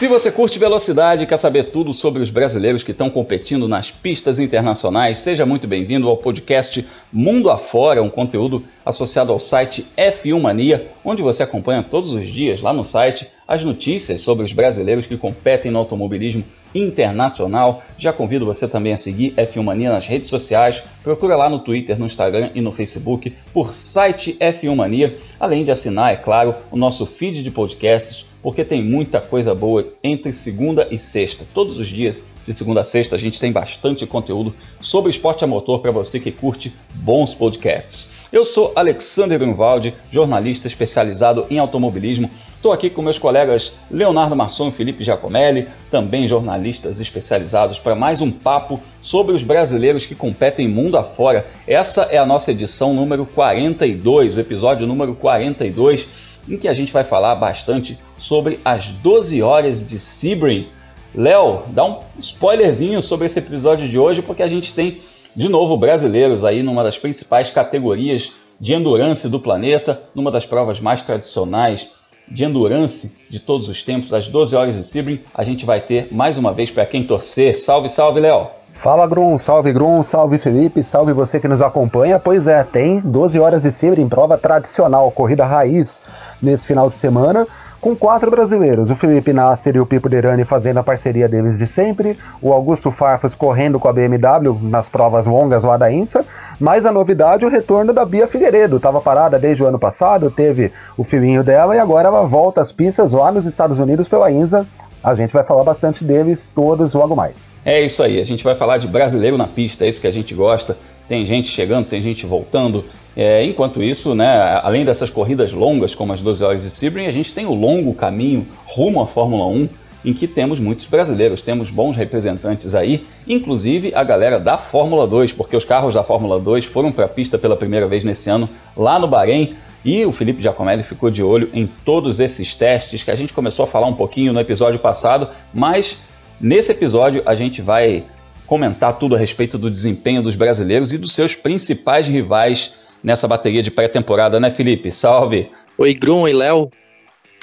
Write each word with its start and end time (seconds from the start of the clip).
Se 0.00 0.08
você 0.08 0.32
curte 0.32 0.58
velocidade 0.58 1.24
e 1.24 1.26
quer 1.26 1.36
saber 1.36 1.64
tudo 1.64 1.92
sobre 1.92 2.22
os 2.22 2.30
brasileiros 2.30 2.82
que 2.82 2.90
estão 2.90 3.10
competindo 3.10 3.68
nas 3.68 3.90
pistas 3.90 4.38
internacionais, 4.38 5.18
seja 5.18 5.44
muito 5.44 5.68
bem-vindo 5.68 6.08
ao 6.08 6.16
podcast 6.16 6.88
Mundo 7.12 7.50
Afora, 7.50 8.02
um 8.02 8.08
conteúdo 8.08 8.64
associado 8.82 9.30
ao 9.30 9.38
site 9.38 9.86
F1 9.98 10.40
Mania, 10.40 10.88
onde 11.04 11.20
você 11.20 11.42
acompanha 11.42 11.82
todos 11.82 12.14
os 12.14 12.26
dias 12.26 12.62
lá 12.62 12.72
no 12.72 12.82
site 12.82 13.28
as 13.46 13.62
notícias 13.62 14.22
sobre 14.22 14.42
os 14.42 14.54
brasileiros 14.54 15.04
que 15.04 15.18
competem 15.18 15.70
no 15.70 15.78
automobilismo 15.78 16.44
internacional. 16.74 17.82
Já 17.98 18.10
convido 18.10 18.46
você 18.46 18.66
também 18.66 18.94
a 18.94 18.96
seguir 18.96 19.34
F1 19.34 19.62
Mania 19.62 19.92
nas 19.92 20.06
redes 20.06 20.30
sociais. 20.30 20.82
Procura 21.04 21.36
lá 21.36 21.50
no 21.50 21.58
Twitter, 21.58 21.98
no 21.98 22.06
Instagram 22.06 22.48
e 22.54 22.62
no 22.62 22.72
Facebook 22.72 23.36
por 23.52 23.74
site 23.74 24.34
F1 24.40 24.74
Mania, 24.74 25.14
além 25.38 25.62
de 25.62 25.70
assinar, 25.70 26.10
é 26.10 26.16
claro, 26.16 26.54
o 26.70 26.76
nosso 26.78 27.04
feed 27.04 27.42
de 27.42 27.50
podcasts 27.50 28.29
porque 28.42 28.64
tem 28.64 28.82
muita 28.82 29.20
coisa 29.20 29.54
boa 29.54 29.86
entre 30.02 30.32
segunda 30.32 30.86
e 30.90 30.98
sexta. 30.98 31.44
Todos 31.52 31.78
os 31.78 31.86
dias, 31.86 32.16
de 32.46 32.54
segunda 32.54 32.80
a 32.80 32.84
sexta, 32.84 33.16
a 33.16 33.18
gente 33.18 33.38
tem 33.38 33.52
bastante 33.52 34.06
conteúdo 34.06 34.54
sobre 34.80 35.10
esporte 35.10 35.44
a 35.44 35.46
motor 35.46 35.80
para 35.80 35.90
você 35.90 36.18
que 36.18 36.32
curte 36.32 36.72
bons 36.94 37.34
podcasts. 37.34 38.08
Eu 38.32 38.44
sou 38.44 38.72
Alexander 38.76 39.36
Grunwald, 39.38 39.92
jornalista 40.12 40.68
especializado 40.68 41.46
em 41.50 41.58
automobilismo. 41.58 42.30
Estou 42.54 42.72
aqui 42.72 42.88
com 42.88 43.02
meus 43.02 43.18
colegas 43.18 43.72
Leonardo 43.90 44.36
Marçom 44.36 44.68
e 44.68 44.72
Felipe 44.72 45.02
Giacomelli, 45.02 45.66
também 45.90 46.28
jornalistas 46.28 47.00
especializados, 47.00 47.78
para 47.80 47.96
mais 47.96 48.20
um 48.20 48.30
papo 48.30 48.80
sobre 49.02 49.34
os 49.34 49.42
brasileiros 49.42 50.06
que 50.06 50.14
competem 50.14 50.68
mundo 50.68 50.96
afora. 50.96 51.44
Essa 51.66 52.02
é 52.02 52.18
a 52.18 52.26
nossa 52.26 52.52
edição 52.52 52.94
número 52.94 53.26
42, 53.26 54.36
o 54.36 54.40
episódio 54.40 54.86
número 54.86 55.14
42 55.16 56.06
em 56.48 56.56
que 56.56 56.68
a 56.68 56.72
gente 56.72 56.92
vai 56.92 57.04
falar 57.04 57.34
bastante 57.34 57.98
sobre 58.16 58.58
as 58.64 58.86
12 58.86 59.42
horas 59.42 59.86
de 59.86 59.98
Sebring. 59.98 60.68
Léo, 61.14 61.62
dá 61.68 61.84
um 61.84 61.98
spoilerzinho 62.18 63.02
sobre 63.02 63.26
esse 63.26 63.38
episódio 63.38 63.88
de 63.88 63.98
hoje, 63.98 64.22
porque 64.22 64.42
a 64.42 64.48
gente 64.48 64.72
tem 64.72 64.98
de 65.34 65.48
novo 65.48 65.76
brasileiros 65.76 66.44
aí 66.44 66.62
numa 66.62 66.82
das 66.82 66.98
principais 66.98 67.50
categorias 67.50 68.32
de 68.60 68.74
endurance 68.74 69.28
do 69.28 69.40
planeta, 69.40 70.02
numa 70.14 70.30
das 70.30 70.46
provas 70.46 70.80
mais 70.80 71.02
tradicionais 71.02 71.90
de 72.28 72.44
endurance 72.44 73.16
de 73.28 73.40
todos 73.40 73.68
os 73.68 73.82
tempos, 73.82 74.12
as 74.12 74.28
12 74.28 74.54
horas 74.54 74.76
de 74.76 74.84
Sebring. 74.84 75.20
A 75.34 75.42
gente 75.42 75.66
vai 75.66 75.80
ter 75.80 76.08
mais 76.12 76.38
uma 76.38 76.52
vez 76.52 76.70
para 76.70 76.86
quem 76.86 77.02
torcer. 77.02 77.58
Salve, 77.58 77.88
salve, 77.88 78.20
Léo! 78.20 78.59
Fala 78.82 79.06
Grum, 79.06 79.36
salve 79.36 79.74
Grum, 79.74 80.02
salve 80.02 80.38
Felipe, 80.38 80.82
salve 80.82 81.12
você 81.12 81.38
que 81.38 81.46
nos 81.46 81.60
acompanha. 81.60 82.18
Pois 82.18 82.46
é, 82.46 82.64
tem 82.64 82.98
12 82.98 83.38
horas 83.38 83.62
de 83.62 83.70
Sebring, 83.70 84.08
prova 84.08 84.38
tradicional, 84.38 85.10
corrida 85.10 85.44
raiz 85.44 86.00
nesse 86.40 86.66
final 86.66 86.88
de 86.88 86.96
semana, 86.96 87.46
com 87.78 87.94
quatro 87.94 88.30
brasileiros: 88.30 88.88
o 88.88 88.96
Felipe 88.96 89.34
Nasser 89.34 89.76
e 89.76 89.80
o 89.80 89.84
Pipo 89.84 90.08
Derani 90.08 90.46
fazendo 90.46 90.78
a 90.78 90.82
parceria 90.82 91.28
deles 91.28 91.58
de 91.58 91.66
sempre, 91.66 92.18
o 92.40 92.54
Augusto 92.54 92.90
Farfus 92.90 93.34
correndo 93.34 93.78
com 93.78 93.86
a 93.86 93.92
BMW 93.92 94.58
nas 94.62 94.88
provas 94.88 95.26
longas 95.26 95.62
lá 95.62 95.76
da 95.76 95.92
INSA, 95.92 96.24
mas 96.58 96.86
a 96.86 96.92
novidade 96.92 97.44
o 97.44 97.50
retorno 97.50 97.92
da 97.92 98.06
Bia 98.06 98.26
Figueiredo. 98.26 98.78
Estava 98.78 98.98
parada 98.98 99.38
desde 99.38 99.62
o 99.62 99.66
ano 99.66 99.78
passado, 99.78 100.30
teve 100.30 100.72
o 100.96 101.04
filhinho 101.04 101.44
dela 101.44 101.76
e 101.76 101.78
agora 101.78 102.08
ela 102.08 102.22
volta 102.22 102.62
às 102.62 102.72
pistas 102.72 103.12
lá 103.12 103.30
nos 103.30 103.44
Estados 103.44 103.78
Unidos 103.78 104.08
pela 104.08 104.30
INSA 104.30 104.66
a 105.02 105.14
gente 105.14 105.32
vai 105.32 105.44
falar 105.44 105.64
bastante 105.64 106.04
deles 106.04 106.52
todos 106.54 106.94
logo 106.94 107.16
mais. 107.16 107.50
É 107.64 107.82
isso 107.84 108.02
aí, 108.02 108.20
a 108.20 108.24
gente 108.24 108.44
vai 108.44 108.54
falar 108.54 108.78
de 108.78 108.86
brasileiro 108.86 109.36
na 109.36 109.46
pista, 109.46 109.84
é 109.84 109.88
isso 109.88 110.00
que 110.00 110.06
a 110.06 110.12
gente 110.12 110.34
gosta. 110.34 110.76
Tem 111.08 111.26
gente 111.26 111.48
chegando, 111.48 111.86
tem 111.86 112.00
gente 112.00 112.24
voltando. 112.26 112.84
É, 113.16 113.42
enquanto 113.44 113.82
isso, 113.82 114.14
né, 114.14 114.60
além 114.62 114.84
dessas 114.84 115.10
corridas 115.10 115.52
longas, 115.52 115.94
como 115.94 116.12
as 116.12 116.20
12 116.20 116.44
horas 116.44 116.62
de 116.62 116.70
Sebring, 116.70 117.06
a 117.06 117.12
gente 117.12 117.34
tem 117.34 117.46
o 117.46 117.54
longo 117.54 117.92
caminho 117.94 118.46
rumo 118.66 119.02
à 119.02 119.06
Fórmula 119.06 119.46
1, 119.46 119.68
em 120.04 120.12
que 120.12 120.26
temos 120.26 120.58
muitos 120.58 120.86
brasileiros, 120.86 121.42
temos 121.42 121.70
bons 121.70 121.96
representantes 121.96 122.74
aí, 122.74 123.06
inclusive 123.26 123.92
a 123.94 124.02
galera 124.02 124.38
da 124.38 124.56
Fórmula 124.56 125.06
2, 125.06 125.32
porque 125.32 125.56
os 125.56 125.64
carros 125.64 125.94
da 125.94 126.02
Fórmula 126.02 126.38
2 126.38 126.64
foram 126.64 126.90
para 126.90 127.04
a 127.04 127.08
pista 127.08 127.38
pela 127.38 127.56
primeira 127.56 127.86
vez 127.86 128.04
nesse 128.04 128.30
ano, 128.30 128.48
lá 128.76 128.98
no 128.98 129.06
Bahrein. 129.06 129.54
E 129.82 130.04
o 130.04 130.12
Felipe 130.12 130.42
Giacomelli 130.42 130.82
ficou 130.82 131.10
de 131.10 131.22
olho 131.22 131.48
em 131.54 131.66
todos 131.66 132.20
esses 132.20 132.54
testes 132.54 133.02
que 133.02 133.10
a 133.10 133.14
gente 133.14 133.32
começou 133.32 133.64
a 133.64 133.66
falar 133.66 133.86
um 133.86 133.94
pouquinho 133.94 134.32
no 134.32 134.40
episódio 134.40 134.78
passado, 134.78 135.28
mas 135.54 135.96
nesse 136.38 136.72
episódio 136.72 137.22
a 137.24 137.34
gente 137.34 137.62
vai 137.62 138.04
comentar 138.46 138.98
tudo 138.98 139.14
a 139.14 139.18
respeito 139.18 139.56
do 139.56 139.70
desempenho 139.70 140.22
dos 140.22 140.34
brasileiros 140.34 140.92
e 140.92 140.98
dos 140.98 141.14
seus 141.14 141.34
principais 141.34 142.08
rivais 142.08 142.74
nessa 143.02 143.26
bateria 143.26 143.62
de 143.62 143.70
pré-temporada, 143.70 144.38
né, 144.38 144.50
Felipe? 144.50 144.92
Salve! 144.92 145.48
Oi, 145.78 145.94
Grum 145.94 146.28
e 146.28 146.32
Léo. 146.34 146.70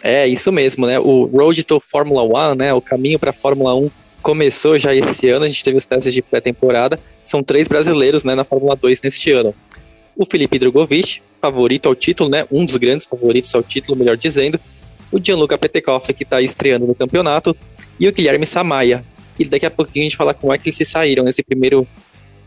É 0.03 0.28
isso 0.28 0.52
mesmo, 0.52 0.85
né? 0.85 1.00
O 1.00 1.25
Road 1.25 1.63
to 1.63 1.80
Fórmula 1.80 2.52
1, 2.52 2.56
né? 2.56 2.74
O 2.74 2.81
caminho 2.81 3.18
para 3.18 3.31
a 3.31 3.34
Fórmula 3.34 3.75
1 3.75 3.90
começou 4.22 4.78
já 4.78 4.94
esse 4.94 5.30
ano. 5.30 5.46
A 5.46 5.50
gente 5.50 5.63
teve 5.63 5.78
os 5.78 5.85
testes 5.85 6.13
de 6.13 6.22
pré-temporada. 6.22 7.00
São 7.24 7.41
três 7.41 7.68
brasileiros, 7.68 8.24
né, 8.24 8.35
na 8.35 8.44
Fórmula 8.44 8.75
2 8.75 9.02
neste 9.02 9.31
ano. 9.31 9.53
O 10.16 10.25
Felipe 10.25 10.59
Drogovic, 10.59 11.22
favorito 11.41 11.88
ao 11.88 11.96
título, 11.96 12.30
né? 12.30 12.46
Um 12.52 12.66
dos 12.66 12.78
grandes 12.78 13.06
favoritos 13.06 13.53
ao 13.56 13.63
título, 13.63 13.97
melhor 13.97 14.18
dizendo. 14.18 14.59
O 15.12 15.19
Gianluca 15.24 15.58
Petekoff, 15.58 16.14
que 16.14 16.24
está 16.24 16.41
estreando 16.41 16.85
no 16.85 16.96
campeonato. 16.96 17.56
E 18.00 18.08
o 18.08 18.12
Guilherme 18.12 18.46
Samaia. 18.46 19.03
E 19.40 19.46
daqui 19.46 19.66
a 19.66 19.72
pouquinho 19.72 20.06
a 20.06 20.09
gente 20.09 20.18
fala 20.18 20.34
como 20.34 20.53
é 20.53 20.58
que 20.58 20.69
eles 20.69 20.78
se 20.78 20.85
saíram 20.85 21.24
nesse 21.24 21.44
primeiro 21.44 21.88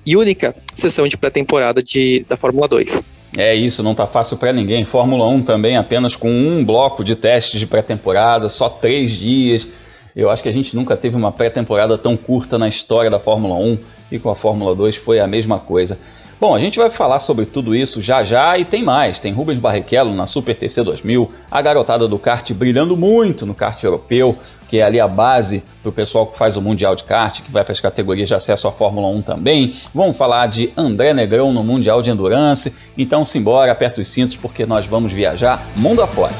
e 0.05 0.17
única 0.17 0.55
sessão 0.75 1.07
de 1.07 1.17
pré-temporada 1.17 1.83
da 2.29 2.37
Fórmula 2.37 2.67
2. 2.67 3.07
É 3.37 3.55
isso, 3.55 3.83
não 3.83 3.95
tá 3.95 4.07
fácil 4.07 4.37
para 4.37 4.53
ninguém. 4.53 4.85
Fórmula 4.85 5.27
1 5.29 5.43
também 5.43 5.77
apenas 5.77 6.17
com 6.17 6.31
um 6.31 6.65
bloco 6.65 7.05
de 7.05 7.15
testes 7.15 7.61
de 7.61 7.67
pré-temporada, 7.67 8.49
só 8.49 8.69
três 8.69 9.13
dias. 9.13 9.69
Eu 10.17 10.29
acho 10.29 10.43
que 10.43 10.49
a 10.49 10.53
gente 10.53 10.75
nunca 10.75 10.97
teve 10.97 11.17
uma 11.17 11.31
pré-temporada 11.31 11.97
tão 11.97 12.17
curta 12.17 12.59
na 12.59 12.69
história 12.69 13.11
da 13.11 13.21
Fórmula 13.21 13.55
1 13.55 13.79
e 14.11 14.19
com 14.19 14.31
a 14.31 14.35
Fórmula 14.35 14.75
2 14.75 14.97
foi 14.97 15.21
a 15.21 15.27
mesma 15.27 15.59
coisa. 15.59 15.97
Bom, 16.41 16.55
a 16.55 16.59
gente 16.59 16.79
vai 16.79 16.91
falar 16.91 17.21
sobre 17.21 17.45
tudo 17.45 17.77
isso 17.77 18.01
já 18.01 18.25
já 18.25 18.59
e 18.59 18.65
tem 18.65 18.83
mais. 18.83 19.21
Tem 19.21 19.31
Rubens 19.31 19.59
Barrichello 19.59 20.15
na 20.15 20.27
Super 20.27 20.57
TC 20.57 20.83
2000, 20.83 21.31
a 21.51 21.61
garotada 21.61 22.09
do 22.09 22.19
kart 22.19 22.51
brilhando 22.53 22.97
muito 22.97 23.45
no 23.45 23.55
kart 23.55 23.81
europeu, 23.85 24.37
que 24.71 24.79
é 24.79 24.85
ali 24.85 25.01
a 25.01 25.09
base 25.09 25.65
para 25.83 25.91
o 25.91 25.93
pessoal 25.93 26.29
que 26.29 26.39
faz 26.39 26.57
o 26.57 26.63
Mundial 26.63 26.95
de 26.95 27.03
Kart, 27.03 27.41
que 27.41 27.51
vai 27.51 27.65
para 27.65 27.73
as 27.73 27.81
categorias 27.81 28.29
de 28.29 28.35
acesso 28.37 28.69
à 28.69 28.73
Fórmula 28.73 29.09
1 29.09 29.23
também. 29.23 29.75
Vamos 29.93 30.17
falar 30.17 30.47
de 30.47 30.73
André 30.77 31.13
Negrão 31.13 31.53
no 31.53 31.65
Mundial 31.65 32.01
de 32.01 32.11
Endurance. 32.11 32.73
Então, 32.97 33.25
simbora, 33.25 33.73
aperta 33.73 34.01
os 34.01 34.07
cintos 34.07 34.37
porque 34.37 34.65
nós 34.65 34.87
vamos 34.87 35.13
viajar 35.13 35.67
mundo 35.75 36.01
afora. 36.01 36.33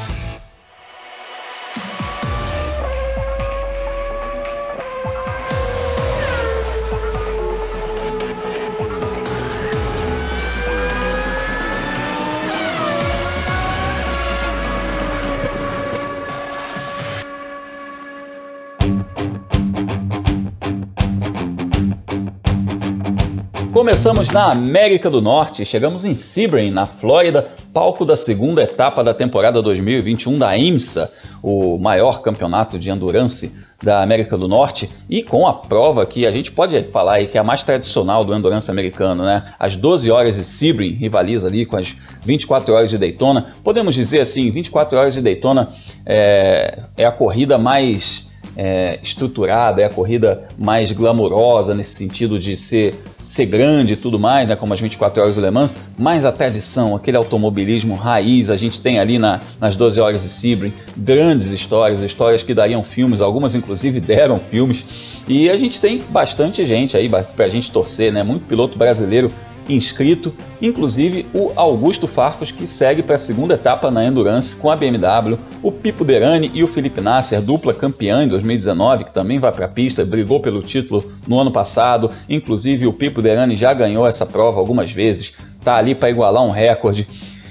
Começamos 23.91 24.29
na 24.29 24.49
América 24.49 25.09
do 25.09 25.21
Norte, 25.21 25.65
chegamos 25.65 26.05
em 26.05 26.15
Sebring, 26.15 26.71
na 26.71 26.85
Flórida, 26.85 27.49
palco 27.73 28.05
da 28.05 28.15
segunda 28.15 28.63
etapa 28.63 29.03
da 29.03 29.13
temporada 29.13 29.61
2021 29.61 30.37
da 30.37 30.57
IMSA, 30.57 31.11
o 31.43 31.77
maior 31.77 32.21
campeonato 32.21 32.79
de 32.79 32.89
endurance 32.89 33.51
da 33.83 34.01
América 34.01 34.37
do 34.37 34.47
Norte, 34.47 34.89
e 35.09 35.21
com 35.21 35.45
a 35.45 35.53
prova 35.53 36.05
que 36.05 36.25
a 36.25 36.31
gente 36.31 36.53
pode 36.53 36.81
falar 36.85 37.15
aí 37.15 37.27
que 37.27 37.37
é 37.37 37.41
a 37.41 37.43
mais 37.43 37.63
tradicional 37.63 38.23
do 38.23 38.33
endurance 38.33 38.71
americano, 38.71 39.25
né? 39.25 39.53
As 39.59 39.75
12 39.75 40.09
horas 40.09 40.37
de 40.37 40.45
Sebring 40.45 40.93
rivaliza 40.93 41.47
ali 41.47 41.65
com 41.65 41.75
as 41.75 41.93
24 42.23 42.73
horas 42.73 42.89
de 42.89 42.97
Daytona. 42.97 43.55
Podemos 43.61 43.93
dizer 43.93 44.21
assim, 44.21 44.49
24 44.51 44.97
horas 44.97 45.13
de 45.13 45.21
Daytona 45.21 45.67
é, 46.05 46.79
é 46.95 47.05
a 47.05 47.11
corrida 47.11 47.57
mais 47.57 48.25
é, 48.55 48.99
estruturada, 49.03 49.81
é 49.81 49.85
a 49.85 49.89
corrida 49.89 50.47
mais 50.57 50.93
glamourosa 50.93 51.73
nesse 51.75 51.95
sentido 51.95 52.39
de 52.39 52.55
ser 52.55 52.95
ser 53.31 53.45
grande 53.45 53.93
e 53.93 53.95
tudo 53.95 54.19
mais, 54.19 54.45
né, 54.45 54.57
como 54.57 54.73
as 54.73 54.79
24 54.81 55.23
horas 55.23 55.37
do 55.37 55.41
Le 55.41 55.49
Mans, 55.49 55.73
mas 55.97 56.25
a 56.25 56.33
tradição, 56.33 56.97
aquele 56.97 57.15
automobilismo 57.15 57.95
raiz, 57.95 58.49
a 58.49 58.57
gente 58.57 58.81
tem 58.81 58.99
ali 58.99 59.17
na, 59.17 59.39
nas 59.57 59.77
12 59.77 60.01
horas 60.01 60.21
de 60.21 60.27
Sebring 60.27 60.73
grandes 60.97 61.47
histórias, 61.47 62.01
histórias 62.01 62.43
que 62.43 62.53
dariam 62.53 62.83
filmes, 62.83 63.21
algumas 63.21 63.55
inclusive 63.55 64.01
deram 64.03 64.37
filmes, 64.37 64.85
e 65.29 65.49
a 65.49 65.55
gente 65.55 65.79
tem 65.79 66.03
bastante 66.09 66.65
gente 66.65 66.97
aí 66.97 67.09
pra 67.09 67.47
gente 67.47 67.71
torcer, 67.71 68.11
né, 68.11 68.21
muito 68.21 68.45
piloto 68.45 68.77
brasileiro 68.77 69.31
inscrito, 69.75 70.33
inclusive 70.61 71.25
o 71.33 71.51
Augusto 71.55 72.07
Farfus, 72.07 72.51
que 72.51 72.67
segue 72.67 73.01
para 73.01 73.15
a 73.15 73.19
segunda 73.19 73.55
etapa 73.55 73.89
na 73.91 74.05
Endurance 74.05 74.55
com 74.55 74.69
a 74.69 74.75
BMW, 74.75 75.37
o 75.61 75.71
Pipo 75.71 76.03
Derani 76.03 76.51
e 76.53 76.63
o 76.63 76.67
Felipe 76.67 77.01
Nasser, 77.01 77.41
dupla 77.41 77.73
campeã 77.73 78.23
em 78.23 78.27
2019, 78.27 79.05
que 79.05 79.13
também 79.13 79.39
vai 79.39 79.51
para 79.51 79.65
a 79.65 79.69
pista, 79.69 80.05
brigou 80.05 80.39
pelo 80.39 80.61
título 80.61 81.11
no 81.27 81.39
ano 81.39 81.51
passado, 81.51 82.11
inclusive 82.29 82.87
o 82.87 82.93
Pipo 82.93 83.21
Derani 83.21 83.55
já 83.55 83.73
ganhou 83.73 84.07
essa 84.07 84.25
prova 84.25 84.59
algumas 84.59 84.91
vezes, 84.91 85.33
tá 85.63 85.75
ali 85.75 85.95
para 85.95 86.09
igualar 86.09 86.43
um 86.43 86.51
recorde. 86.51 87.07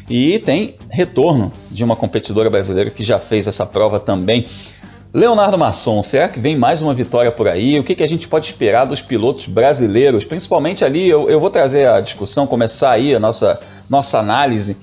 E 0.09 0.41
tem 0.41 0.75
retorno 0.91 1.53
de 1.71 1.85
uma 1.85 1.95
competidora 1.95 2.51
brasileira 2.51 2.91
que 2.91 3.05
já 3.05 3.21
fez 3.21 3.47
essa 3.47 3.65
prova 3.65 4.01
também. 4.01 4.47
Leonardo 5.13 5.59
Masson, 5.59 6.05
será 6.05 6.29
que 6.29 6.39
vem 6.39 6.57
mais 6.57 6.81
uma 6.81 6.95
vitória 6.95 7.33
por 7.33 7.49
aí? 7.49 7.77
O 7.81 7.83
que, 7.83 7.97
que 7.97 8.03
a 8.05 8.07
gente 8.07 8.29
pode 8.29 8.47
esperar 8.47 8.85
dos 8.85 9.03
pilotos 9.03 9.47
brasileiros? 9.47 10.23
Principalmente 10.23 10.85
ali, 10.85 11.09
eu, 11.09 11.29
eu 11.29 11.41
vou 11.41 11.51
trazer 11.51 11.89
a 11.89 12.01
discussão, 12.01 12.47
começar 12.47 12.93
aí 12.93 13.13
a 13.13 13.19
nossa, 13.19 13.61
nossa 13.89 14.21
análise, 14.21 14.77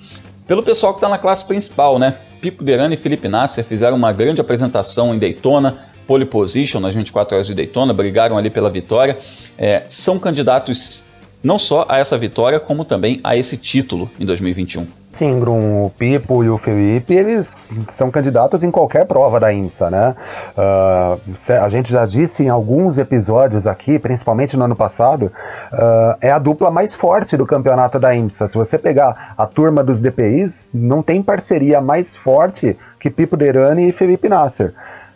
pelo 0.45 0.61
pessoal 0.61 0.91
que 0.91 0.97
está 0.97 1.07
na 1.07 1.17
classe 1.17 1.45
principal, 1.45 1.97
né? 1.97 2.17
Pipo 2.41 2.61
Derani 2.61 2.95
e 2.95 2.97
Felipe 2.97 3.29
Nasser 3.29 3.63
fizeram 3.63 3.95
uma 3.95 4.11
grande 4.11 4.41
apresentação 4.41 5.15
em 5.15 5.17
Daytona, 5.17 5.77
pole 6.05 6.25
position 6.25 6.81
nas 6.81 6.93
24 6.93 7.35
horas 7.35 7.47
de 7.47 7.55
Daytona, 7.55 7.93
brigaram 7.93 8.37
ali 8.37 8.49
pela 8.49 8.69
vitória. 8.69 9.17
É, 9.57 9.83
são 9.87 10.19
candidatos 10.19 11.05
não 11.43 11.57
só 11.57 11.85
a 11.87 11.97
essa 11.97 12.17
vitória, 12.17 12.59
como 12.59 12.83
também 12.83 13.19
a 13.23 13.35
esse 13.35 13.57
título 13.57 14.09
em 14.19 14.25
2021. 14.25 14.87
Sim, 15.11 15.39
Grum, 15.39 15.83
o 15.83 15.89
Pipo 15.89 16.43
e 16.43 16.49
o 16.49 16.59
Felipe, 16.59 17.11
eles 17.11 17.71
são 17.89 18.11
candidatos 18.11 18.63
em 18.63 18.69
qualquer 18.69 19.05
prova 19.05 19.39
da 19.39 19.51
IMSA, 19.51 19.89
né? 19.89 20.15
Uh, 20.55 21.19
a 21.59 21.69
gente 21.69 21.91
já 21.91 22.05
disse 22.05 22.43
em 22.43 22.49
alguns 22.49 22.99
episódios 22.99 23.65
aqui, 23.65 23.97
principalmente 23.97 24.55
no 24.55 24.65
ano 24.65 24.75
passado, 24.75 25.31
uh, 25.73 26.17
é 26.21 26.29
a 26.29 26.37
dupla 26.37 26.69
mais 26.69 26.93
forte 26.93 27.35
do 27.35 27.47
campeonato 27.47 27.97
da 27.97 28.13
IMSA. 28.15 28.47
Se 28.47 28.53
você 28.53 28.77
pegar 28.77 29.33
a 29.35 29.47
turma 29.47 29.83
dos 29.83 29.99
DPIs, 29.99 30.69
não 30.71 31.01
tem 31.01 31.23
parceria 31.23 31.81
mais 31.81 32.15
forte 32.15 32.77
que 32.99 33.09
Pipo 33.09 33.35
Derani 33.35 33.89
e 33.89 33.91
Felipe 33.91 34.29
Nasser. 34.29 34.73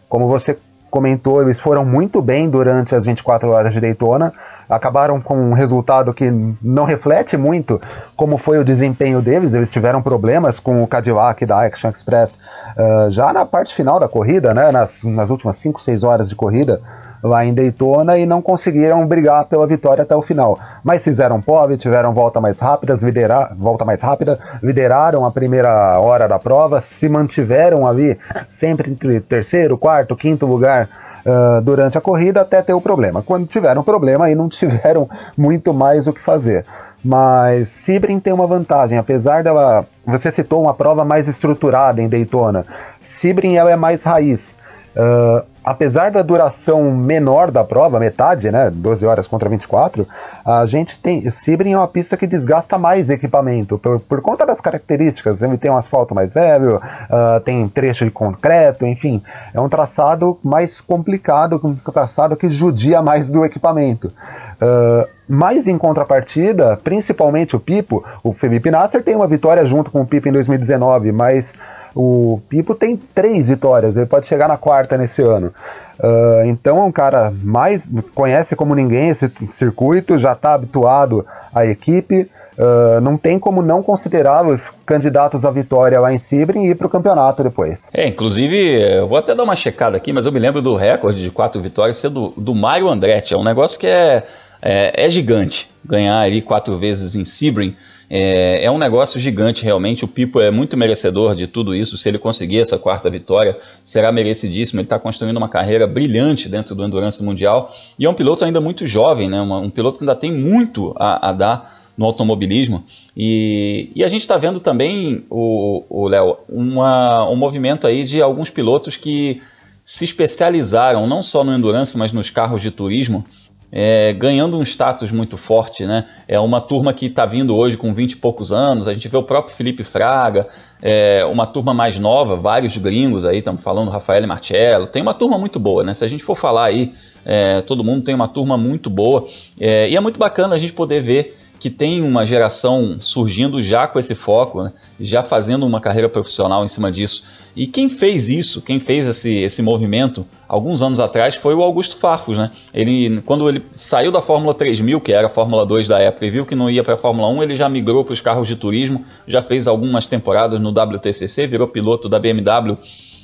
Como 0.09 0.27
você 0.27 0.57
comentou, 0.89 1.41
eles 1.41 1.59
foram 1.59 1.85
muito 1.85 2.21
bem 2.21 2.49
durante 2.49 2.93
as 2.93 3.05
24 3.05 3.49
horas 3.49 3.71
de 3.71 3.79
Daytona, 3.79 4.33
acabaram 4.71 5.19
com 5.19 5.35
um 5.35 5.53
resultado 5.53 6.13
que 6.13 6.31
não 6.61 6.85
reflete 6.85 7.35
muito 7.35 7.79
como 8.15 8.37
foi 8.37 8.57
o 8.57 8.63
desempenho 8.63 9.21
deles. 9.21 9.53
Eles 9.53 9.69
tiveram 9.69 10.01
problemas 10.01 10.59
com 10.59 10.81
o 10.81 10.87
Cadillac 10.87 11.45
da 11.45 11.65
Action 11.65 11.89
Express 11.89 12.35
uh, 12.35 13.11
já 13.11 13.33
na 13.33 13.45
parte 13.45 13.75
final 13.75 13.99
da 13.99 14.07
corrida, 14.07 14.53
né, 14.53 14.71
nas, 14.71 15.03
nas 15.03 15.29
últimas 15.29 15.57
5, 15.57 15.81
6 15.81 16.03
horas 16.03 16.29
de 16.29 16.35
corrida 16.35 16.81
lá 17.21 17.45
em 17.45 17.53
Daytona 17.53 18.17
e 18.17 18.25
não 18.25 18.41
conseguiram 18.41 19.05
brigar 19.05 19.45
pela 19.45 19.67
vitória 19.67 20.03
até 20.03 20.15
o 20.15 20.21
final. 20.21 20.57
Mas 20.83 21.03
fizeram 21.03 21.41
pole, 21.41 21.77
tiveram 21.77 22.13
volta 22.13 22.41
mais 22.41 22.59
rápidas, 22.59 23.03
lidera 23.03 23.51
volta 23.57 23.85
mais 23.85 24.01
rápida, 24.01 24.39
lideraram 24.63 25.25
a 25.25 25.31
primeira 25.31 25.99
hora 25.99 26.27
da 26.27 26.39
prova, 26.39 26.81
se 26.81 27.07
mantiveram 27.07 27.85
ali 27.85 28.17
sempre 28.49 28.89
entre 28.89 29.19
terceiro, 29.19 29.77
quarto, 29.77 30.15
quinto 30.15 30.45
lugar 30.45 30.89
uh, 31.25 31.61
durante 31.61 31.97
a 31.97 32.01
corrida 32.01 32.41
até 32.41 32.61
ter 32.61 32.73
o 32.73 32.81
problema. 32.81 33.21
Quando 33.21 33.47
tiveram 33.47 33.83
problema, 33.83 34.25
aí 34.25 34.35
não 34.35 34.47
tiveram 34.49 35.09
muito 35.37 35.73
mais 35.73 36.07
o 36.07 36.13
que 36.13 36.21
fazer. 36.21 36.65
Mas 37.03 37.69
Sebring 37.69 38.19
tem 38.19 38.31
uma 38.31 38.45
vantagem, 38.45 38.97
apesar 38.97 39.43
dela. 39.43 39.85
Você 40.05 40.31
citou 40.31 40.61
uma 40.61 40.73
prova 40.73 41.03
mais 41.03 41.27
estruturada 41.27 42.01
em 42.01 42.09
Daytona. 42.09 42.65
Sebring 43.01 43.55
ela 43.55 43.71
é 43.71 43.75
mais 43.75 44.03
raiz. 44.03 44.55
Uh, 44.95 45.45
apesar 45.63 46.11
da 46.11 46.21
duração 46.21 46.91
menor 46.91 47.51
da 47.51 47.63
prova, 47.63 47.99
metade, 47.99 48.51
né, 48.51 48.69
12 48.69 49.05
horas 49.05 49.27
contra 49.27 49.47
24, 49.47 50.07
a 50.43 50.65
gente 50.65 50.97
tem, 50.99 51.29
Sebring 51.29 51.73
é 51.73 51.77
uma 51.77 51.87
pista 51.87 52.17
que 52.17 52.25
desgasta 52.25 52.77
mais 52.77 53.09
equipamento, 53.09 53.77
por, 53.77 53.99
por 53.99 54.21
conta 54.21 54.45
das 54.45 54.59
características, 54.59 55.41
ele 55.41 55.57
tem 55.57 55.69
um 55.69 55.77
asfalto 55.77 56.15
mais 56.15 56.33
velho, 56.33 56.77
uh, 56.77 57.39
tem 57.41 57.67
trecho 57.69 58.05
de 58.05 58.11
concreto, 58.11 58.85
enfim, 58.85 59.21
é 59.53 59.61
um 59.61 59.69
traçado 59.69 60.39
mais 60.43 60.81
complicado, 60.81 61.59
um 61.63 61.75
traçado 61.75 62.35
que 62.35 62.49
judia 62.49 63.01
mais 63.01 63.31
do 63.31 63.45
equipamento. 63.45 64.07
Uh, 64.07 65.07
mas 65.27 65.67
em 65.67 65.77
contrapartida, 65.77 66.77
principalmente 66.83 67.55
o 67.55 67.59
Pipo, 67.59 68.03
o 68.23 68.33
Felipe 68.33 68.69
Nasser 68.69 69.03
tem 69.03 69.15
uma 69.15 69.27
vitória 69.27 69.65
junto 69.65 69.89
com 69.89 70.01
o 70.01 70.05
Pipo 70.05 70.27
em 70.27 70.31
2019, 70.31 71.11
mas 71.11 71.53
o 71.95 72.39
Pipo 72.47 72.73
tem 72.73 72.95
três 72.95 73.49
vitórias, 73.49 73.97
ele 73.97 74.05
pode 74.05 74.27
chegar 74.27 74.47
na 74.47 74.57
quarta 74.57 74.97
nesse 74.97 75.21
ano. 75.21 75.53
Uh, 75.99 76.45
então 76.45 76.79
é 76.79 76.83
um 76.83 76.91
cara 76.91 77.31
mais 77.43 77.89
conhece 78.15 78.55
como 78.55 78.73
ninguém 78.73 79.09
esse 79.09 79.31
circuito, 79.49 80.17
já 80.17 80.33
está 80.33 80.53
habituado 80.53 81.25
à 81.53 81.65
equipe. 81.65 82.29
Uh, 82.57 82.99
não 83.01 83.17
tem 83.17 83.39
como 83.39 83.61
não 83.61 83.81
considerá-los 83.81 84.63
candidatos 84.85 85.45
à 85.45 85.51
vitória 85.51 85.99
lá 85.99 86.13
em 86.13 86.17
Sebring 86.17 86.65
e 86.65 86.71
ir 86.71 86.75
para 86.75 86.87
o 86.87 86.89
campeonato 86.89 87.43
depois. 87.43 87.89
É, 87.93 88.07
inclusive, 88.07 88.81
eu 88.97 89.07
vou 89.07 89.17
até 89.17 89.33
dar 89.33 89.43
uma 89.43 89.55
checada 89.55 89.95
aqui, 89.95 90.11
mas 90.11 90.25
eu 90.25 90.31
me 90.31 90.39
lembro 90.39 90.61
do 90.61 90.75
recorde 90.75 91.23
de 91.23 91.31
quatro 91.31 91.61
vitórias 91.61 91.97
ser 91.97 92.09
do, 92.09 92.33
do 92.35 92.53
Mário 92.53 92.89
Andretti. 92.89 93.33
É 93.33 93.37
um 93.37 93.43
negócio 93.43 93.79
que 93.79 93.87
é, 93.87 94.23
é, 94.61 95.05
é 95.05 95.09
gigante 95.09 95.69
ganhar 95.83 96.19
ali 96.19 96.41
quatro 96.41 96.77
vezes 96.77 97.15
em 97.15 97.23
Sebring. 97.23 97.75
É, 98.13 98.65
é, 98.65 98.69
um 98.69 98.77
negócio 98.77 99.17
gigante, 99.21 99.63
realmente. 99.63 100.03
O 100.03 100.07
Pipo 100.07 100.41
é 100.41 100.51
muito 100.51 100.75
merecedor 100.75 101.33
de 101.33 101.47
tudo 101.47 101.73
isso. 101.73 101.97
Se 101.97 102.09
ele 102.09 102.19
conseguir 102.19 102.59
essa 102.59 102.77
quarta 102.77 103.09
vitória, 103.09 103.57
será 103.85 104.11
merecidíssimo. 104.11 104.81
Ele 104.81 104.85
está 104.85 104.99
construindo 104.99 105.37
uma 105.37 105.47
carreira 105.47 105.87
brilhante 105.87 106.49
dentro 106.49 106.75
do 106.75 106.83
Endurance 106.83 107.23
Mundial 107.23 107.73
e 107.97 108.05
é 108.05 108.09
um 108.09 108.13
piloto 108.13 108.43
ainda 108.43 108.59
muito 108.59 108.85
jovem, 108.85 109.29
né? 109.29 109.41
Um 109.41 109.69
piloto 109.69 109.99
que 109.99 110.03
ainda 110.03 110.15
tem 110.15 110.29
muito 110.29 110.93
a, 110.97 111.29
a 111.29 111.31
dar 111.31 111.81
no 111.97 112.03
automobilismo. 112.03 112.83
E, 113.15 113.89
e 113.95 114.03
a 114.03 114.09
gente 114.09 114.21
está 114.21 114.37
vendo 114.37 114.59
também, 114.59 115.23
o 115.29 116.07
Léo, 116.09 116.37
um 116.49 117.35
movimento 117.37 117.87
aí 117.87 118.03
de 118.03 118.21
alguns 118.21 118.49
pilotos 118.49 118.97
que 118.97 119.41
se 119.85 120.03
especializaram 120.03 121.07
não 121.07 121.23
só 121.23 121.45
no 121.45 121.53
endurance, 121.53 121.97
mas 121.97 122.11
nos 122.11 122.29
carros 122.29 122.61
de 122.61 122.71
turismo 122.71 123.25
é, 123.71 124.11
ganhando 124.13 124.57
um 124.57 124.63
status 124.63 125.11
muito 125.11 125.37
forte, 125.37 125.85
né? 125.85 126.05
É 126.27 126.39
uma 126.39 126.59
turma 126.59 126.93
que 126.93 127.05
está 127.05 127.25
vindo 127.25 127.55
hoje 127.55 127.77
com 127.77 127.93
20 127.93 128.11
e 128.11 128.17
poucos 128.17 128.51
anos, 128.51 128.87
a 128.87 128.93
gente 128.93 129.07
vê 129.07 129.17
o 129.17 129.23
próprio 129.23 129.55
Felipe 129.55 129.83
Fraga, 129.83 130.47
é, 130.81 131.23
uma 131.25 131.47
turma 131.47 131.73
mais 131.73 131.97
nova, 131.97 132.35
vários 132.35 132.75
gringos 132.77 133.23
aí, 133.23 133.37
estamos 133.37 133.61
falando 133.61 133.89
Rafael 133.89 134.27
Marcello, 134.27 134.87
tem 134.87 135.01
uma 135.01 135.13
turma 135.13 135.37
muito 135.37 135.59
boa, 135.59 135.83
né? 135.83 135.93
Se 135.93 136.03
a 136.03 136.07
gente 136.07 136.23
for 136.23 136.35
falar 136.35 136.65
aí, 136.65 136.93
é, 137.25 137.61
todo 137.61 137.83
mundo 137.83 138.03
tem 138.03 138.13
uma 138.13 138.27
turma 138.27 138.57
muito 138.57 138.89
boa, 138.89 139.25
é, 139.59 139.89
e 139.89 139.95
é 139.95 139.99
muito 139.99 140.19
bacana 140.19 140.55
a 140.55 140.59
gente 140.59 140.73
poder 140.73 141.01
ver 141.01 141.40
que 141.61 141.69
tem 141.69 142.01
uma 142.01 142.25
geração 142.25 142.97
surgindo 142.99 143.61
já 143.61 143.87
com 143.87 143.99
esse 143.99 144.15
foco, 144.15 144.63
né? 144.63 144.73
já 144.99 145.21
fazendo 145.21 145.63
uma 145.63 145.79
carreira 145.79 146.09
profissional 146.09 146.65
em 146.65 146.67
cima 146.67 146.91
disso. 146.91 147.23
E 147.55 147.67
quem 147.67 147.87
fez 147.87 148.29
isso, 148.29 148.63
quem 148.63 148.79
fez 148.79 149.05
esse, 149.05 149.31
esse 149.35 149.61
movimento 149.61 150.25
alguns 150.47 150.81
anos 150.81 150.99
atrás 150.99 151.35
foi 151.35 151.53
o 151.53 151.61
Augusto 151.61 151.97
Farfus, 151.97 152.35
né? 152.35 152.49
Ele, 152.73 153.21
quando 153.27 153.47
ele 153.47 153.63
saiu 153.73 154.11
da 154.11 154.23
Fórmula 154.23 154.55
3000, 154.55 154.99
que 155.01 155.13
era 155.13 155.27
a 155.27 155.29
Fórmula 155.29 155.63
2 155.63 155.87
da 155.87 155.99
época, 155.99 156.25
e 156.25 156.31
viu 156.31 156.47
que 156.47 156.55
não 156.55 156.67
ia 156.67 156.83
para 156.83 156.95
a 156.95 156.97
Fórmula 156.97 157.27
1, 157.27 157.43
ele 157.43 157.55
já 157.55 157.69
migrou 157.69 158.03
para 158.03 158.13
os 158.13 158.21
carros 158.21 158.47
de 158.47 158.55
turismo, 158.55 159.05
já 159.27 159.43
fez 159.43 159.67
algumas 159.67 160.07
temporadas 160.07 160.59
no 160.59 160.69
WTCC, 160.69 161.45
virou 161.45 161.67
piloto 161.67 162.09
da 162.09 162.17
BMW 162.17 162.75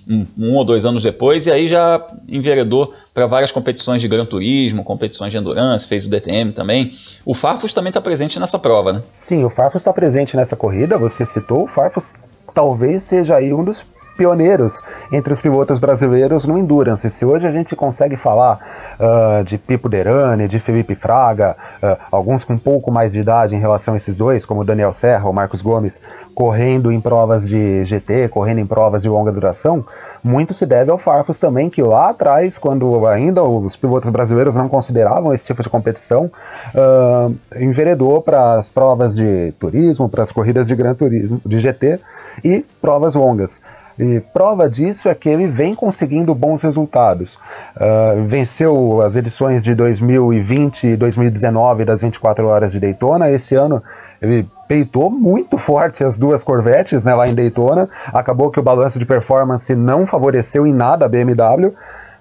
um, 0.09 0.25
um, 0.37 0.55
ou 0.55 0.63
dois 0.63 0.85
anos 0.85 1.03
depois, 1.03 1.45
e 1.45 1.51
aí 1.51 1.67
já 1.67 2.05
enveredou 2.27 2.93
para 3.13 3.25
várias 3.25 3.51
competições 3.51 4.01
de 4.01 4.07
Gran 4.07 4.25
Turismo, 4.25 4.83
competições 4.83 5.31
de 5.31 5.37
Endurance, 5.37 5.87
fez 5.87 6.07
o 6.07 6.09
DTM 6.09 6.51
também. 6.51 6.93
O 7.25 7.33
Farfus 7.33 7.73
também 7.73 7.89
está 7.89 8.01
presente 8.01 8.39
nessa 8.39 8.57
prova, 8.57 8.93
né? 8.93 9.03
Sim, 9.15 9.43
o 9.43 9.49
Farfus 9.49 9.81
está 9.81 9.91
presente 9.91 10.35
nessa 10.35 10.55
corrida, 10.55 10.97
você 10.97 11.25
citou, 11.25 11.63
o 11.63 11.67
Farfus 11.67 12.13
talvez 12.53 13.03
seja 13.03 13.35
aí 13.35 13.53
um 13.53 13.63
dos 13.63 13.85
pioneiros 14.17 14.81
entre 15.11 15.31
os 15.31 15.39
pilotos 15.39 15.79
brasileiros 15.79 16.45
no 16.45 16.57
Endurance. 16.57 17.09
Se 17.09 17.23
hoje 17.23 17.47
a 17.47 17.51
gente 17.51 17.75
consegue 17.75 18.17
falar 18.17 18.59
uh, 18.99 19.43
de 19.43 19.57
Pipo 19.57 19.87
Derani, 19.87 20.47
de 20.47 20.59
Felipe 20.59 20.95
Fraga, 20.95 21.55
uh, 21.81 21.97
alguns 22.11 22.43
com 22.43 22.53
um 22.53 22.57
pouco 22.57 22.91
mais 22.91 23.13
de 23.13 23.19
idade 23.19 23.55
em 23.55 23.59
relação 23.59 23.93
a 23.93 23.97
esses 23.97 24.17
dois, 24.17 24.43
como 24.43 24.65
Daniel 24.65 24.91
Serra 24.91 25.27
ou 25.27 25.33
Marcos 25.33 25.61
Gomes, 25.61 26.01
correndo 26.33 26.91
em 26.91 26.99
provas 26.99 27.47
de 27.47 27.83
GT, 27.85 28.27
correndo 28.29 28.59
em 28.59 28.65
provas 28.65 29.01
de 29.01 29.09
longa 29.09 29.31
duração, 29.31 29.85
muito 30.23 30.53
se 30.53 30.65
deve 30.65 30.91
ao 30.91 30.97
Farfus 30.97 31.39
também, 31.39 31.69
que 31.69 31.81
lá 31.81 32.09
atrás, 32.09 32.57
quando 32.57 33.07
ainda 33.07 33.43
os 33.43 33.75
pilotos 33.75 34.09
brasileiros 34.09 34.55
não 34.55 34.67
consideravam 34.69 35.33
esse 35.33 35.45
tipo 35.45 35.63
de 35.63 35.69
competição, 35.69 36.29
uh, 36.75 37.35
enveredou 37.55 38.21
para 38.21 38.53
as 38.53 38.69
provas 38.69 39.15
de 39.15 39.51
turismo, 39.59 40.09
para 40.09 40.23
as 40.23 40.31
corridas 40.31 40.67
de 40.67 40.75
Gran 40.75 40.93
Turismo, 40.93 41.41
de 41.45 41.59
GT 41.59 41.99
e 42.43 42.65
provas 42.81 43.15
longas. 43.15 43.59
E 43.99 44.19
prova 44.31 44.69
disso 44.69 45.09
é 45.09 45.15
que 45.15 45.27
ele 45.27 45.47
vem 45.47 45.73
conseguindo 45.73 46.33
bons 46.35 46.61
resultados. 46.61 47.35
Uh, 47.75 48.23
venceu 48.27 49.01
as 49.01 49.15
edições 49.15 49.63
de 49.63 49.73
2020 49.73 50.87
e 50.87 50.95
2019 50.95 51.83
das 51.83 52.01
24 52.01 52.45
horas 52.45 52.71
de 52.71 52.79
Daytona. 52.79 53.31
Esse 53.31 53.55
ano 53.55 53.81
ele 54.21 54.47
peitou 54.67 55.09
muito 55.09 55.57
forte 55.57 56.03
as 56.03 56.17
duas 56.17 56.43
Corvettes 56.43 57.03
né, 57.03 57.15
lá 57.15 57.27
em 57.27 57.33
Daytona. 57.33 57.89
Acabou 58.13 58.51
que 58.51 58.59
o 58.59 58.63
balanço 58.63 58.99
de 58.99 59.05
performance 59.05 59.73
não 59.73 60.05
favoreceu 60.05 60.67
em 60.67 60.73
nada 60.73 61.05
a 61.05 61.09
BMW 61.09 61.73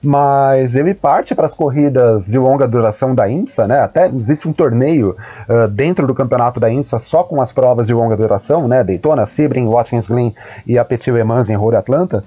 mas 0.07 0.77
ele 0.77 0.95
parte 0.95 1.35
para 1.35 1.47
as 1.47 1.53
corridas 1.53 2.27
de 2.27 2.39
longa 2.39 2.69
duração 2.69 3.13
da 3.13 3.29
INSA, 3.29 3.67
né? 3.67 3.81
Até 3.81 4.07
existe 4.07 4.47
um 4.47 4.53
torneio 4.53 5.17
uh, 5.49 5.67
dentro 5.67 6.07
do 6.07 6.15
campeonato 6.15 6.61
da 6.61 6.71
INSA 6.71 7.01
só 7.01 7.25
com 7.25 7.43
as 7.43 7.51
provas 7.51 7.89
de 7.89 7.93
longa 7.93 8.17
duração, 8.17 8.69
né? 8.69 8.85
Daytona, 8.85 9.27
Sebring, 9.27 9.67
Watkins 9.67 10.07
Glen 10.07 10.33
e 10.65 10.79
a 10.79 10.85
Petit 10.85 11.11
Le 11.11 11.25
Mans 11.25 11.51
em 11.51 11.57
Road 11.57 11.77
Atlanta. 11.77 12.23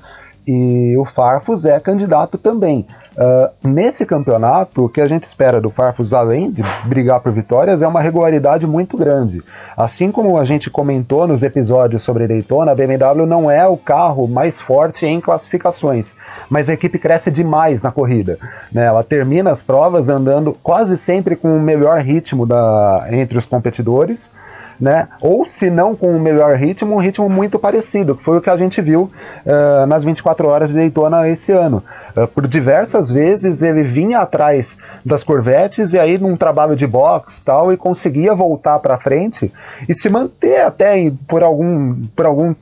E 0.46 0.94
o 0.98 1.06
Farfus 1.06 1.64
é 1.64 1.80
candidato 1.80 2.38
também. 2.38 2.86
Uh, 3.20 3.68
nesse 3.68 4.06
campeonato, 4.06 4.86
o 4.86 4.90
que 4.90 5.02
a 5.02 5.08
gente 5.08 5.26
espera 5.26 5.60
do 5.60 5.70
Farfus, 5.70 6.14
além 6.14 6.50
de 6.50 6.64
brigar 6.86 7.20
por 7.20 7.34
vitórias, 7.34 7.82
é 7.82 7.88
uma 7.88 8.00
regularidade 8.00 8.66
muito 8.66 8.96
grande. 8.96 9.44
Assim 9.76 10.10
como 10.10 10.38
a 10.38 10.46
gente 10.46 10.70
comentou 10.70 11.28
nos 11.28 11.44
episódios 11.44 12.02
sobre 12.02 12.30
Daytona, 12.30 12.72
a 12.72 12.76
BMW 12.76 13.26
não 13.28 13.52
é 13.52 13.68
o 13.68 13.76
carro 13.76 14.26
mais 14.26 14.62
forte 14.62 15.06
em 15.06 15.20
classificações, 15.20 16.16
mas 16.50 16.70
a 16.70 16.74
equipe 16.74 16.98
cresce 16.98 17.30
demais 17.30 17.84
na 17.84 17.92
corrida. 17.92 18.40
Né? 18.72 18.86
Ela 18.86 19.04
termina 19.04 19.52
as 19.52 19.62
provas 19.62 20.08
andando 20.08 20.56
quase 20.64 20.98
sempre 20.98 21.36
com 21.36 21.54
o 21.58 21.60
melhor 21.60 22.00
ritmo 22.00 22.46
da, 22.46 23.06
entre 23.12 23.38
os 23.38 23.44
competidores 23.44 24.32
né? 24.80 25.08
Ou 25.20 25.44
se 25.44 25.70
não 25.70 25.96
com 25.96 26.16
o 26.16 26.20
melhor 26.20 26.56
ritmo, 26.56 26.96
um 26.96 27.00
ritmo 27.00 27.30
muito 27.30 27.60
parecido, 27.60 28.16
que 28.16 28.24
foi 28.24 28.38
o 28.38 28.42
que 28.42 28.50
a 28.50 28.58
gente 28.58 28.82
viu 28.82 29.12
uh, 29.46 29.86
nas 29.86 30.04
24 30.04 30.48
horas 30.48 30.70
de 30.70 30.76
Daytona 30.76 31.28
esse 31.28 31.52
ano. 31.52 31.84
Uh, 32.16 32.28
por 32.28 32.48
diversas 32.48 33.12
vezes 33.12 33.62
ele 33.62 33.84
vinha 33.84 34.20
atrás 34.20 34.78
das 35.06 35.24
Corvettes 35.24 35.92
e 35.94 36.00
aí 36.00 36.18
num 36.18 36.38
trabalho 36.38 36.76
de 36.76 36.88
box 36.88 37.44
tal 37.44 37.74
e 37.74 37.78
conseguia 37.78 38.34
voltar 38.34 38.80
para 38.80 38.98
frente 38.98 39.52
e 39.88 39.94
se 39.94 40.10
manter 40.10 40.62
até 40.62 41.12
por 41.28 41.44
algum 41.44 41.96
por 42.16 42.26
alguns 42.26 42.56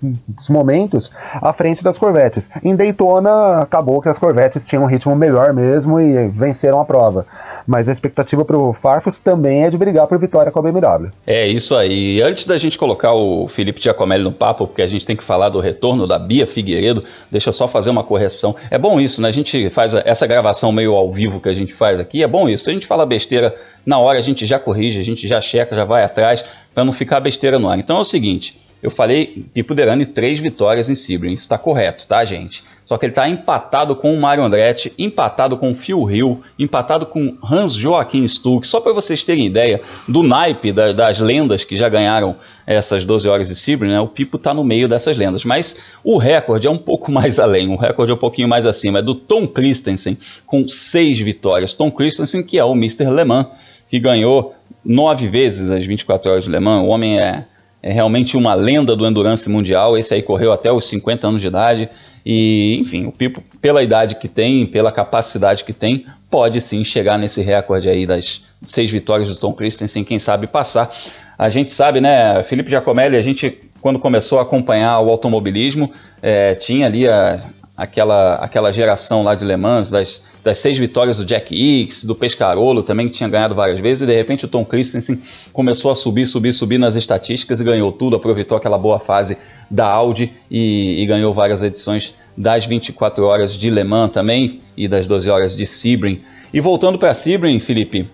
momentos 0.49 1.11
à 1.41 1.53
frente 1.53 1.83
das 1.83 1.97
Corvettes. 1.97 2.49
Em 2.63 2.75
Daytona 2.75 3.61
acabou 3.61 4.01
que 4.01 4.09
as 4.09 4.17
Corvettes 4.17 4.65
tinham 4.65 4.83
um 4.83 4.87
ritmo 4.87 5.15
melhor 5.15 5.53
mesmo 5.53 5.99
e 5.99 6.27
venceram 6.29 6.79
a 6.79 6.85
prova 6.85 7.25
mas 7.67 7.89
a 7.89 7.91
expectativa 7.91 8.45
para 8.45 8.57
o 8.57 8.73
Farfus 8.73 9.19
também 9.19 9.65
é 9.65 9.69
de 9.69 9.77
brigar 9.77 10.07
por 10.07 10.17
vitória 10.17 10.51
com 10.51 10.59
a 10.59 10.61
BMW. 10.61 11.11
É 11.25 11.45
isso 11.45 11.75
aí. 11.75 12.21
Antes 12.21 12.45
da 12.45 12.57
gente 12.57 12.77
colocar 12.77 13.13
o 13.13 13.47
Felipe 13.49 13.81
Giacomelli 13.81 14.23
no 14.23 14.31
papo, 14.31 14.65
porque 14.65 14.81
a 14.81 14.87
gente 14.87 15.05
tem 15.05 15.17
que 15.17 15.23
falar 15.23 15.49
do 15.49 15.59
retorno 15.59 16.07
da 16.07 16.17
Bia 16.17 16.47
Figueiredo, 16.47 17.03
deixa 17.29 17.49
eu 17.49 17.53
só 17.53 17.67
fazer 17.67 17.89
uma 17.89 18.03
correção. 18.03 18.55
É 18.71 18.77
bom 18.77 18.99
isso, 18.99 19.21
né? 19.21 19.27
A 19.27 19.31
gente 19.31 19.69
faz 19.69 19.93
essa 19.93 20.25
gravação 20.25 20.71
meio 20.71 20.95
ao 20.95 21.11
vivo 21.11 21.41
que 21.41 21.49
a 21.49 21.53
gente 21.53 21.73
faz 21.73 21.99
aqui, 21.99 22.23
é 22.23 22.27
bom 22.27 22.47
isso. 22.47 22.69
A 22.69 22.73
gente 22.73 22.87
fala 22.87 23.05
besteira 23.05 23.53
na 23.85 23.99
hora, 23.99 24.17
a 24.17 24.21
gente 24.21 24.45
já 24.45 24.57
corrige, 24.57 24.99
a 24.99 25.03
gente 25.03 25.27
já 25.27 25.41
checa, 25.41 25.75
já 25.75 25.83
vai 25.83 26.03
atrás, 26.03 26.45
para 26.73 26.85
não 26.85 26.93
ficar 26.93 27.19
besteira 27.19 27.59
no 27.59 27.67
ar. 27.69 27.77
Então 27.77 27.97
é 27.97 27.99
o 28.01 28.05
seguinte. 28.05 28.57
Eu 28.81 28.91
falei 28.91 29.45
Pipo 29.53 29.73
Derani 29.73 30.05
três 30.05 30.39
vitórias 30.39 30.89
em 30.89 30.95
Sebring. 30.95 31.33
Isso 31.33 31.43
está 31.43 31.57
correto, 31.57 32.07
tá, 32.07 32.23
gente? 32.23 32.63
Só 32.85 32.97
que 32.97 33.05
ele 33.05 33.11
está 33.11 33.27
empatado 33.27 33.95
com 33.95 34.13
o 34.13 34.19
Mário 34.19 34.43
Andretti, 34.43 34.93
empatado 34.97 35.57
com 35.57 35.71
o 35.71 35.75
Phil 35.75 36.09
Hill, 36.09 36.41
empatado 36.57 37.05
com 37.05 37.35
Hans 37.43 37.73
Joachim 37.73 38.25
Stuck. 38.25 38.65
Só 38.65 38.79
para 38.79 38.93
vocês 38.93 39.23
terem 39.23 39.45
ideia 39.45 39.81
do 40.07 40.23
naipe 40.23 40.71
da, 40.71 40.93
das 40.93 41.19
lendas 41.19 41.63
que 41.63 41.75
já 41.75 41.89
ganharam 41.89 42.37
essas 42.65 43.03
12 43.03 43.27
horas 43.27 43.47
de 43.49 43.55
Sebring, 43.55 43.89
né? 43.89 43.99
O 43.99 44.07
Pipo 44.07 44.37
está 44.37 44.53
no 44.53 44.63
meio 44.63 44.87
dessas 44.87 45.17
lendas. 45.17 45.43
Mas 45.43 45.77
o 46.03 46.17
recorde 46.17 46.67
é 46.67 46.69
um 46.69 46.77
pouco 46.77 47.11
mais 47.11 47.39
além, 47.39 47.67
o 47.69 47.75
recorde 47.75 48.11
é 48.11 48.15
um 48.15 48.19
pouquinho 48.19 48.47
mais 48.47 48.65
acima. 48.65 48.99
É 48.99 49.01
do 49.01 49.15
Tom 49.15 49.47
Christensen, 49.47 50.17
com 50.45 50.67
seis 50.67 51.19
vitórias. 51.19 51.73
Tom 51.73 51.91
Christensen, 51.91 52.43
que 52.43 52.57
é 52.57 52.63
o 52.63 52.73
Mr. 52.73 53.09
Le 53.09 53.25
Mans, 53.25 53.47
que 53.89 53.99
ganhou 53.99 54.55
nove 54.85 55.27
vezes 55.27 55.69
as 55.69 55.85
24 55.85 56.31
horas 56.31 56.43
de 56.45 56.51
Le 56.51 56.59
Mans. 56.59 56.83
O 56.83 56.87
homem 56.87 57.19
é 57.19 57.43
é 57.81 57.91
realmente 57.91 58.35
uma 58.35 58.53
lenda 58.53 58.95
do 58.95 59.05
endurance 59.05 59.49
mundial. 59.49 59.97
Esse 59.97 60.13
aí 60.13 60.21
correu 60.21 60.51
até 60.51 60.71
os 60.71 60.87
50 60.87 61.27
anos 61.27 61.41
de 61.41 61.47
idade. 61.47 61.89
E, 62.25 62.77
enfim, 62.79 63.05
o 63.05 63.11
Pipo, 63.11 63.41
pela 63.61 63.81
idade 63.81 64.15
que 64.15 64.27
tem, 64.27 64.65
pela 64.65 64.91
capacidade 64.91 65.63
que 65.63 65.71
tem, 65.71 66.05
pode 66.29 66.59
sim 66.59 66.83
chegar 66.83 67.17
nesse 67.17 67.41
recorde 67.41 67.87
aí 67.87 68.05
das 68.05 68.43
seis 68.61 68.91
vitórias 68.91 69.29
do 69.29 69.35
Tom 69.35 69.53
Christensen, 69.53 70.03
quem 70.03 70.19
sabe 70.19 70.47
passar. 70.47 70.93
A 71.37 71.49
gente 71.49 71.71
sabe, 71.71 72.01
né, 72.01 72.43
Felipe 72.43 72.69
Giacomelli, 72.69 73.15
a 73.15 73.21
gente, 73.21 73.57
quando 73.79 73.99
começou 73.99 74.39
a 74.39 74.41
acompanhar 74.41 74.99
o 74.99 75.09
automobilismo, 75.09 75.91
é, 76.21 76.55
tinha 76.55 76.87
ali 76.87 77.07
a, 77.07 77.45
aquela, 77.77 78.35
aquela 78.35 78.71
geração 78.71 79.21
lá 79.21 79.35
de 79.35 79.45
Le 79.45 79.55
Mans, 79.55 79.91
das, 79.91 80.21
das 80.43 80.57
seis 80.57 80.79
vitórias 80.79 81.17
do 81.17 81.25
Jack 81.25 81.53
Hicks, 81.53 82.03
do 82.03 82.15
Pescarolo 82.15 82.81
também, 82.81 83.07
que 83.07 83.13
tinha 83.13 83.29
ganhado 83.29 83.53
várias 83.53 83.79
vezes, 83.79 84.01
e 84.01 84.05
de 84.07 84.15
repente 84.15 84.45
o 84.45 84.47
Tom 84.47 84.65
Christensen 84.65 85.21
começou 85.53 85.91
a 85.91 85.95
subir, 85.95 86.25
subir, 86.25 86.53
subir 86.53 86.79
nas 86.79 86.95
estatísticas 86.95 87.59
e 87.59 87.63
ganhou 87.63 87.91
tudo, 87.91 88.15
aproveitou 88.15 88.57
aquela 88.57 88.79
boa 88.79 88.99
fase 88.99 89.37
da 89.69 89.85
Audi 89.85 90.33
e, 90.49 91.03
e 91.03 91.05
ganhou 91.05 91.31
várias 91.33 91.61
edições 91.61 92.15
das 92.35 92.65
24 92.65 93.23
horas 93.23 93.53
de 93.53 93.69
Le 93.69 93.83
Mans 93.83 94.11
também 94.11 94.61
e 94.75 94.87
das 94.87 95.05
12 95.05 95.29
horas 95.29 95.55
de 95.55 95.65
Sebring. 95.67 96.21
E 96.51 96.59
voltando 96.59 96.97
para 96.97 97.13
Sebring, 97.13 97.59
Felipe, 97.59 98.09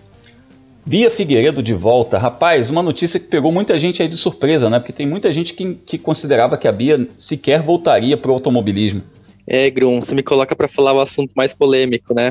Bia 0.84 1.10
Figueiredo 1.10 1.62
de 1.62 1.72
volta. 1.72 2.18
Rapaz, 2.18 2.68
uma 2.68 2.82
notícia 2.82 3.18
que 3.18 3.26
pegou 3.26 3.50
muita 3.50 3.78
gente 3.78 4.02
aí 4.02 4.08
de 4.08 4.16
surpresa, 4.16 4.68
né? 4.68 4.78
Porque 4.78 4.92
tem 4.92 5.06
muita 5.06 5.32
gente 5.32 5.54
que, 5.54 5.74
que 5.86 5.96
considerava 5.96 6.58
que 6.58 6.68
a 6.68 6.72
Bia 6.72 7.08
sequer 7.16 7.62
voltaria 7.62 8.18
para 8.18 8.30
o 8.30 8.34
automobilismo. 8.34 9.02
É, 9.46 9.68
Grum, 9.70 10.00
você 10.00 10.14
me 10.14 10.22
coloca 10.22 10.56
para 10.56 10.68
falar 10.68 10.92
o 10.92 11.00
assunto 11.00 11.32
mais 11.36 11.54
polêmico, 11.54 12.14
né? 12.14 12.30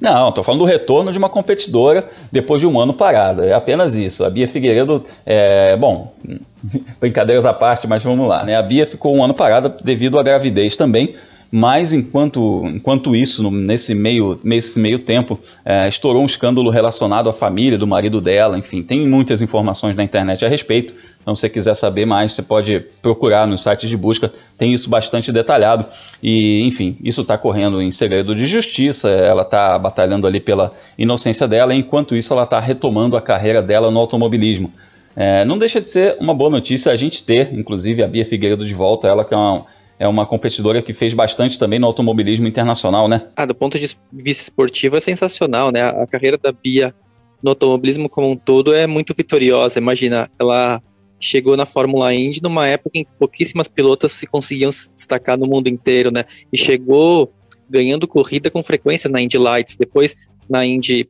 Não, 0.00 0.28
estou 0.28 0.44
falando 0.44 0.60
do 0.60 0.64
retorno 0.64 1.10
de 1.10 1.18
uma 1.18 1.28
competidora 1.28 2.08
depois 2.30 2.60
de 2.60 2.66
um 2.66 2.78
ano 2.78 2.94
parada. 2.94 3.44
É 3.44 3.52
apenas 3.52 3.94
isso. 3.94 4.24
A 4.24 4.30
Bia 4.30 4.46
Figueiredo, 4.46 5.04
é, 5.26 5.76
bom, 5.76 6.14
brincadeiras 7.00 7.44
à 7.44 7.52
parte, 7.52 7.86
mas 7.86 8.02
vamos 8.02 8.28
lá. 8.28 8.44
Né? 8.44 8.54
A 8.54 8.62
Bia 8.62 8.86
ficou 8.86 9.16
um 9.16 9.24
ano 9.24 9.34
parada 9.34 9.68
devido 9.68 10.18
à 10.18 10.22
gravidez 10.22 10.76
também, 10.76 11.16
mas 11.50 11.92
enquanto, 11.92 12.64
enquanto 12.66 13.16
isso, 13.16 13.50
nesse, 13.50 13.94
meio, 13.94 14.38
nesse 14.44 14.78
meio 14.78 14.98
tempo, 14.98 15.40
é, 15.64 15.88
estourou 15.88 16.22
um 16.22 16.26
escândalo 16.26 16.70
relacionado 16.70 17.30
à 17.30 17.32
família 17.32 17.78
do 17.78 17.86
marido 17.86 18.20
dela. 18.20 18.58
Enfim, 18.58 18.82
tem 18.82 19.06
muitas 19.08 19.40
informações 19.40 19.96
na 19.96 20.04
internet 20.04 20.44
a 20.44 20.48
respeito. 20.48 20.94
Então, 21.22 21.34
se 21.34 21.40
você 21.40 21.48
quiser 21.48 21.74
saber 21.74 22.04
mais, 22.04 22.32
você 22.32 22.42
pode 22.42 22.80
procurar 23.00 23.46
nos 23.46 23.62
sites 23.62 23.88
de 23.88 23.96
busca, 23.96 24.32
tem 24.58 24.74
isso 24.74 24.90
bastante 24.90 25.32
detalhado. 25.32 25.86
E, 26.22 26.62
enfim, 26.66 26.96
isso 27.02 27.22
está 27.22 27.38
correndo 27.38 27.80
em 27.80 27.90
segredo 27.90 28.34
de 28.34 28.46
justiça, 28.46 29.08
ela 29.08 29.42
está 29.42 29.78
batalhando 29.78 30.26
ali 30.26 30.40
pela 30.40 30.72
inocência 30.98 31.48
dela, 31.48 31.74
enquanto 31.74 32.14
isso, 32.14 32.32
ela 32.32 32.42
está 32.42 32.60
retomando 32.60 33.16
a 33.16 33.22
carreira 33.22 33.62
dela 33.62 33.90
no 33.90 33.98
automobilismo. 33.98 34.70
É, 35.16 35.44
não 35.44 35.58
deixa 35.58 35.80
de 35.80 35.88
ser 35.88 36.16
uma 36.20 36.34
boa 36.34 36.50
notícia 36.50 36.92
a 36.92 36.96
gente 36.96 37.24
ter, 37.24 37.52
inclusive, 37.52 38.02
a 38.02 38.06
Bia 38.06 38.24
Figueiredo 38.24 38.64
de 38.64 38.74
volta, 38.74 39.08
ela 39.08 39.24
que 39.24 39.34
é 39.34 39.36
uma 39.36 39.66
é 39.98 40.06
uma 40.06 40.24
competidora 40.24 40.80
que 40.80 40.92
fez 40.92 41.12
bastante 41.12 41.58
também 41.58 41.78
no 41.78 41.86
automobilismo 41.86 42.46
internacional, 42.46 43.08
né? 43.08 43.26
Ah, 43.36 43.44
do 43.44 43.54
ponto 43.54 43.78
de 43.78 43.86
vista 44.12 44.42
esportivo 44.42 44.96
é 44.96 45.00
sensacional, 45.00 45.72
né? 45.72 45.82
A 45.82 46.06
carreira 46.06 46.38
da 46.38 46.52
Bia 46.52 46.94
no 47.42 47.50
automobilismo 47.50 48.08
como 48.08 48.30
um 48.30 48.36
todo 48.36 48.74
é 48.74 48.86
muito 48.86 49.12
vitoriosa. 49.14 49.78
Imagina, 49.78 50.30
ela 50.38 50.80
chegou 51.20 51.56
na 51.56 51.66
Fórmula 51.66 52.14
Indy 52.14 52.40
numa 52.42 52.68
época 52.68 52.98
em 52.98 53.04
que 53.04 53.10
pouquíssimas 53.18 53.66
pilotas 53.66 54.12
se 54.12 54.26
conseguiam 54.26 54.70
se 54.70 54.92
destacar 54.94 55.36
no 55.36 55.48
mundo 55.48 55.68
inteiro, 55.68 56.12
né? 56.12 56.24
E 56.52 56.56
chegou 56.56 57.32
ganhando 57.68 58.06
corrida 58.06 58.50
com 58.50 58.62
frequência 58.62 59.10
na 59.10 59.20
Indy 59.20 59.36
Lights. 59.36 59.76
Depois, 59.76 60.14
na 60.48 60.64
Indy, 60.64 61.08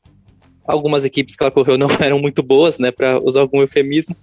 algumas 0.66 1.04
equipes 1.04 1.36
que 1.36 1.42
ela 1.42 1.50
correu 1.50 1.76
não 1.76 1.88
eram 2.00 2.18
muito 2.18 2.42
boas, 2.42 2.78
né? 2.78 2.90
Para 2.90 3.22
usar 3.22 3.40
algum 3.40 3.60
eufemismo. 3.60 4.16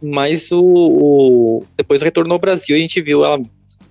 Mas 0.00 0.52
o, 0.52 0.62
o, 0.62 1.64
depois 1.76 2.02
retornou 2.02 2.34
ao 2.34 2.40
Brasil 2.40 2.76
e 2.76 2.78
a 2.78 2.82
gente 2.82 3.00
viu 3.00 3.24
ela 3.24 3.40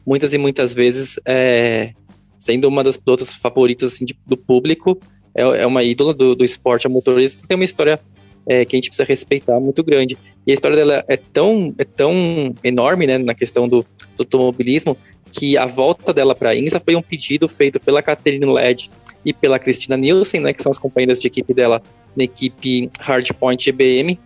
muitas 0.06 0.34
e 0.34 0.38
muitas 0.38 0.74
vezes 0.74 1.20
é, 1.26 1.94
sendo 2.38 2.68
uma 2.68 2.84
das 2.84 2.98
pilotas 2.98 3.34
favoritas 3.34 3.94
assim, 3.94 4.06
de, 4.06 4.18
do 4.26 4.36
público, 4.36 5.00
é, 5.36 5.42
é, 5.42 5.68
uma 5.68 5.84
ídola 5.84 6.14
do, 6.14 6.36
do 6.36 6.44
esporte 6.44 6.88
a 6.88 6.90
motorista, 6.90 7.48
tem 7.48 7.56
uma 7.56 7.64
história 7.64 8.00
é, 8.48 8.66
que 8.66 8.76
a 8.76 8.78
gente 8.78 8.90
precisa 8.90 9.08
respeitar 9.08 9.60
muito 9.60 9.84
grande. 9.84 10.18
E 10.46 10.52
a 10.52 10.54
história 10.54 10.76
dela 10.76 11.06
é 11.08 11.18
tão, 11.18 11.74
é 11.78 11.84
tão 11.84 12.54
enorme 12.64 13.06
né, 13.06 13.18
na 13.20 13.36
questão 13.36 13.68
do, 13.70 13.86
do 14.18 14.24
automobilismo 14.24 14.98
que 15.32 15.58
a 15.58 15.66
volta 15.66 16.14
dela 16.14 16.36
para 16.36 16.50
a 16.50 16.56
INSA 16.56 16.80
foi 16.80 16.96
um 16.96 17.02
pedido 17.02 17.48
feito 17.48 17.80
pela 17.80 18.02
Catherine 18.02 18.46
Led 18.46 18.90
e 19.24 19.32
pela 19.32 19.60
Cristina 19.60 19.96
Nielsen, 19.96 20.42
né, 20.42 20.52
que 20.52 20.62
são 20.62 20.72
as 20.72 20.80
companheiras 20.80 21.20
de 21.20 21.28
equipe 21.28 21.54
dela 21.54 21.82
na 22.16 22.24
equipe 22.24 22.90
Hardpoint 23.00 23.70
EBM, 23.70 24.20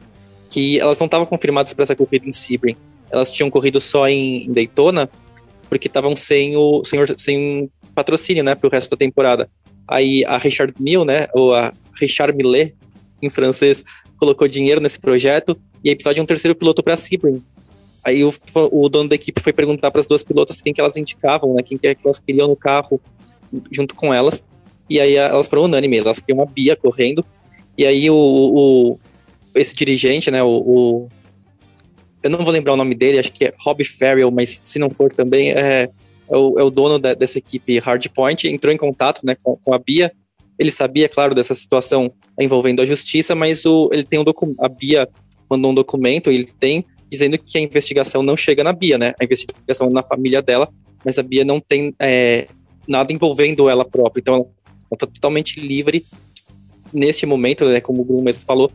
que 0.49 0.79
elas 0.79 0.97
não 0.99 1.05
estavam 1.05 1.25
confirmadas 1.25 1.73
para 1.73 1.83
essa 1.83 1.95
corrida 1.95 2.27
em 2.27 2.33
Sebring. 2.33 2.77
Elas 3.11 3.29
tinham 3.29 3.49
corrido 3.51 3.79
só 3.79 4.07
em, 4.07 4.45
em 4.45 4.53
Daytona, 4.53 5.09
porque 5.69 5.87
estavam 5.87 6.15
sem 6.15 6.55
o 6.55 6.83
sem, 6.83 6.99
sem 7.17 7.69
patrocínio, 7.93 8.43
né, 8.43 8.55
para 8.55 8.67
o 8.67 8.71
resto 8.71 8.91
da 8.91 8.97
temporada. 8.97 9.49
Aí 9.87 10.25
a 10.25 10.37
Richard 10.37 10.73
Mille, 10.79 11.05
né, 11.05 11.27
ou 11.33 11.53
a 11.53 11.73
Richard 11.99 12.35
Millet, 12.35 12.75
em 13.21 13.29
francês, 13.29 13.83
colocou 14.17 14.47
dinheiro 14.47 14.81
nesse 14.81 14.99
projeto 14.99 15.57
e 15.83 15.89
aí 15.89 15.95
precisava 15.95 16.15
de 16.15 16.21
um 16.21 16.25
terceiro 16.25 16.55
piloto 16.55 16.83
para 16.83 16.95
Sebring. 16.95 17.41
Aí 18.03 18.23
o, 18.23 18.33
o, 18.71 18.87
dono 18.87 19.09
da 19.09 19.15
equipe 19.15 19.41
foi 19.41 19.51
perguntar 19.51 19.89
para 19.89 19.99
as 19.99 20.05
duas 20.05 20.21
pilotas 20.21 20.61
quem 20.61 20.73
que 20.73 20.79
elas 20.79 20.95
indicavam, 20.95 21.55
né, 21.55 21.63
quem 21.63 21.77
que, 21.77 21.95
que 21.95 22.05
elas 22.05 22.19
queriam 22.19 22.47
no 22.47 22.55
carro 22.55 23.01
junto 23.71 23.95
com 23.95 24.13
elas. 24.13 24.47
E 24.89 24.99
aí 24.99 25.15
elas 25.15 25.47
foram 25.47 25.63
unânime, 25.63 25.97
elas 25.97 26.19
queriam 26.19 26.43
uma 26.43 26.45
Bia 26.45 26.75
correndo. 26.75 27.25
E 27.77 27.85
aí 27.85 28.09
o, 28.09 28.15
o 28.15 28.99
esse 29.55 29.75
dirigente, 29.75 30.29
né, 30.29 30.43
o, 30.43 30.49
o 30.49 31.09
eu 32.25 32.31
não 32.31 32.39
vou 32.39 32.51
lembrar 32.51 32.73
o 32.73 32.75
nome 32.75 32.95
dele, 32.95 33.19
acho 33.19 33.31
que 33.31 33.45
é 33.45 33.53
Rob 33.63 33.85
Farrell, 33.85 34.31
mas 34.31 34.59
se 34.63 34.79
não 34.79 34.89
for 34.89 35.13
também, 35.13 35.51
é, 35.51 35.87
é, 36.27 36.35
o, 36.35 36.57
é 36.57 36.63
o, 36.63 36.71
dono 36.71 36.97
da, 36.97 37.13
dessa 37.13 37.37
equipe 37.37 37.77
Hardpoint, 37.77 38.47
entrou 38.47 38.73
em 38.73 38.77
contato 38.77 39.21
né, 39.23 39.35
com, 39.43 39.55
com, 39.57 39.75
a 39.75 39.77
Bia. 39.77 40.11
Ele 40.57 40.71
sabia, 40.71 41.07
claro, 41.07 41.35
dessa 41.35 41.53
situação 41.53 42.11
envolvendo 42.39 42.81
a 42.81 42.85
justiça, 42.85 43.35
mas 43.35 43.63
o, 43.63 43.91
ele 43.93 44.03
tem 44.03 44.19
um 44.19 44.25
a 44.57 44.67
Bia 44.67 45.07
mandou 45.47 45.69
um 45.69 45.75
documento, 45.75 46.31
ele 46.31 46.45
tem, 46.45 46.83
dizendo 47.11 47.37
que 47.37 47.59
a 47.59 47.61
investigação 47.61 48.23
não 48.23 48.35
chega 48.35 48.63
na 48.63 48.73
Bia, 48.73 48.97
né? 48.97 49.13
A 49.21 49.23
investigação 49.23 49.91
na 49.91 50.01
família 50.01 50.41
dela, 50.41 50.67
mas 51.05 51.19
a 51.19 51.23
Bia 51.23 51.45
não 51.45 51.59
tem 51.59 51.93
é, 51.99 52.47
nada 52.87 53.13
envolvendo 53.13 53.69
ela 53.69 53.85
própria. 53.85 54.19
Então, 54.19 54.33
ela 54.33 54.47
está 54.93 55.05
totalmente 55.05 55.59
livre 55.59 56.03
neste 56.91 57.27
momento, 57.27 57.65
né, 57.65 57.79
como 57.79 58.01
o 58.01 58.05
Bruno 58.05 58.23
mesmo 58.23 58.43
falou, 58.43 58.71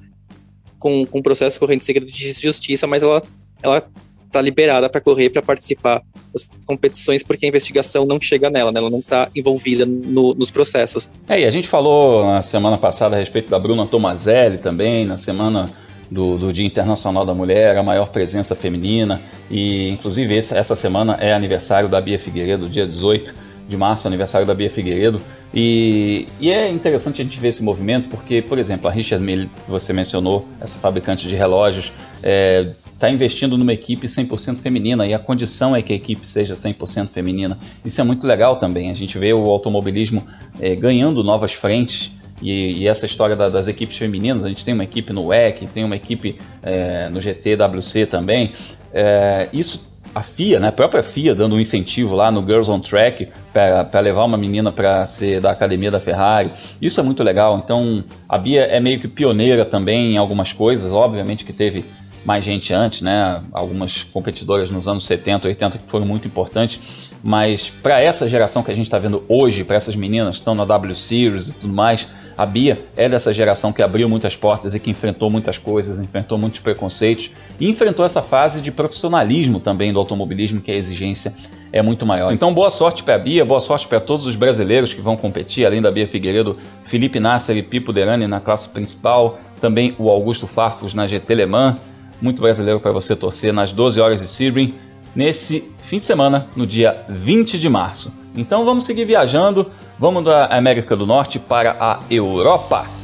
com, 0.78 1.04
com 1.07 1.23
processo 1.23 1.61
correndo 1.61 1.83
segredo 1.83 2.11
de 2.11 2.33
justiça, 2.33 2.87
mas 2.87 3.02
ela, 3.02 3.23
ela 3.62 3.83
tá 4.31 4.40
liberada 4.40 4.88
para 4.88 5.00
correr, 5.00 5.31
para 5.31 5.43
participar 5.43 6.02
das 6.33 6.49
competições, 6.64 7.23
porque 7.23 7.47
a 7.47 7.49
investigação 7.49 8.07
não 8.07 8.21
chega 8.21 8.49
nela, 8.49 8.71
né? 8.71 8.79
ela 8.79 8.90
não 8.90 9.00
está 9.00 9.29
envolvida 9.35 9.85
no, 9.85 10.35
nos 10.35 10.50
processos. 10.50 11.11
É, 11.29 11.40
e 11.40 11.45
a 11.45 11.50
gente 11.50 11.69
falou 11.69 12.25
na 12.25 12.43
semana 12.43 12.79
passada 12.79 13.17
a 13.17 13.19
respeito 13.19 13.50
da 13.50 13.59
Bruna 13.59 13.87
Tomazelli 13.87 14.59
também, 14.59 15.05
na 15.05 15.17
semana 15.17 15.71
do, 16.11 16.38
do, 16.38 16.52
Dia 16.52 16.67
Internacional 16.67 17.26
da 17.26 17.35
Mulher, 17.35 17.76
a 17.76 17.83
maior 17.83 18.11
presença 18.11 18.55
feminina, 18.55 19.21
e 19.50 19.88
inclusive 19.88 20.37
essa, 20.37 20.57
essa 20.57 20.76
semana 20.76 21.17
é 21.21 21.33
aniversário 21.33 21.88
da 21.88 22.00
Bia 22.00 22.19
Figueiredo, 22.19 22.69
dia 22.69 22.87
18 22.87 23.35
de 23.69 23.76
março, 23.76 24.07
aniversário 24.09 24.47
da 24.47 24.55
Bia 24.55 24.71
Figueiredo, 24.71 25.21
e, 25.52 26.29
e, 26.40 26.50
é 26.50 26.69
interessante 26.69 27.21
a 27.21 27.25
gente 27.25 27.38
ver 27.40 27.49
esse 27.49 27.62
movimento 27.62 28.09
porque, 28.09 28.40
por 28.40 28.57
exemplo, 28.57 28.88
a 28.88 28.93
Richard 28.93 29.25
Mille, 29.25 29.50
você 29.67 29.93
mencionou, 29.93 30.47
essa 30.61 30.79
fabricante 30.79 31.26
de 31.26 31.35
relógios, 31.35 31.93
é, 32.23 32.69
está 33.00 33.11
investindo 33.11 33.57
numa 33.57 33.73
equipe 33.73 34.07
100% 34.07 34.59
feminina 34.59 35.07
e 35.07 35.14
a 35.14 35.19
condição 35.19 35.75
é 35.75 35.80
que 35.80 35.90
a 35.90 35.97
equipe 35.97 36.28
seja 36.28 36.52
100% 36.52 37.09
feminina. 37.09 37.59
Isso 37.83 37.99
é 37.99 38.04
muito 38.04 38.26
legal 38.26 38.57
também. 38.57 38.90
A 38.90 38.95
gente 38.95 39.19
vê 39.19 39.33
o 39.33 39.49
automobilismo 39.49 40.23
é, 40.61 40.76
ganhando 40.76 41.25
novas 41.25 41.54
frentes. 41.54 42.12
E, 42.42 42.83
e 42.83 42.88
essa 42.88 43.07
história 43.07 43.35
da, 43.35 43.49
das 43.49 43.69
equipes 43.69 43.97
femininas, 43.97 44.45
a 44.45 44.49
gente 44.49 44.64
tem 44.64 44.75
uma 44.75 44.85
equipe 44.85 45.12
no 45.12 45.26
WEC, 45.26 45.66
tem 45.66 45.85
uma 45.85 45.97
equipe 45.97 46.37
é, 46.62 47.09
no 47.09 47.21
GTWC 47.21 48.04
também. 48.07 48.52
É, 48.92 49.49
isso 49.52 49.88
a 50.14 50.23
FIA, 50.23 50.59
né, 50.59 50.69
a 50.69 50.73
própria 50.73 51.02
FIA 51.02 51.35
dando 51.35 51.54
um 51.54 51.61
incentivo 51.61 52.16
lá 52.16 52.30
no 52.30 52.45
Girls 52.45 52.71
on 52.71 52.80
Track 52.80 53.28
para 53.52 54.00
levar 54.00 54.25
uma 54.25 54.37
menina 54.37 54.73
para 54.73 55.07
ser 55.07 55.40
da 55.40 55.52
academia 55.52 55.90
da 55.90 56.00
Ferrari. 56.00 56.50
Isso 56.83 56.99
é 56.99 57.02
muito 57.02 57.23
legal. 57.23 57.61
Então 57.62 58.04
a 58.28 58.37
Bia 58.37 58.62
é 58.62 58.80
meio 58.80 59.00
que 59.00 59.09
pioneira 59.09 59.64
também 59.64 60.14
em 60.14 60.16
algumas 60.19 60.52
coisas. 60.52 60.92
Obviamente 60.92 61.45
que 61.45 61.52
teve 61.52 61.85
mais 62.25 62.45
gente 62.45 62.73
antes, 62.73 63.00
né? 63.00 63.43
Algumas 63.53 64.03
competidoras 64.03 64.71
nos 64.71 64.87
anos 64.87 65.05
70, 65.05 65.49
80 65.49 65.79
que 65.79 65.91
foram 65.91 66.07
muito 66.07 66.27
importantes, 66.27 66.81
mas 67.23 67.71
para 67.83 68.00
essa 68.00 68.29
geração 68.29 68.62
que 68.62 68.71
a 68.71 68.75
gente 68.75 68.87
está 68.87 68.99
vendo 68.99 69.23
hoje, 69.29 69.65
para 69.65 69.77
essas 69.77 69.97
meninas 69.97 70.37
que 70.37 70.41
estão 70.41 70.55
na 70.55 70.65
W 70.65 70.97
Series 70.97 71.49
e 71.49 71.53
tudo 71.53 71.73
mais, 71.73 72.09
a 72.37 72.47
Bia 72.47 72.79
é 72.97 73.09
dessa 73.09 73.35
geração 73.35 73.73
que 73.73 73.83
abriu 73.83 74.09
muitas 74.09 74.35
portas 74.35 74.75
e 74.75 74.81
que 74.81 74.91
enfrentou 74.91 75.29
muitas 75.29 75.59
coisas, 75.59 76.00
enfrentou 76.00 76.39
muitos 76.39 76.61
preconceitos 76.61 77.31
e 77.59 77.69
enfrentou 77.69 78.05
essa 78.05 78.23
fase 78.23 78.62
de 78.62 78.71
profissionalismo 78.71 79.61
também 79.61 79.93
do 79.93 79.99
automobilismo, 79.99 80.61
que 80.61 80.71
a 80.71 80.75
exigência 80.75 81.35
é 81.73 81.83
muito 81.83 82.07
maior. 82.07 82.33
Então, 82.33 82.53
boa 82.53 82.71
sorte 82.71 83.03
para 83.03 83.15
a 83.15 83.19
Bia, 83.19 83.45
boa 83.45 83.61
sorte 83.61 83.87
para 83.87 84.00
todos 84.00 84.27
os 84.27 84.35
brasileiros 84.35 84.95
que 84.95 85.00
vão 85.00 85.17
competir, 85.17 85.67
além 85.67 85.83
da 85.83 85.91
Bia 85.91 86.07
Figueiredo, 86.07 86.59
Felipe 86.85 87.21
Nasser 87.21 87.57
e 87.57 87.62
Pipo 87.62 87.93
Derani 87.93 88.27
na 88.27 88.41
classe 88.41 88.69
principal, 88.71 89.39
também 89.61 89.95
o 89.99 90.09
Augusto 90.09 90.47
Farfus 90.47 90.95
na 90.95 91.07
GT 91.07 91.35
Le 91.35 91.47
Mans 91.47 91.77
muito 92.21 92.43
brasileiro 92.43 92.81
para 92.81 92.93
você 92.93 93.17
torcer 93.17 93.53
nas 93.53 93.73
12 93.73 94.00
horas 94.00 94.21
de 94.21 94.29
Sebring 94.29 94.75
nesse 95.15 95.65
fim 95.85 95.99
de 95.99 96.05
semana, 96.05 96.47
no 96.55 96.67
dia 96.67 97.05
20 97.09 97.59
de 97.59 97.69
março. 97.69 98.12
Então 98.37 98.65
vamos 98.65 98.85
seguir 98.85 99.05
viajando, 99.05 99.71
vamos 99.99 100.25
da 100.25 100.47
América 100.47 100.97
do 100.97 101.07
Norte 101.07 101.39
para 101.39 101.77
a 101.81 102.00
Europa. 102.11 103.00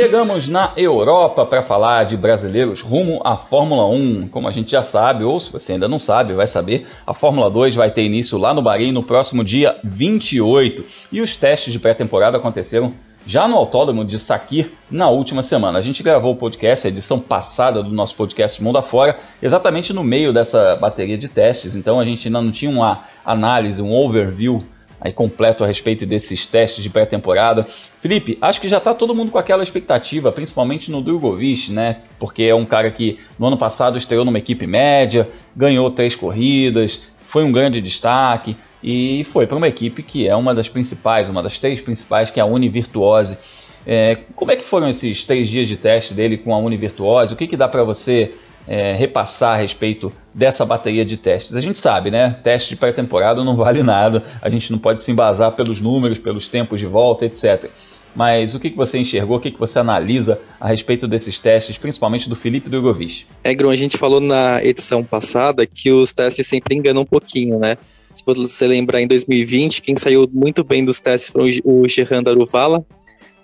Chegamos 0.00 0.48
na 0.48 0.72
Europa 0.78 1.44
para 1.44 1.62
falar 1.62 2.04
de 2.04 2.16
brasileiros 2.16 2.80
rumo 2.80 3.20
à 3.22 3.36
Fórmula 3.36 3.86
1. 3.86 4.28
Como 4.28 4.48
a 4.48 4.50
gente 4.50 4.70
já 4.70 4.82
sabe, 4.82 5.24
ou 5.24 5.38
se 5.38 5.52
você 5.52 5.74
ainda 5.74 5.86
não 5.86 5.98
sabe, 5.98 6.32
vai 6.32 6.46
saber, 6.46 6.86
a 7.06 7.12
Fórmula 7.12 7.50
2 7.50 7.74
vai 7.74 7.90
ter 7.90 8.02
início 8.02 8.38
lá 8.38 8.54
no 8.54 8.62
Bahrein 8.62 8.92
no 8.92 9.02
próximo 9.02 9.44
dia 9.44 9.76
28. 9.84 10.82
E 11.12 11.20
os 11.20 11.36
testes 11.36 11.70
de 11.70 11.78
pré-temporada 11.78 12.38
aconteceram 12.38 12.94
já 13.26 13.46
no 13.46 13.56
autódromo 13.56 14.02
de 14.02 14.18
Sakir 14.18 14.70
na 14.90 15.10
última 15.10 15.42
semana. 15.42 15.78
A 15.78 15.82
gente 15.82 16.02
gravou 16.02 16.32
o 16.32 16.36
podcast, 16.36 16.86
a 16.86 16.90
edição 16.90 17.20
passada 17.20 17.82
do 17.82 17.90
nosso 17.90 18.14
podcast 18.14 18.62
Mundo 18.62 18.78
Afora, 18.78 19.18
exatamente 19.42 19.92
no 19.92 20.02
meio 20.02 20.32
dessa 20.32 20.76
bateria 20.76 21.18
de 21.18 21.28
testes, 21.28 21.76
então 21.76 22.00
a 22.00 22.06
gente 22.06 22.26
ainda 22.26 22.40
não 22.40 22.50
tinha 22.50 22.70
uma 22.70 23.04
análise, 23.22 23.82
um 23.82 23.92
overview 23.92 24.64
aí 25.00 25.12
completo 25.12 25.64
a 25.64 25.66
respeito 25.66 26.04
desses 26.04 26.44
testes 26.44 26.82
de 26.82 26.90
pré-temporada. 26.90 27.66
Felipe, 28.02 28.36
acho 28.40 28.60
que 28.60 28.68
já 28.68 28.78
está 28.78 28.92
todo 28.92 29.14
mundo 29.14 29.30
com 29.30 29.38
aquela 29.38 29.62
expectativa, 29.62 30.30
principalmente 30.30 30.90
no 30.90 31.00
Drogovic, 31.00 31.72
né? 31.72 31.98
Porque 32.18 32.44
é 32.44 32.54
um 32.54 32.66
cara 32.66 32.90
que 32.90 33.18
no 33.38 33.46
ano 33.46 33.56
passado 33.56 33.96
estreou 33.96 34.24
numa 34.24 34.38
equipe 34.38 34.66
média, 34.66 35.28
ganhou 35.56 35.90
três 35.90 36.14
corridas, 36.14 37.00
foi 37.20 37.44
um 37.44 37.52
grande 37.52 37.80
destaque 37.80 38.56
e 38.82 39.24
foi 39.24 39.46
para 39.46 39.56
uma 39.56 39.68
equipe 39.68 40.02
que 40.02 40.26
é 40.26 40.34
uma 40.34 40.54
das 40.54 40.68
principais, 40.68 41.28
uma 41.28 41.42
das 41.42 41.58
três 41.58 41.80
principais, 41.80 42.30
que 42.30 42.40
é 42.40 42.42
a 42.42 42.46
Univirtuose. 42.46 43.38
É, 43.86 44.18
como 44.34 44.52
é 44.52 44.56
que 44.56 44.64
foram 44.64 44.88
esses 44.88 45.24
três 45.24 45.48
dias 45.48 45.66
de 45.66 45.76
teste 45.76 46.12
dele 46.12 46.36
com 46.36 46.54
a 46.54 46.58
Univirtuose? 46.58 47.32
O 47.32 47.36
que, 47.36 47.46
que 47.46 47.56
dá 47.56 47.68
para 47.68 47.82
você 47.82 48.34
é, 48.70 48.94
repassar 48.94 49.54
a 49.54 49.60
respeito 49.60 50.12
dessa 50.32 50.64
bateria 50.64 51.04
de 51.04 51.16
testes. 51.16 51.56
A 51.56 51.60
gente 51.60 51.80
sabe, 51.80 52.08
né? 52.08 52.36
Teste 52.40 52.68
de 52.68 52.76
pré-temporada 52.76 53.42
não 53.42 53.56
vale 53.56 53.82
nada, 53.82 54.22
a 54.40 54.48
gente 54.48 54.70
não 54.70 54.78
pode 54.78 55.00
se 55.00 55.10
embasar 55.10 55.50
pelos 55.56 55.80
números, 55.80 56.18
pelos 56.18 56.46
tempos 56.46 56.78
de 56.78 56.86
volta, 56.86 57.26
etc. 57.26 57.68
Mas 58.14 58.54
o 58.54 58.60
que, 58.60 58.70
que 58.70 58.76
você 58.76 58.98
enxergou, 58.98 59.38
o 59.38 59.40
que, 59.40 59.50
que 59.50 59.58
você 59.58 59.80
analisa 59.80 60.40
a 60.60 60.68
respeito 60.68 61.08
desses 61.08 61.36
testes, 61.36 61.76
principalmente 61.78 62.28
do 62.28 62.36
Felipe 62.36 62.70
Drogovic? 62.70 63.26
É, 63.42 63.52
Grum, 63.54 63.70
a 63.70 63.76
gente 63.76 63.98
falou 63.98 64.20
na 64.20 64.62
edição 64.62 65.02
passada 65.02 65.66
que 65.66 65.90
os 65.90 66.12
testes 66.12 66.46
sempre 66.46 66.76
enganam 66.76 67.02
um 67.02 67.06
pouquinho, 67.06 67.58
né? 67.58 67.76
Se 68.14 68.22
você 68.24 68.68
lembrar, 68.68 69.00
em 69.00 69.08
2020, 69.08 69.82
quem 69.82 69.96
saiu 69.96 70.28
muito 70.32 70.62
bem 70.62 70.84
dos 70.84 71.00
testes 71.00 71.32
foi 71.32 71.60
o 71.64 71.88
Gerard 71.88 72.28
Aruvala. 72.28 72.84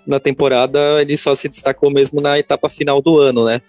Na 0.05 0.21
temporada, 0.21 1.01
ele 1.01 1.17
só 1.17 1.35
se 1.35 1.49
destacou 1.49 1.91
mesmo 1.91 2.21
na 2.21 2.39
etapa 2.39 2.69
final 2.69 3.01
do 3.01 3.19
ano, 3.19 3.45
né? 3.45 3.61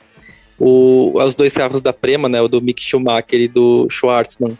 O, 0.59 1.13
os 1.21 1.35
dois 1.35 1.55
carros 1.55 1.81
da 1.81 1.93
Prema, 1.93 2.29
né, 2.29 2.41
o 2.41 2.49
do 2.49 2.61
Mick 2.61 2.83
Schumacher 2.83 3.41
e 3.41 3.49
do 3.49 3.87
Schwartzman, 3.89 4.59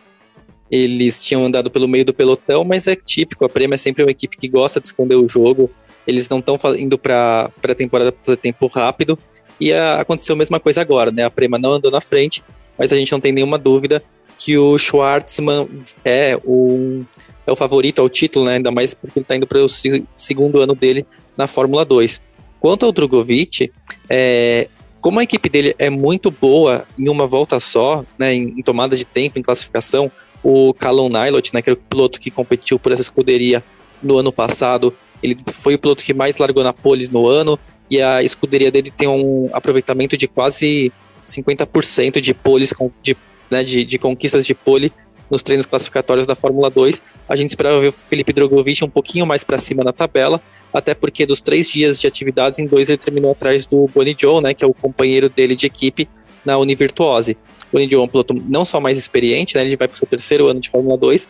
eles 0.71 1.19
tinham 1.19 1.45
andado 1.45 1.71
pelo 1.71 1.89
meio 1.89 2.05
do 2.05 2.15
pelotão, 2.15 2.65
mas 2.65 2.87
é 2.87 2.95
típico, 2.95 3.45
a 3.45 3.49
Prema 3.49 3.75
é 3.75 3.79
sempre 3.79 4.03
uma 4.03 4.11
equipe 4.11 4.37
que 4.37 4.49
gosta 4.49 4.81
de 4.81 4.87
esconder 4.87 5.17
o 5.17 5.29
jogo, 5.29 5.71
eles 6.07 6.29
não 6.29 6.39
estão 6.39 6.59
indo 6.77 6.99
para 6.99 7.51
a 7.63 7.75
temporada 7.75 8.13
para 8.13 8.37
tempo 8.37 8.67
rápido, 8.67 9.19
e 9.61 9.73
a, 9.73 10.01
aconteceu 10.01 10.35
a 10.35 10.39
mesma 10.39 10.61
coisa 10.61 10.81
agora, 10.81 11.11
né, 11.11 11.25
a 11.25 11.31
Prema 11.31 11.59
não 11.59 11.73
andou 11.73 11.91
na 11.91 12.01
frente, 12.01 12.45
mas 12.79 12.93
a 12.93 12.97
gente 12.97 13.11
não 13.11 13.21
tem 13.21 13.33
nenhuma 13.33 13.59
dúvida 13.59 14.03
que 14.39 14.57
o 14.57 14.79
Schwartzman 14.79 15.69
é 16.05 16.39
o, 16.45 17.03
é 17.45 17.51
o 17.51 17.57
favorito 17.57 18.01
ao 18.01 18.09
título, 18.09 18.45
né, 18.45 18.57
ainda 18.57 18.71
mais 18.71 18.95
porque 18.95 19.19
ele 19.19 19.25
está 19.25 19.35
indo 19.35 19.47
para 19.47 19.59
o 19.59 19.69
segundo 20.17 20.61
ano 20.61 20.75
dele 20.75 21.05
na 21.37 21.49
Fórmula 21.49 21.85
2. 21.85 22.23
Quanto 22.61 22.87
ao 22.87 22.93
Drogovic, 22.93 23.73
é, 24.09 24.69
como 25.01 25.21
a 25.21 25.23
equipe 25.23 25.49
dele 25.49 25.75
é 25.79 25.89
muito 25.89 26.31
boa 26.31 26.87
em 26.99 27.09
uma 27.09 27.27
volta 27.27 27.61
só, 27.61 28.05
né, 28.19 28.35
em, 28.35 28.63
tomada 28.63 28.97
de 28.97 29.05
tempo, 29.05 29.39
em 29.39 29.43
classificação, 29.43 30.11
o 30.43 30.73
Calum 30.75 31.09
Nylot, 31.09 31.53
né, 31.55 31.63
que 31.63 31.71
era 31.71 31.79
o 31.79 31.83
piloto 31.83 32.21
que 32.21 32.31
competiu 32.31 32.79
por 32.79 32.93
essa 32.93 33.03
escuderia 33.03 33.63
no 34.03 34.19
ano 34.19 34.33
passado, 34.33 34.95
ele 35.23 35.37
foi 35.47 35.75
o 35.75 35.79
piloto 35.79 36.05
que 36.05 36.15
mais 36.15 36.39
largou 36.39 36.63
na 36.63 36.73
pole 36.73 37.09
no 37.09 37.27
ano, 37.27 37.59
e 37.91 38.01
a 38.03 38.23
escuderia 38.23 38.71
dele 38.71 38.91
tem 38.91 39.09
um 39.09 39.49
aproveitamento 39.53 40.17
de 40.17 40.29
quase 40.29 40.93
50% 41.27 42.21
de 42.21 42.35
poles, 42.35 42.73
de, 43.03 43.17
né, 43.51 43.63
de, 43.63 43.85
de 43.85 43.99
conquistas 43.99 44.47
de 44.47 44.55
pole 44.55 44.93
nos 45.31 45.43
treinos 45.43 45.67
classificatórios 45.67 46.27
da 46.27 46.35
Fórmula 46.35 46.71
2. 46.71 47.03
A 47.29 47.37
gente 47.37 47.51
esperava 47.51 47.81
ver 47.81 47.89
o 47.89 47.93
Felipe 47.93 48.33
Drogovic 48.33 48.85
um 48.85 48.89
pouquinho 48.89 49.27
mais 49.27 49.45
para 49.45 49.59
cima 49.59 49.85
na 49.85 49.93
tabela, 49.93 50.41
até 50.73 50.95
porque 50.95 51.27
dos 51.27 51.41
três 51.41 51.71
dias 51.71 52.01
de 52.01 52.07
atividades, 52.07 52.59
em 52.59 52.67
dois 52.67 52.89
ele 52.89 52.99
terminou 52.99 53.33
atrás 53.33 53.67
do 53.67 53.89
Bonnie 53.95 54.17
Joe, 54.19 54.43
né, 54.43 54.55
que 54.55 54.65
é 54.65 54.67
o 54.67 54.75
companheiro 54.75 55.29
dele 55.29 55.55
de 55.55 55.67
equipe 55.67 56.09
na 56.45 56.59
Univirtuose. 56.59 57.37
O 57.69 57.73
Bonnie 57.73 57.91
Joe 57.91 58.01
é 58.01 58.05
um 58.05 58.09
piloto 58.09 58.35
não 58.47 58.65
só 58.65 58.81
mais 58.81 58.97
experiente, 58.97 59.57
né, 59.57 59.63
ele 59.63 59.77
vai 59.77 59.89
para 59.89 59.95
o 59.95 59.99
seu 59.99 60.07
terceiro 60.07 60.47
ano 60.47 60.61
de 60.61 60.69
Fórmula 60.69 60.97
2, 60.97 61.29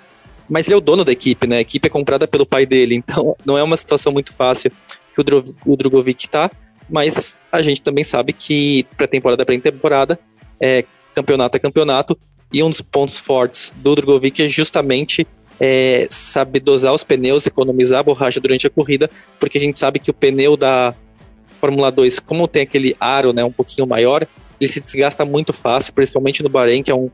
mas 0.49 0.67
ele 0.67 0.75
é 0.75 0.77
o 0.77 0.81
dono 0.81 1.05
da 1.05 1.13
equipe, 1.13 1.47
né, 1.47 1.59
a 1.59 1.61
equipe 1.61 1.87
é 1.87 1.91
comprada 1.91 2.27
pelo 2.27 2.47
pai 2.47 2.65
dele, 2.67 2.95
então 2.97 3.37
não 3.45 3.59
é 3.59 3.63
uma 3.63 3.77
situação 3.77 4.13
muito 4.13 4.33
fácil 4.33 4.71
que 5.13 5.21
o, 5.21 5.25
Dro 5.25 5.43
o 5.67 5.77
Drogovic 5.77 6.27
está, 6.27 6.51
mas 6.89 7.39
a 7.53 7.61
gente 7.61 7.83
também 7.83 8.05
sabe 8.05 8.33
que 8.33 8.87
pré-temporada 8.97 9.43
é 9.43 9.45
pré-temporada, 9.45 10.19
é 10.61 10.85
campeonato 11.15 11.57
é 11.57 11.61
campeonato, 11.61 12.19
e 12.53 12.63
um 12.63 12.71
dos 12.71 12.81
pontos 12.81 13.19
fortes 13.19 13.75
do 13.77 13.95
Drogovic 13.95 14.43
é 14.43 14.49
justamente 14.49 15.27
é, 15.61 16.07
saber 16.11 16.61
dosar 16.61 16.95
os 16.95 17.05
pneus, 17.05 17.47
economizar 17.47 18.01
a 18.01 18.03
borracha 18.03 18.41
durante 18.41 18.67
a 18.67 18.71
corrida, 18.71 19.11
porque 19.39 19.59
a 19.59 19.61
gente 19.61 19.79
sabe 19.79 19.99
que 19.99 20.11
o 20.11 20.15
pneu 20.15 20.57
da 20.57 20.95
Fórmula 21.61 21.91
2, 21.91 22.19
como 22.21 22.47
tem 22.47 22.63
aquele 22.63 22.97
aro 23.01 23.33
né, 23.33 23.45
um 23.45 23.53
pouquinho 23.53 23.87
maior, 23.87 24.27
ele 24.61 24.71
se 24.71 24.81
desgasta 24.81 25.25
muito 25.25 25.53
fácil, 25.53 25.93
principalmente 25.93 26.43
no 26.43 26.49
Bahrein, 26.49 26.83
que 26.83 26.91
é 26.91 26.95
um, 26.95 27.11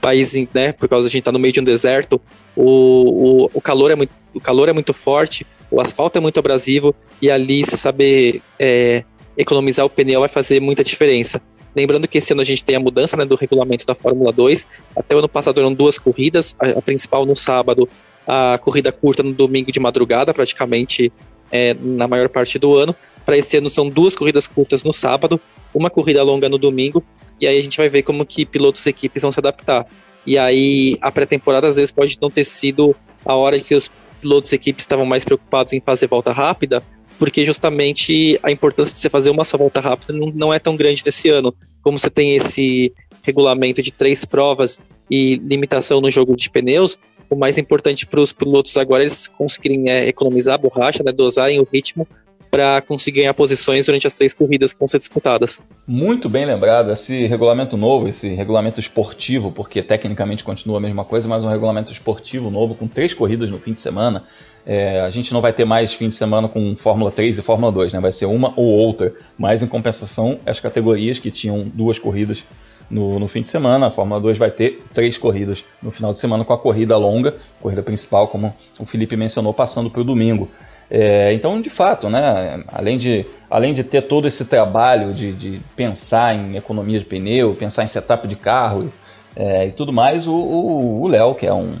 país, 0.00 0.34
né, 0.54 0.72
por 0.72 0.88
causa 0.88 1.08
de 1.08 1.12
a 1.12 1.12
gente 1.12 1.20
estar 1.20 1.32
tá 1.32 1.36
no 1.36 1.38
meio 1.38 1.52
de 1.52 1.60
um 1.60 1.64
deserto, 1.64 2.20
o, 2.56 3.44
o, 3.44 3.50
o, 3.54 3.60
calor 3.60 3.90
é 3.90 3.94
muito, 3.94 4.10
o 4.32 4.40
calor 4.40 4.68
é 4.68 4.72
muito 4.72 4.94
forte, 4.94 5.46
o 5.70 5.80
asfalto 5.80 6.18
é 6.18 6.20
muito 6.20 6.38
abrasivo, 6.38 6.94
e 7.20 7.30
ali 7.30 7.64
você 7.64 7.76
saber 7.76 8.40
é, 8.58 9.04
economizar 9.36 9.84
o 9.84 9.90
pneu 9.90 10.20
vai 10.20 10.28
fazer 10.28 10.60
muita 10.60 10.82
diferença. 10.82 11.40
Lembrando 11.78 12.08
que 12.08 12.18
esse 12.18 12.32
ano 12.32 12.42
a 12.42 12.44
gente 12.44 12.64
tem 12.64 12.74
a 12.74 12.80
mudança 12.80 13.16
né, 13.16 13.24
do 13.24 13.36
regulamento 13.36 13.86
da 13.86 13.94
Fórmula 13.94 14.32
2. 14.32 14.66
Até 14.96 15.14
o 15.14 15.18
ano 15.18 15.28
passado 15.28 15.60
eram 15.60 15.72
duas 15.72 15.96
corridas, 15.96 16.56
a, 16.58 16.70
a 16.70 16.82
principal 16.82 17.24
no 17.24 17.36
sábado, 17.36 17.88
a 18.26 18.58
corrida 18.58 18.90
curta 18.90 19.22
no 19.22 19.32
domingo 19.32 19.70
de 19.70 19.78
madrugada, 19.78 20.34
praticamente 20.34 21.12
é, 21.52 21.74
na 21.80 22.08
maior 22.08 22.28
parte 22.28 22.58
do 22.58 22.74
ano. 22.74 22.96
Para 23.24 23.38
esse 23.38 23.56
ano 23.56 23.70
são 23.70 23.88
duas 23.88 24.16
corridas 24.16 24.48
curtas 24.48 24.82
no 24.82 24.92
sábado, 24.92 25.40
uma 25.72 25.88
corrida 25.88 26.20
longa 26.20 26.48
no 26.48 26.58
domingo, 26.58 27.00
e 27.40 27.46
aí 27.46 27.56
a 27.56 27.62
gente 27.62 27.76
vai 27.76 27.88
ver 27.88 28.02
como 28.02 28.26
que 28.26 28.44
pilotos 28.44 28.84
e 28.84 28.90
equipes 28.90 29.22
vão 29.22 29.30
se 29.30 29.38
adaptar. 29.38 29.86
E 30.26 30.36
aí 30.36 30.98
a 31.00 31.12
pré-temporada 31.12 31.68
às 31.68 31.76
vezes 31.76 31.92
pode 31.92 32.18
não 32.20 32.28
ter 32.28 32.42
sido 32.42 32.92
a 33.24 33.36
hora 33.36 33.56
que 33.60 33.72
os 33.72 33.88
pilotos 34.20 34.50
e 34.50 34.56
equipes 34.56 34.82
estavam 34.82 35.06
mais 35.06 35.24
preocupados 35.24 35.72
em 35.72 35.80
fazer 35.80 36.08
volta 36.08 36.32
rápida, 36.32 36.82
porque 37.18 37.44
justamente 37.44 38.38
a 38.42 38.50
importância 38.50 38.94
de 38.94 39.00
você 39.00 39.08
fazer 39.08 39.30
uma 39.30 39.44
só 39.44 39.56
volta 39.56 39.80
rápida 39.80 40.12
não, 40.12 40.32
não 40.34 40.54
é 40.54 40.58
tão 40.58 40.76
grande 40.76 41.02
nesse 41.04 41.28
ano. 41.28 41.54
Como 41.82 41.98
você 41.98 42.10
tem 42.10 42.36
esse 42.36 42.92
regulamento 43.22 43.82
de 43.82 43.92
três 43.92 44.24
provas 44.24 44.80
e 45.10 45.36
limitação 45.36 46.00
no 46.00 46.10
jogo 46.10 46.36
de 46.36 46.50
pneus, 46.50 46.98
o 47.30 47.36
mais 47.36 47.58
importante 47.58 48.06
para 48.06 48.20
os 48.20 48.32
pilotos 48.32 48.76
agora 48.76 49.02
é 49.02 49.04
eles 49.04 49.26
conseguirem 49.26 49.90
é, 49.90 50.08
economizar 50.08 50.54
a 50.54 50.58
borracha, 50.58 51.02
né, 51.04 51.12
dosarem 51.12 51.60
o 51.60 51.68
ritmo 51.70 52.06
para 52.50 52.80
conseguir 52.80 53.20
ganhar 53.20 53.34
posições 53.34 53.86
durante 53.86 54.06
as 54.06 54.14
três 54.14 54.32
corridas 54.32 54.72
que 54.72 54.78
vão 54.78 54.88
ser 54.88 54.96
disputadas. 54.96 55.62
Muito 55.86 56.30
bem 56.30 56.46
lembrado, 56.46 56.90
esse 56.90 57.26
regulamento 57.26 57.76
novo, 57.76 58.08
esse 58.08 58.28
regulamento 58.28 58.80
esportivo, 58.80 59.52
porque 59.52 59.82
tecnicamente 59.82 60.42
continua 60.42 60.78
a 60.78 60.80
mesma 60.80 61.04
coisa, 61.04 61.28
mas 61.28 61.44
um 61.44 61.48
regulamento 61.48 61.92
esportivo 61.92 62.50
novo 62.50 62.74
com 62.74 62.88
três 62.88 63.12
corridas 63.12 63.50
no 63.50 63.58
fim 63.58 63.74
de 63.74 63.80
semana, 63.80 64.24
é, 64.68 65.00
a 65.00 65.08
gente 65.08 65.32
não 65.32 65.40
vai 65.40 65.50
ter 65.50 65.64
mais 65.64 65.94
fim 65.94 66.08
de 66.08 66.14
semana 66.14 66.46
com 66.46 66.76
Fórmula 66.76 67.10
3 67.10 67.38
e 67.38 67.42
Fórmula 67.42 67.72
2, 67.72 67.94
né? 67.94 68.00
Vai 68.00 68.12
ser 68.12 68.26
uma 68.26 68.52
ou 68.54 68.66
outra. 68.66 69.14
Mas 69.38 69.62
em 69.62 69.66
compensação, 69.66 70.38
as 70.44 70.60
categorias 70.60 71.18
que 71.18 71.30
tinham 71.30 71.62
duas 71.72 71.98
corridas 71.98 72.44
no, 72.90 73.18
no, 73.18 73.26
fim 73.28 73.40
de 73.40 73.48
semana, 73.48 73.86
a 73.86 73.90
Fórmula 73.90 74.20
2 74.20 74.36
vai 74.36 74.50
ter 74.50 74.84
três 74.92 75.16
corridas 75.16 75.64
no 75.82 75.90
final 75.90 76.12
de 76.12 76.18
semana 76.18 76.44
com 76.44 76.52
a 76.52 76.58
corrida 76.58 76.98
longa, 76.98 77.34
corrida 77.62 77.82
principal, 77.82 78.28
como 78.28 78.54
o 78.78 78.84
Felipe 78.84 79.16
mencionou, 79.16 79.54
passando 79.54 79.88
para 79.88 80.02
o 80.02 80.04
domingo. 80.04 80.50
É, 80.90 81.32
então, 81.32 81.62
de 81.62 81.70
fato, 81.70 82.10
né, 82.10 82.62
além, 82.68 82.98
de, 82.98 83.24
além 83.48 83.72
de 83.72 83.82
ter 83.82 84.02
todo 84.02 84.28
esse 84.28 84.44
trabalho 84.44 85.14
de, 85.14 85.32
de 85.32 85.60
pensar 85.76 86.34
em 86.34 86.56
economia 86.56 86.98
de 86.98 87.06
pneu, 87.06 87.54
pensar 87.54 87.84
em 87.84 87.88
setup 87.88 88.28
de 88.28 88.36
carro 88.36 88.92
é, 89.34 89.66
e 89.66 89.72
tudo 89.72 89.94
mais, 89.94 90.26
o 90.26 91.06
Léo, 91.08 91.34
que 91.34 91.46
é 91.46 91.54
um, 91.54 91.76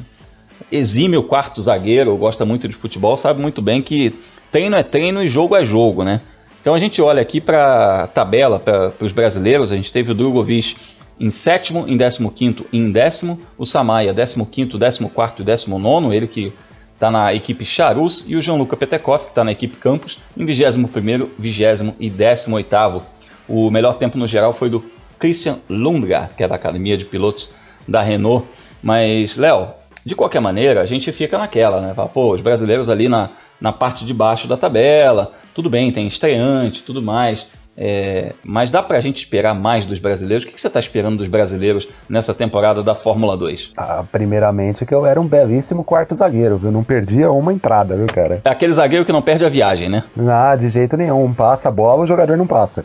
exímio 0.70 1.22
quarto 1.22 1.62
zagueiro, 1.62 2.16
gosta 2.16 2.44
muito 2.44 2.68
de 2.68 2.74
futebol, 2.74 3.16
sabe 3.16 3.40
muito 3.40 3.62
bem 3.62 3.82
que 3.82 4.14
treino 4.50 4.76
é 4.76 4.82
treino 4.82 5.22
e 5.22 5.28
jogo 5.28 5.56
é 5.56 5.64
jogo, 5.64 6.04
né? 6.04 6.20
Então 6.60 6.74
a 6.74 6.78
gente 6.78 7.00
olha 7.00 7.22
aqui 7.22 7.40
para 7.40 8.04
a 8.04 8.06
tabela, 8.06 8.58
para 8.58 8.92
os 9.00 9.12
brasileiros, 9.12 9.72
a 9.72 9.76
gente 9.76 9.92
teve 9.92 10.10
o 10.10 10.14
Drogovic 10.14 10.76
em 11.18 11.30
sétimo, 11.30 11.84
em 11.88 11.96
décimo 11.96 12.30
quinto 12.30 12.66
e 12.72 12.78
em 12.78 12.90
décimo, 12.90 13.40
o 13.56 13.64
Samaia 13.64 14.12
décimo 14.12 14.46
quinto, 14.46 14.78
décimo 14.78 15.08
quarto 15.08 15.42
e 15.42 15.44
décimo 15.44 15.78
nono, 15.78 16.12
ele 16.12 16.26
que 16.26 16.52
está 16.94 17.10
na 17.10 17.32
equipe 17.32 17.64
Charus, 17.64 18.24
e 18.26 18.34
o 18.34 18.42
João-Luca 18.42 18.76
Petekoff, 18.76 19.26
que 19.26 19.30
está 19.30 19.44
na 19.44 19.52
equipe 19.52 19.76
Campos, 19.76 20.18
em 20.36 20.44
vigésimo 20.44 20.88
primeiro, 20.88 21.30
vigésimo 21.38 21.94
e 21.98 22.10
décimo 22.10 22.56
oitavo. 22.56 23.04
O 23.48 23.70
melhor 23.70 23.94
tempo 23.94 24.18
no 24.18 24.26
geral 24.26 24.52
foi 24.52 24.68
do 24.68 24.84
Christian 25.18 25.58
Lundgaard, 25.70 26.34
que 26.36 26.42
é 26.42 26.48
da 26.48 26.56
Academia 26.56 26.96
de 26.96 27.04
Pilotos 27.04 27.50
da 27.86 28.02
Renault. 28.02 28.46
Mas, 28.82 29.36
Léo, 29.36 29.68
de 30.08 30.16
qualquer 30.16 30.40
maneira, 30.40 30.80
a 30.80 30.86
gente 30.86 31.12
fica 31.12 31.36
naquela, 31.36 31.80
né? 31.80 31.92
Fala, 31.94 32.08
pô, 32.08 32.34
os 32.34 32.40
brasileiros 32.40 32.88
ali 32.88 33.08
na, 33.08 33.28
na 33.60 33.72
parte 33.72 34.04
de 34.06 34.14
baixo 34.14 34.48
da 34.48 34.56
tabela, 34.56 35.32
tudo 35.54 35.68
bem, 35.68 35.92
tem 35.92 36.06
estreante, 36.06 36.82
tudo 36.82 37.02
mais. 37.02 37.46
É, 37.80 38.32
mas 38.42 38.72
dá 38.72 38.82
pra 38.82 38.98
gente 38.98 39.18
esperar 39.18 39.54
mais 39.54 39.86
dos 39.86 40.00
brasileiros? 40.00 40.42
O 40.42 40.48
que, 40.48 40.54
que 40.54 40.60
você 40.60 40.66
está 40.66 40.80
esperando 40.80 41.18
dos 41.18 41.28
brasileiros 41.28 41.86
nessa 42.08 42.34
temporada 42.34 42.82
da 42.82 42.92
Fórmula 42.92 43.36
2? 43.36 43.72
Ah, 43.76 44.02
primeiramente 44.10 44.84
que 44.84 44.92
eu 44.92 45.06
era 45.06 45.20
um 45.20 45.28
belíssimo 45.28 45.84
quarto 45.84 46.12
zagueiro, 46.14 46.56
viu? 46.56 46.72
Não 46.72 46.82
perdia 46.82 47.30
uma 47.30 47.52
entrada, 47.52 47.94
viu, 47.94 48.06
cara? 48.06 48.40
É 48.44 48.50
aquele 48.50 48.72
zagueiro 48.72 49.04
que 49.04 49.12
não 49.12 49.22
perde 49.22 49.44
a 49.44 49.48
viagem, 49.48 49.88
né? 49.88 50.02
Ah, 50.28 50.56
de 50.56 50.70
jeito 50.70 50.96
nenhum. 50.96 51.32
Passa 51.32 51.68
a 51.68 51.72
bola, 51.72 52.02
o 52.02 52.06
jogador 52.06 52.36
não 52.36 52.48
passa. 52.48 52.84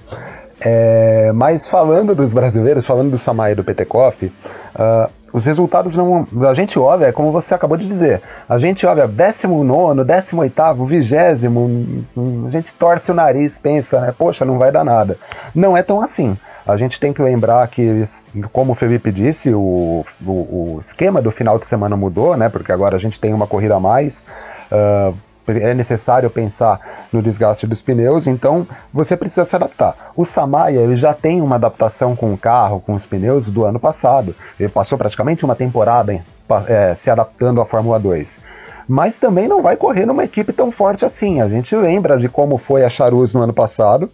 É, 0.61 1.31
mas 1.33 1.67
falando 1.67 2.13
dos 2.13 2.31
brasileiros, 2.31 2.85
falando 2.85 3.09
do 3.09 3.17
Samay 3.17 3.53
e 3.53 3.55
do 3.55 3.63
Petekoff, 3.63 4.25
uh, 4.25 5.09
os 5.33 5.45
resultados 5.45 5.95
não. 5.95 6.27
A 6.47 6.53
gente 6.53 6.77
olha, 6.77 7.07
é 7.07 7.11
como 7.11 7.31
você 7.31 7.55
acabou 7.55 7.75
de 7.75 7.87
dizer. 7.87 8.21
A 8.47 8.59
gente 8.59 8.85
olha 8.85 9.07
19, 9.07 9.97
18, 10.03 10.85
20. 10.85 12.07
A 12.47 12.51
gente 12.51 12.73
torce 12.75 13.09
o 13.09 13.15
nariz, 13.15 13.57
pensa, 13.57 13.99
né? 13.99 14.13
Poxa, 14.15 14.45
não 14.45 14.59
vai 14.59 14.71
dar 14.71 14.85
nada. 14.85 15.17
Não 15.55 15.75
é 15.75 15.81
tão 15.81 16.01
assim. 16.01 16.37
A 16.65 16.77
gente 16.77 16.99
tem 16.99 17.11
que 17.11 17.21
lembrar 17.21 17.67
que, 17.67 18.03
como 18.53 18.71
o 18.71 18.75
Felipe 18.75 19.11
disse, 19.11 19.53
o, 19.53 20.05
o, 20.25 20.31
o 20.31 20.77
esquema 20.79 21.21
do 21.21 21.31
final 21.31 21.57
de 21.57 21.65
semana 21.65 21.97
mudou, 21.97 22.37
né? 22.37 22.47
Porque 22.47 22.71
agora 22.71 22.95
a 22.95 22.99
gente 22.99 23.19
tem 23.19 23.33
uma 23.33 23.47
corrida 23.47 23.75
a 23.75 23.79
mais. 23.79 24.23
Uh, 24.71 25.13
é 25.47 25.73
necessário 25.73 26.29
pensar 26.29 27.07
no 27.11 27.21
desgaste 27.21 27.67
dos 27.67 27.81
pneus, 27.81 28.27
então 28.27 28.67
você 28.93 29.15
precisa 29.17 29.45
se 29.45 29.55
adaptar. 29.55 30.11
O 30.15 30.25
Samaya 30.25 30.79
ele 30.79 30.95
já 30.95 31.13
tem 31.13 31.41
uma 31.41 31.55
adaptação 31.55 32.15
com 32.15 32.33
o 32.33 32.37
carro, 32.37 32.79
com 32.79 32.93
os 32.93 33.05
pneus 33.05 33.49
do 33.49 33.65
ano 33.65 33.79
passado. 33.79 34.35
Ele 34.59 34.69
passou 34.69 34.97
praticamente 34.97 35.43
uma 35.43 35.55
temporada 35.55 36.19
é, 36.67 36.95
se 36.95 37.09
adaptando 37.09 37.61
à 37.61 37.65
Fórmula 37.65 37.99
2. 37.99 38.39
Mas 38.87 39.19
também 39.19 39.47
não 39.47 39.61
vai 39.61 39.75
correr 39.77 40.05
numa 40.05 40.25
equipe 40.25 40.51
tão 40.51 40.71
forte 40.71 41.05
assim. 41.05 41.41
A 41.41 41.47
gente 41.47 41.75
lembra 41.75 42.17
de 42.17 42.27
como 42.27 42.57
foi 42.57 42.83
a 42.83 42.89
Charus 42.89 43.33
no 43.33 43.41
ano 43.41 43.53
passado. 43.53 44.09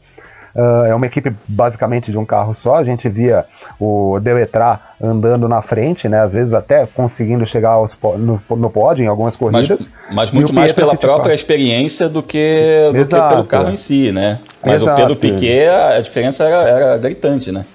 Uh, 0.55 0.85
é 0.85 0.95
uma 0.95 1.05
equipe 1.05 1.31
basicamente 1.47 2.11
de 2.11 2.17
um 2.17 2.25
carro 2.25 2.53
só. 2.53 2.75
A 2.75 2.83
gente 2.83 3.07
via 3.07 3.45
o 3.79 4.19
Deletra 4.19 4.79
andando 5.01 5.47
na 5.47 5.61
frente, 5.61 6.09
né? 6.09 6.19
Às 6.21 6.33
vezes 6.33 6.53
até 6.53 6.85
conseguindo 6.85 7.45
chegar 7.45 7.71
aos, 7.71 7.95
no, 8.17 8.41
no 8.49 8.69
pódio 8.69 9.03
em 9.03 9.07
algumas 9.07 9.35
corridas. 9.35 9.89
Mas, 10.07 10.15
mas 10.15 10.31
muito 10.31 10.53
mais 10.53 10.73
pela 10.73 10.95
própria 10.95 11.33
experiência 11.33 12.09
do 12.09 12.21
que, 12.21 12.91
do 12.93 13.05
que 13.05 13.15
pelo 13.15 13.43
carro 13.45 13.69
em 13.69 13.77
si, 13.77 14.11
né? 14.11 14.39
Mas 14.63 14.81
Exato. 14.81 14.93
o 14.93 15.05
Pedro 15.05 15.15
Piquet, 15.15 15.67
a 15.69 16.01
diferença 16.01 16.43
era, 16.43 16.69
era 16.69 16.97
gritante, 16.97 17.51
né? 17.51 17.65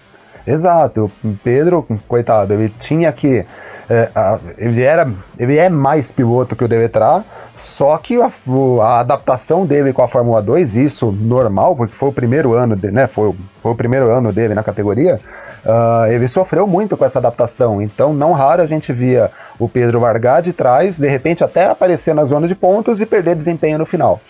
Exato. 0.47 1.11
O 1.25 1.35
Pedro, 1.43 1.87
coitado, 2.07 2.53
ele 2.53 2.73
tinha 2.79 3.11
que 3.13 3.45
é, 3.89 4.09
a, 4.15 4.39
ele, 4.57 4.83
era, 4.83 5.11
ele 5.39 5.59
é 5.59 5.69
mais 5.69 6.11
piloto 6.11 6.57
que 6.57 6.65
o 6.65 6.69
Deletrar, 6.69 7.25
só 7.55 7.97
que 7.99 8.21
a, 8.21 8.31
a, 8.83 9.01
adaptação 9.01 9.67
dele 9.67 9.93
com 9.93 10.03
a 10.03 10.09
Fórmula 10.09 10.41
2, 10.41 10.75
isso 10.77 11.13
normal, 11.13 11.77
porque 11.77 11.95
foi 11.95 12.09
o 12.09 12.13
primeiro 12.13 12.55
ano 12.55 12.75
dele, 12.75 12.95
né? 12.95 13.07
Foi, 13.07 13.35
foi 13.61 13.73
o 13.73 13.75
primeiro 13.75 14.09
ano 14.11 14.33
dele 14.33 14.55
na 14.55 14.63
categoria. 14.63 15.21
Uh, 15.65 16.11
ele 16.11 16.29
sofreu 16.29 16.67
muito 16.67 16.97
com 16.97 17.05
essa 17.05 17.19
adaptação, 17.19 17.81
então 17.81 18.13
não 18.13 18.33
raro 18.33 18.63
a 18.63 18.67
gente 18.67 18.93
via 18.93 19.31
o 19.59 19.69
Pedro 19.69 20.01
largar 20.01 20.43
de 20.43 20.53
trás, 20.53 20.99
de 20.99 21.09
repente 21.09 21.43
até 21.43 21.67
aparecer 21.67 22.15
na 22.15 22.25
zona 22.25 22.47
de 22.47 22.55
pontos 22.55 23.01
e 23.01 23.07
perder 23.07 23.35
desempenho 23.35 23.79
no 23.79 23.87
final. 23.87 24.21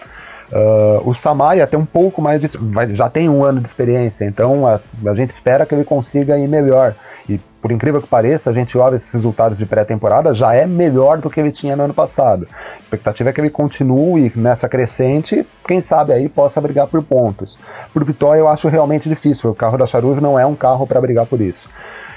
Uh, 0.52 1.08
o 1.08 1.14
Samaya 1.14 1.66
tem 1.66 1.78
um 1.78 1.86
pouco 1.86 2.20
mais 2.20 2.40
de. 2.40 2.48
já 2.94 3.08
tem 3.08 3.28
um 3.28 3.42
ano 3.42 3.60
de 3.60 3.66
experiência, 3.66 4.24
então 4.24 4.66
a, 4.66 4.78
a 5.06 5.14
gente 5.14 5.30
espera 5.30 5.64
que 5.64 5.74
ele 5.74 5.84
consiga 5.84 6.38
ir 6.38 6.46
melhor. 6.46 6.94
E 7.28 7.40
por 7.60 7.72
incrível 7.72 8.00
que 8.00 8.06
pareça, 8.06 8.50
a 8.50 8.52
gente 8.52 8.76
olha 8.76 8.96
esses 8.96 9.10
resultados 9.10 9.56
de 9.56 9.64
pré-temporada, 9.64 10.34
já 10.34 10.54
é 10.54 10.66
melhor 10.66 11.16
do 11.16 11.30
que 11.30 11.40
ele 11.40 11.50
tinha 11.50 11.74
no 11.74 11.84
ano 11.84 11.94
passado. 11.94 12.46
A 12.76 12.80
expectativa 12.80 13.30
é 13.30 13.32
que 13.32 13.40
ele 13.40 13.48
continue 13.48 14.30
nessa 14.36 14.68
crescente, 14.68 15.46
quem 15.66 15.80
sabe 15.80 16.12
aí 16.12 16.28
possa 16.28 16.60
brigar 16.60 16.86
por 16.88 17.02
pontos. 17.02 17.58
Por 17.92 18.04
Vitória 18.04 18.40
eu 18.40 18.48
acho 18.48 18.68
realmente 18.68 19.08
difícil, 19.08 19.50
o 19.50 19.54
carro 19.54 19.78
da 19.78 19.86
Charuve 19.86 20.20
não 20.20 20.38
é 20.38 20.44
um 20.44 20.54
carro 20.54 20.86
para 20.86 21.00
brigar 21.00 21.24
por 21.24 21.40
isso. 21.40 21.66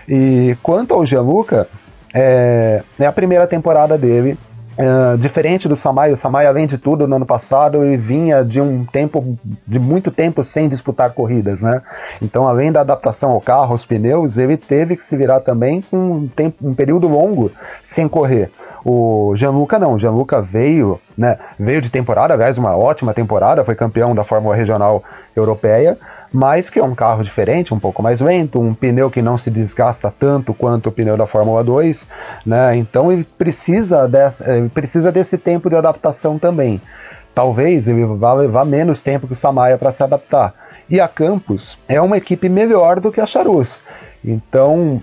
E 0.08 0.58
quanto 0.62 0.94
ao 0.94 1.06
Gianluca, 1.06 1.68
é, 2.14 2.84
é 3.00 3.06
a 3.06 3.12
primeira 3.14 3.48
temporada 3.48 3.98
dele, 3.98 4.38
Uh, 4.78 5.18
diferente 5.18 5.68
do 5.68 5.76
Samai, 5.76 6.12
o 6.12 6.18
Samai, 6.18 6.46
além 6.46 6.68
de 6.68 6.78
tudo, 6.78 7.08
no 7.08 7.16
ano 7.16 7.26
passado, 7.26 7.84
ele 7.84 7.98
vinha 7.98 8.44
de 8.44 8.62
um 8.62 8.86
tempo, 8.86 9.36
de 9.66 9.80
muito 9.80 10.12
tempo 10.12 10.44
sem 10.44 10.70
disputar 10.70 11.12
corridas, 11.14 11.64
né? 11.64 11.82
Então, 12.22 12.48
além 12.48 12.72
da 12.72 12.82
adaptação 12.82 13.32
ao 13.32 13.42
carro, 13.42 13.72
aos 13.72 13.84
pneus, 13.84 14.38
ele 14.38 14.56
teve 14.56 14.96
que 14.96 15.04
se 15.04 15.18
virar 15.18 15.40
também 15.40 15.82
com 15.82 15.98
um, 15.98 16.28
tempo, 16.28 16.58
um 16.62 16.76
período 16.76 17.08
longo 17.08 17.52
sem 17.86 18.08
correr. 18.08 18.52
O 18.86 19.34
Gianluca 19.36 19.80
não, 19.80 19.96
o 19.96 20.00
Gianluca 20.00 20.44
veio, 20.44 21.02
né? 21.18 21.40
Veio 21.60 21.82
de 21.82 21.90
temporada, 21.90 22.36
aliás, 22.36 22.60
uma 22.60 22.78
ótima 22.78 23.16
temporada, 23.16 23.66
foi 23.66 23.74
campeão 23.74 24.14
da 24.14 24.24
Fórmula 24.24 24.56
Regional 24.56 25.04
Europeia, 25.36 25.98
mas 26.32 26.70
que 26.70 26.80
é 26.80 26.84
um 26.84 26.96
carro 26.96 27.24
diferente, 27.24 27.74
um 27.74 27.80
pouco 27.80 28.04
mais 28.04 28.20
lento, 28.20 28.60
um 28.60 28.74
pneu 28.74 29.10
que 29.10 29.22
não 29.22 29.38
se 29.38 29.50
desgasta 29.50 30.14
tanto 30.18 30.54
quanto 30.54 30.90
o 30.90 30.92
pneu 30.92 31.18
da 31.18 31.28
Fórmula 31.28 31.64
2, 31.64 32.08
né? 32.46 32.76
Então 32.76 33.12
ele 33.12 33.26
precisa, 33.38 34.08
dessa, 34.08 34.50
ele 34.52 34.70
precisa 34.70 35.12
desse 35.12 35.38
tempo 35.38 35.70
de 35.70 35.76
adaptação 35.76 36.38
também. 36.38 36.82
Talvez 37.34 37.88
ele 37.88 38.04
vá 38.06 38.34
levar 38.34 38.66
menos 38.66 39.02
tempo 39.02 39.28
que 39.28 39.34
o 39.34 39.36
Samaya 39.36 39.78
para 39.78 39.92
se 39.92 40.04
adaptar. 40.04 40.54
E 40.90 41.00
a 41.00 41.08
Campos 41.08 41.78
é 41.88 42.02
uma 42.02 42.18
equipe 42.18 42.50
melhor 42.50 43.00
do 43.00 43.12
que 43.12 43.22
a 43.22 43.26
Charus. 43.26 43.80
Então, 44.24 45.02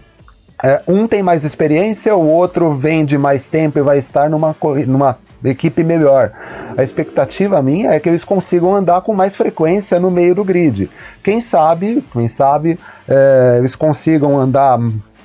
é, 0.62 0.80
um 0.88 1.06
tem 1.06 1.22
mais 1.22 1.44
experiência, 1.44 2.16
o 2.16 2.26
outro 2.26 2.74
vem 2.74 3.04
de 3.04 3.18
mais 3.18 3.48
tempo 3.48 3.78
e 3.78 3.82
vai 3.82 3.98
estar 3.98 4.30
numa, 4.30 4.56
numa 4.86 5.18
equipe 5.50 5.84
melhor. 5.84 6.32
A 6.76 6.82
expectativa 6.82 7.62
minha 7.62 7.92
é 7.92 8.00
que 8.00 8.08
eles 8.08 8.24
consigam 8.24 8.74
andar 8.74 9.00
com 9.02 9.14
mais 9.14 9.36
frequência 9.36 10.00
no 10.00 10.10
meio 10.10 10.34
do 10.34 10.44
grid. 10.44 10.90
Quem 11.22 11.40
sabe, 11.40 12.02
quem 12.12 12.28
sabe, 12.28 12.78
é, 13.08 13.56
eles 13.58 13.74
consigam 13.74 14.38
andar 14.38 14.78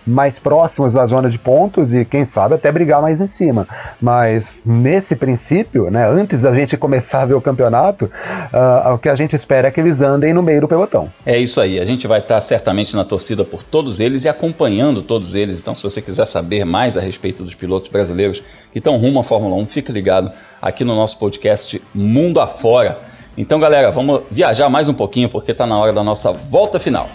mais 0.10 0.40
próximos 0.40 0.94
da 0.94 1.06
zona 1.06 1.30
de 1.30 1.38
pontos 1.38 1.94
e 1.94 2.04
quem 2.04 2.26
sabe 2.26 2.56
até 2.56 2.72
brigar 2.72 3.02
mais 3.02 3.22
em 3.22 3.28
cima. 3.28 3.68
Mas 4.02 4.62
nesse 4.66 5.16
princípio, 5.16 5.90
né, 5.90 6.10
antes 6.10 6.42
da 6.42 6.54
gente 6.54 6.76
começar 6.76 7.22
a 7.22 7.26
ver 7.26 7.36
o 7.36 7.42
campeonato, 7.42 8.06
uh, 8.06 8.94
o 8.94 8.98
que 8.98 9.10
a 9.10 9.16
gente 9.16 9.36
espera 9.36 9.68
é 9.68 9.72
que 9.72 9.80
eles 9.80 10.02
andem 10.02 10.34
no 10.34 10.42
meio 10.42 10.62
do 10.62 10.68
pelotão. 10.68 11.10
É 11.26 11.38
isso 11.38 11.62
aí. 11.62 11.80
A 11.80 11.86
gente 11.86 12.08
vai 12.08 12.20
estar 12.20 12.40
certamente 12.42 12.96
na 12.96 13.06
torcida 13.06 13.44
por 13.44 13.64
todos 13.64 14.00
eles 14.00 14.26
e 14.26 14.30
acompanhando 14.30 15.02
todos 15.02 15.36
eles. 15.36 15.62
Então, 15.62 15.74
se 15.74 15.84
você 15.84 16.02
quiser 16.02 16.26
saber 16.26 16.66
mais 16.66 16.98
a 16.98 17.02
respeito 17.02 17.44
dos 17.44 17.54
pilotos 17.54 17.90
brasileiros 17.90 18.42
que 18.72 18.80
estão 18.80 18.98
rumo 18.98 19.20
à 19.20 19.24
Fórmula 19.24 19.56
1, 19.56 19.68
fique 19.68 19.92
ligado 19.92 20.32
aqui 20.62 20.84
no 20.84 20.96
nosso 20.96 21.18
podcast 21.18 21.82
Mundo 21.94 22.40
Afora. 22.40 22.98
Então, 23.38 23.60
galera, 23.60 23.92
vamos 23.92 24.22
viajar 24.30 24.68
mais 24.70 24.88
um 24.88 24.94
pouquinho 24.94 25.30
porque 25.30 25.52
está 25.52 25.66
na 25.66 25.78
hora 25.78 25.94
da 25.94 26.04
nossa 26.04 26.32
volta 26.32 26.80
final. 26.80 27.10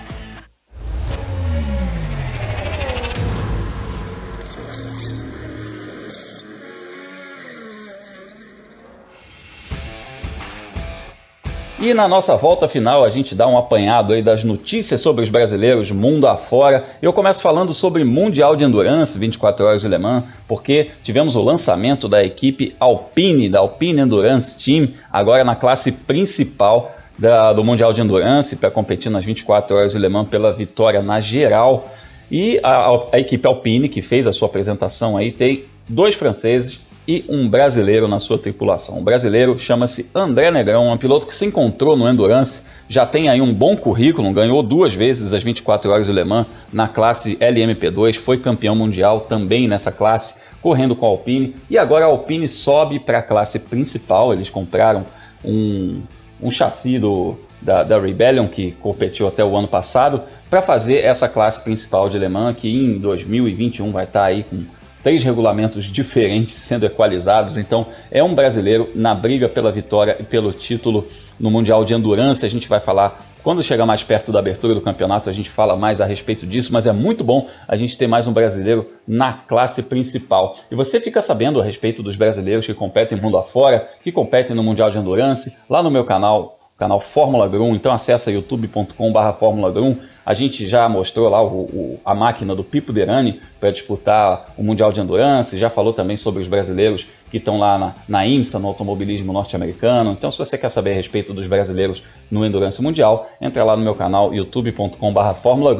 E 11.84 11.92
na 11.92 12.08
nossa 12.08 12.34
volta 12.34 12.66
final 12.66 13.04
a 13.04 13.10
gente 13.10 13.34
dá 13.34 13.46
um 13.46 13.58
apanhado 13.58 14.14
aí 14.14 14.22
das 14.22 14.42
notícias 14.42 15.02
sobre 15.02 15.22
os 15.22 15.28
brasileiros 15.28 15.90
mundo 15.90 16.26
afora. 16.26 16.82
Eu 17.02 17.12
começo 17.12 17.42
falando 17.42 17.74
sobre 17.74 18.02
Mundial 18.04 18.56
de 18.56 18.64
Endurance 18.64 19.18
24 19.18 19.66
horas 19.66 19.82
de 19.82 19.88
Le 19.88 19.98
Mans, 19.98 20.24
porque 20.48 20.92
tivemos 21.02 21.36
o 21.36 21.42
lançamento 21.42 22.08
da 22.08 22.24
equipe 22.24 22.74
Alpine, 22.80 23.50
da 23.50 23.58
Alpine 23.58 24.00
Endurance 24.00 24.56
Team, 24.64 24.94
agora 25.12 25.44
na 25.44 25.54
classe 25.54 25.92
principal 25.92 26.90
da, 27.18 27.52
do 27.52 27.62
Mundial 27.62 27.92
de 27.92 28.00
Endurance, 28.00 28.56
para 28.56 28.70
competir 28.70 29.12
nas 29.12 29.22
24 29.22 29.76
horas 29.76 29.92
de 29.92 29.98
Le 29.98 30.08
Mans 30.08 30.28
pela 30.28 30.54
vitória 30.54 31.02
na 31.02 31.20
geral. 31.20 31.90
E 32.32 32.58
a, 32.62 32.98
a 33.12 33.18
equipe 33.20 33.46
Alpine, 33.46 33.90
que 33.90 34.00
fez 34.00 34.26
a 34.26 34.32
sua 34.32 34.48
apresentação 34.48 35.18
aí, 35.18 35.30
tem 35.30 35.66
dois 35.86 36.14
franceses 36.14 36.80
e 37.06 37.24
um 37.28 37.48
brasileiro 37.48 38.08
na 38.08 38.18
sua 38.18 38.38
tripulação. 38.38 38.98
O 38.98 39.02
brasileiro 39.02 39.58
chama-se 39.58 40.08
André 40.14 40.50
Negrão, 40.50 40.90
um 40.90 40.96
piloto 40.96 41.26
que 41.26 41.34
se 41.34 41.44
encontrou 41.44 41.96
no 41.96 42.08
Endurance, 42.08 42.62
já 42.88 43.06
tem 43.06 43.28
aí 43.28 43.40
um 43.40 43.52
bom 43.52 43.76
currículo, 43.76 44.32
ganhou 44.32 44.62
duas 44.62 44.94
vezes 44.94 45.32
as 45.32 45.42
24 45.42 45.90
horas 45.90 46.06
de 46.06 46.12
Le 46.12 46.24
Mans 46.24 46.46
na 46.72 46.88
classe 46.88 47.36
LMP2, 47.36 48.14
foi 48.14 48.38
campeão 48.38 48.74
mundial 48.74 49.22
também 49.22 49.68
nessa 49.68 49.92
classe, 49.92 50.36
correndo 50.60 50.96
com 50.96 51.04
a 51.04 51.08
Alpine, 51.10 51.54
e 51.68 51.76
agora 51.76 52.04
a 52.04 52.08
Alpine 52.08 52.48
sobe 52.48 52.98
para 52.98 53.18
a 53.18 53.22
classe 53.22 53.58
principal, 53.58 54.32
eles 54.32 54.48
compraram 54.48 55.04
um, 55.44 56.00
um 56.42 56.50
chassi 56.50 56.98
do, 56.98 57.36
da, 57.60 57.82
da 57.82 57.98
Rebellion, 57.98 58.48
que 58.48 58.72
competiu 58.72 59.28
até 59.28 59.44
o 59.44 59.56
ano 59.56 59.68
passado, 59.68 60.22
para 60.48 60.62
fazer 60.62 60.98
essa 60.98 61.28
classe 61.28 61.62
principal 61.62 62.08
de 62.08 62.18
Le 62.18 62.28
Mans, 62.28 62.56
que 62.56 62.68
em 62.68 62.98
2021 62.98 63.92
vai 63.92 64.04
estar 64.04 64.20
tá 64.20 64.26
aí 64.26 64.42
com 64.42 64.64
três 65.04 65.22
regulamentos 65.22 65.84
diferentes 65.84 66.54
sendo 66.54 66.86
equalizados. 66.86 67.58
Então, 67.58 67.86
é 68.10 68.24
um 68.24 68.34
brasileiro 68.34 68.90
na 68.94 69.14
briga 69.14 69.48
pela 69.48 69.70
vitória 69.70 70.16
e 70.18 70.24
pelo 70.24 70.50
título 70.50 71.06
no 71.38 71.50
Mundial 71.50 71.84
de 71.84 71.92
Endurance. 71.92 72.44
A 72.44 72.48
gente 72.48 72.66
vai 72.66 72.80
falar 72.80 73.20
quando 73.42 73.62
chegar 73.62 73.84
mais 73.84 74.02
perto 74.02 74.32
da 74.32 74.38
abertura 74.38 74.74
do 74.74 74.80
campeonato, 74.80 75.28
a 75.28 75.32
gente 75.32 75.50
fala 75.50 75.76
mais 75.76 76.00
a 76.00 76.06
respeito 76.06 76.46
disso, 76.46 76.72
mas 76.72 76.86
é 76.86 76.92
muito 76.92 77.22
bom 77.22 77.46
a 77.68 77.76
gente 77.76 77.98
ter 77.98 78.06
mais 78.06 78.26
um 78.26 78.32
brasileiro 78.32 78.88
na 79.06 79.34
classe 79.34 79.82
principal. 79.82 80.56
E 80.70 80.74
você 80.74 80.98
fica 80.98 81.20
sabendo 81.20 81.60
a 81.60 81.64
respeito 81.64 82.02
dos 82.02 82.16
brasileiros 82.16 82.64
que 82.64 82.72
competem 82.72 83.20
mundo 83.20 83.36
afora, 83.36 83.86
que 84.02 84.10
competem 84.10 84.56
no 84.56 84.62
Mundial 84.62 84.90
de 84.90 84.96
Endurance, 84.96 85.54
lá 85.68 85.82
no 85.82 85.90
meu 85.90 86.04
canal, 86.04 86.58
canal 86.78 87.02
Fórmula 87.02 87.46
Grum. 87.46 87.74
Então 87.74 87.92
acessa 87.92 88.30
youtube.com/fórmula 88.30 89.70
Grum 89.70 89.96
a 90.24 90.34
gente 90.34 90.68
já 90.68 90.88
mostrou 90.88 91.28
lá 91.28 91.42
o, 91.42 91.62
o, 91.62 92.00
a 92.04 92.14
máquina 92.14 92.54
do 92.54 92.64
Pipo 92.64 92.92
Derani 92.92 93.40
para 93.60 93.70
disputar 93.70 94.54
o 94.56 94.62
Mundial 94.62 94.92
de 94.92 95.00
Endurance, 95.00 95.58
já 95.58 95.68
falou 95.68 95.92
também 95.92 96.16
sobre 96.16 96.40
os 96.40 96.48
brasileiros 96.48 97.06
que 97.30 97.38
estão 97.38 97.58
lá 97.58 97.76
na, 97.76 97.94
na 98.08 98.26
IMSA, 98.26 98.58
no 98.58 98.68
automobilismo 98.68 99.32
norte-americano. 99.32 100.12
Então, 100.12 100.30
se 100.30 100.38
você 100.38 100.56
quer 100.56 100.68
saber 100.68 100.92
a 100.92 100.94
respeito 100.94 101.34
dos 101.34 101.46
brasileiros 101.46 102.02
no 102.30 102.44
Endurance 102.44 102.80
Mundial, 102.80 103.28
entra 103.40 103.64
lá 103.64 103.76
no 103.76 103.82
meu 103.82 103.94
canal 103.94 104.32
youtube.com.br 104.32 105.34
Fórmula 105.42 105.74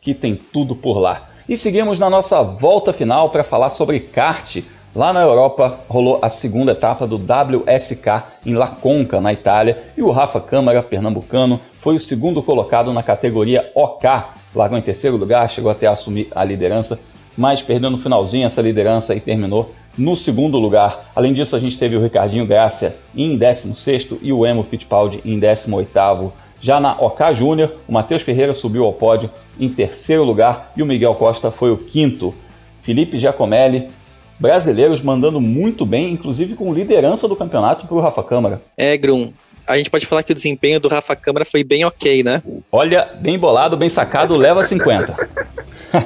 que 0.00 0.12
tem 0.14 0.34
tudo 0.34 0.74
por 0.74 0.98
lá. 0.98 1.30
E 1.48 1.56
seguimos 1.56 2.00
na 2.00 2.10
nossa 2.10 2.42
volta 2.42 2.92
final 2.92 3.30
para 3.30 3.44
falar 3.44 3.70
sobre 3.70 4.00
kart. 4.00 4.58
Lá 4.96 5.12
na 5.12 5.20
Europa 5.20 5.80
rolou 5.90 6.18
a 6.22 6.30
segunda 6.30 6.72
etapa 6.72 7.06
do 7.06 7.16
WSK 7.16 8.06
em 8.46 8.54
La 8.54 8.68
Conca, 8.68 9.20
na 9.20 9.30
Itália, 9.30 9.90
e 9.94 10.00
o 10.00 10.10
Rafa 10.10 10.40
Câmara, 10.40 10.82
pernambucano, 10.82 11.60
foi 11.78 11.96
o 11.96 12.00
segundo 12.00 12.42
colocado 12.42 12.90
na 12.94 13.02
categoria 13.02 13.70
OK. 13.74 14.08
Largou 14.54 14.78
em 14.78 14.80
terceiro 14.80 15.18
lugar, 15.18 15.50
chegou 15.50 15.70
até 15.70 15.86
a 15.86 15.90
assumir 15.90 16.28
a 16.34 16.42
liderança, 16.42 16.98
mas 17.36 17.60
perdeu 17.60 17.90
no 17.90 17.98
finalzinho 17.98 18.46
essa 18.46 18.62
liderança 18.62 19.14
e 19.14 19.20
terminou 19.20 19.70
no 19.98 20.16
segundo 20.16 20.58
lugar. 20.58 21.10
Além 21.14 21.34
disso, 21.34 21.54
a 21.54 21.60
gente 21.60 21.78
teve 21.78 21.94
o 21.94 22.02
Ricardinho 22.02 22.46
Gracia 22.46 22.96
em 23.14 23.38
16º 23.38 24.20
e 24.22 24.32
o 24.32 24.46
Emo 24.46 24.62
Fittipaldi 24.62 25.20
em 25.26 25.38
18º. 25.38 26.32
Já 26.58 26.80
na 26.80 26.92
OK 26.92 27.34
Júnior, 27.34 27.70
o 27.86 27.92
Matheus 27.92 28.22
Ferreira 28.22 28.54
subiu 28.54 28.86
ao 28.86 28.94
pódio 28.94 29.28
em 29.60 29.68
terceiro 29.68 30.24
lugar 30.24 30.72
e 30.74 30.82
o 30.82 30.86
Miguel 30.86 31.14
Costa 31.16 31.50
foi 31.50 31.70
o 31.70 31.76
quinto. 31.76 32.34
Felipe 32.82 33.18
Giacomelli 33.18 33.90
brasileiros 34.38 35.00
mandando 35.00 35.40
muito 35.40 35.86
bem, 35.86 36.12
inclusive 36.12 36.54
com 36.54 36.72
liderança 36.72 37.26
do 37.26 37.36
campeonato 37.36 37.86
para 37.86 37.96
o 37.96 38.00
Rafa 38.00 38.22
Câmara. 38.22 38.60
É, 38.76 38.96
Grum, 38.96 39.32
a 39.66 39.76
gente 39.76 39.90
pode 39.90 40.06
falar 40.06 40.22
que 40.22 40.32
o 40.32 40.34
desempenho 40.34 40.78
do 40.78 40.88
Rafa 40.88 41.16
Câmara 41.16 41.44
foi 41.44 41.64
bem 41.64 41.84
ok, 41.84 42.22
né? 42.22 42.42
Olha, 42.70 43.08
bem 43.20 43.38
bolado, 43.38 43.76
bem 43.76 43.88
sacado, 43.88 44.36
leva 44.36 44.64
50. 44.64 45.16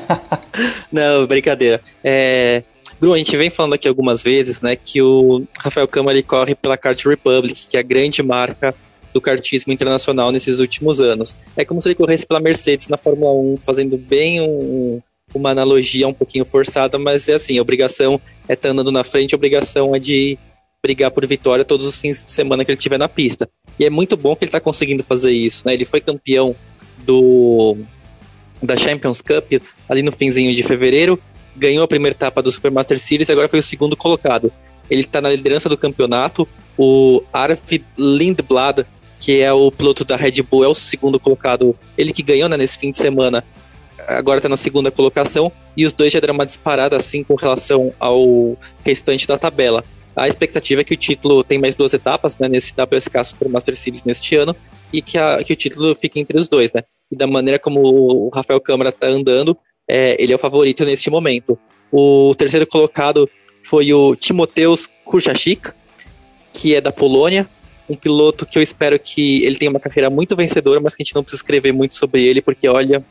Não, 0.91 1.27
brincadeira. 1.27 1.81
É, 2.03 2.63
Gru, 3.01 3.13
a 3.13 3.19
gente 3.19 3.37
vem 3.37 3.51
falando 3.51 3.75
aqui 3.75 3.89
algumas 3.89 4.23
vezes, 4.23 4.61
né, 4.63 4.77
que 4.77 5.03
o 5.03 5.43
Rafael 5.59 5.89
Câmara 5.89 6.17
ele 6.17 6.23
corre 6.23 6.55
pela 6.55 6.77
Kart 6.77 7.03
Republic, 7.05 7.67
que 7.69 7.77
é 7.77 7.81
a 7.81 7.83
grande 7.83 8.23
marca 8.23 8.75
do 9.13 9.21
kartismo 9.21 9.73
internacional 9.73 10.31
nesses 10.31 10.59
últimos 10.59 11.01
anos. 11.01 11.35
É 11.57 11.65
como 11.65 11.81
se 11.81 11.89
ele 11.89 11.95
corresse 11.97 12.27
pela 12.27 12.41
Mercedes 12.41 12.89
na 12.89 12.97
Fórmula 12.97 13.33
1, 13.33 13.59
fazendo 13.63 13.97
bem 13.97 14.41
um, 14.41 15.01
uma 15.35 15.51
analogia 15.51 16.09
um 16.09 16.13
pouquinho 16.13 16.45
forçada, 16.45 16.99
mas 16.99 17.29
é 17.29 17.35
assim, 17.35 17.59
a 17.59 17.63
obrigação 17.63 18.21
é 18.49 18.55
estar 18.55 18.69
tá 18.69 18.73
andando 18.73 18.91
na 18.91 19.05
frente, 19.05 19.35
a 19.35 19.37
obrigação 19.37 19.95
é 19.95 19.99
de 19.99 20.39
brigar 20.83 21.11
por 21.11 21.27
vitória 21.27 21.65
todos 21.65 21.87
os 21.87 21.99
fins 21.99 22.25
de 22.25 22.31
semana 22.31 22.65
que 22.65 22.71
ele 22.71 22.79
tiver 22.79 22.99
na 22.99 23.09
pista. 23.09 23.49
E 23.79 23.85
é 23.85 23.91
muito 23.91 24.17
bom 24.17 24.35
que 24.35 24.45
ele 24.45 24.49
está 24.49 24.61
conseguindo 24.61 25.03
fazer 25.03 25.31
isso, 25.31 25.63
né? 25.67 25.75
Ele 25.75 25.85
foi 25.85 26.01
campeão 26.01 26.55
do 26.99 27.77
da 28.63 28.77
Champions 28.77 29.23
Cup 29.23 29.51
ali 29.89 30.03
no 30.03 30.13
finzinho 30.13 30.55
de 30.55 30.63
fevereiro, 30.63 31.19
ganhou 31.57 31.83
a 31.83 31.89
primeira 31.89 32.15
etapa 32.15 32.43
do 32.43 32.53
Supermaster 32.53 32.99
Series 32.99 33.31
agora 33.31 33.49
foi 33.49 33.59
o 33.59 33.63
segundo 33.63 33.97
colocado. 33.97 34.53
Ele 34.91 35.01
está 35.01 35.21
na 35.21 35.31
liderança 35.31 35.69
do 35.69 35.79
campeonato. 35.79 36.49
O 36.77 37.23
Arvid 37.33 37.85
Lindblad, 37.97 38.85
que 39.21 39.41
é 39.41 39.53
o 39.53 39.71
piloto 39.71 40.05
da 40.05 40.17
Red 40.17 40.43
Bull, 40.43 40.65
é 40.65 40.69
o 40.69 40.75
segundo 40.75 41.21
colocado. 41.21 41.77
Ele 41.97 42.13
que 42.13 42.23
ganhou 42.23 42.49
né, 42.49 42.57
nesse 42.57 42.79
fim 42.79 42.91
de 42.91 42.97
semana, 42.97 43.45
agora 44.07 44.39
está 44.39 44.49
na 44.49 44.57
segunda 44.57 44.91
colocação. 44.91 45.51
E 45.77 45.87
os 45.87 45.93
dois 45.93 46.13
já 46.13 46.21
deram 46.21 46.35
uma 46.35 46.47
disparada 46.47 46.97
assim 46.97 47.23
com 47.23 47.35
relação 47.35 47.93
ao 47.99 48.57
restante 48.85 49.27
da 49.27 49.39
tabela. 49.39 49.85
A 50.17 50.29
expectativa 50.29 50.81
é 50.81 50.85
que 50.85 50.95
o 50.95 50.97
título 50.97 51.45
tem 51.45 51.59
mais 51.59 51.77
duas 51.77 51.93
etapas, 51.93 52.37
né, 52.39 52.49
nesse 52.49 52.73
WSK 52.73 53.25
Super 53.25 53.49
Master 53.49 53.77
Series 53.77 54.05
neste 54.05 54.37
ano, 54.37 54.55
e 54.93 55.01
que, 55.01 55.17
a, 55.17 55.43
que 55.43 55.53
o 55.53 55.57
título 55.57 55.95
fique 55.95 56.19
entre 56.19 56.39
os 56.39 56.49
dois, 56.49 56.73
né? 56.73 56.83
E 57.11 57.17
da 57.17 57.27
maneira 57.27 57.59
como 57.59 57.81
o 57.81 58.29
Rafael 58.29 58.61
Câmara 58.61 58.91
está 58.91 59.07
andando, 59.07 59.57
é, 59.89 60.17
ele 60.23 60.33
é 60.33 60.37
o 60.37 60.39
favorito 60.39 60.85
neste 60.85 61.09
momento. 61.11 61.59
O 61.93 62.35
terceiro 62.37 62.67
colocado 62.67 63.29
foi 63.63 63.93
o 63.93 64.15
Timoteus 64.17 64.89
Kurchachik, 65.05 65.71
que 66.53 66.75
é 66.75 66.81
da 66.81 66.93
Polônia, 66.93 67.49
um 67.89 67.95
piloto 67.95 68.47
que 68.47 68.59
eu 68.59 68.63
espero 68.63 68.99
que 68.99 69.45
ele 69.45 69.57
tenha 69.57 69.71
uma 69.71 69.81
carreira 69.81 70.09
muito 70.09 70.37
vencedora, 70.37 70.81
mas 70.81 70.95
que 70.95 71.03
a 71.03 71.05
gente 71.05 71.15
não 71.15 71.23
precisa 71.23 71.43
escrever 71.43 71.73
muito 71.73 71.95
sobre 71.95 72.25
ele, 72.25 72.41
porque 72.41 72.69
olha, 72.69 73.05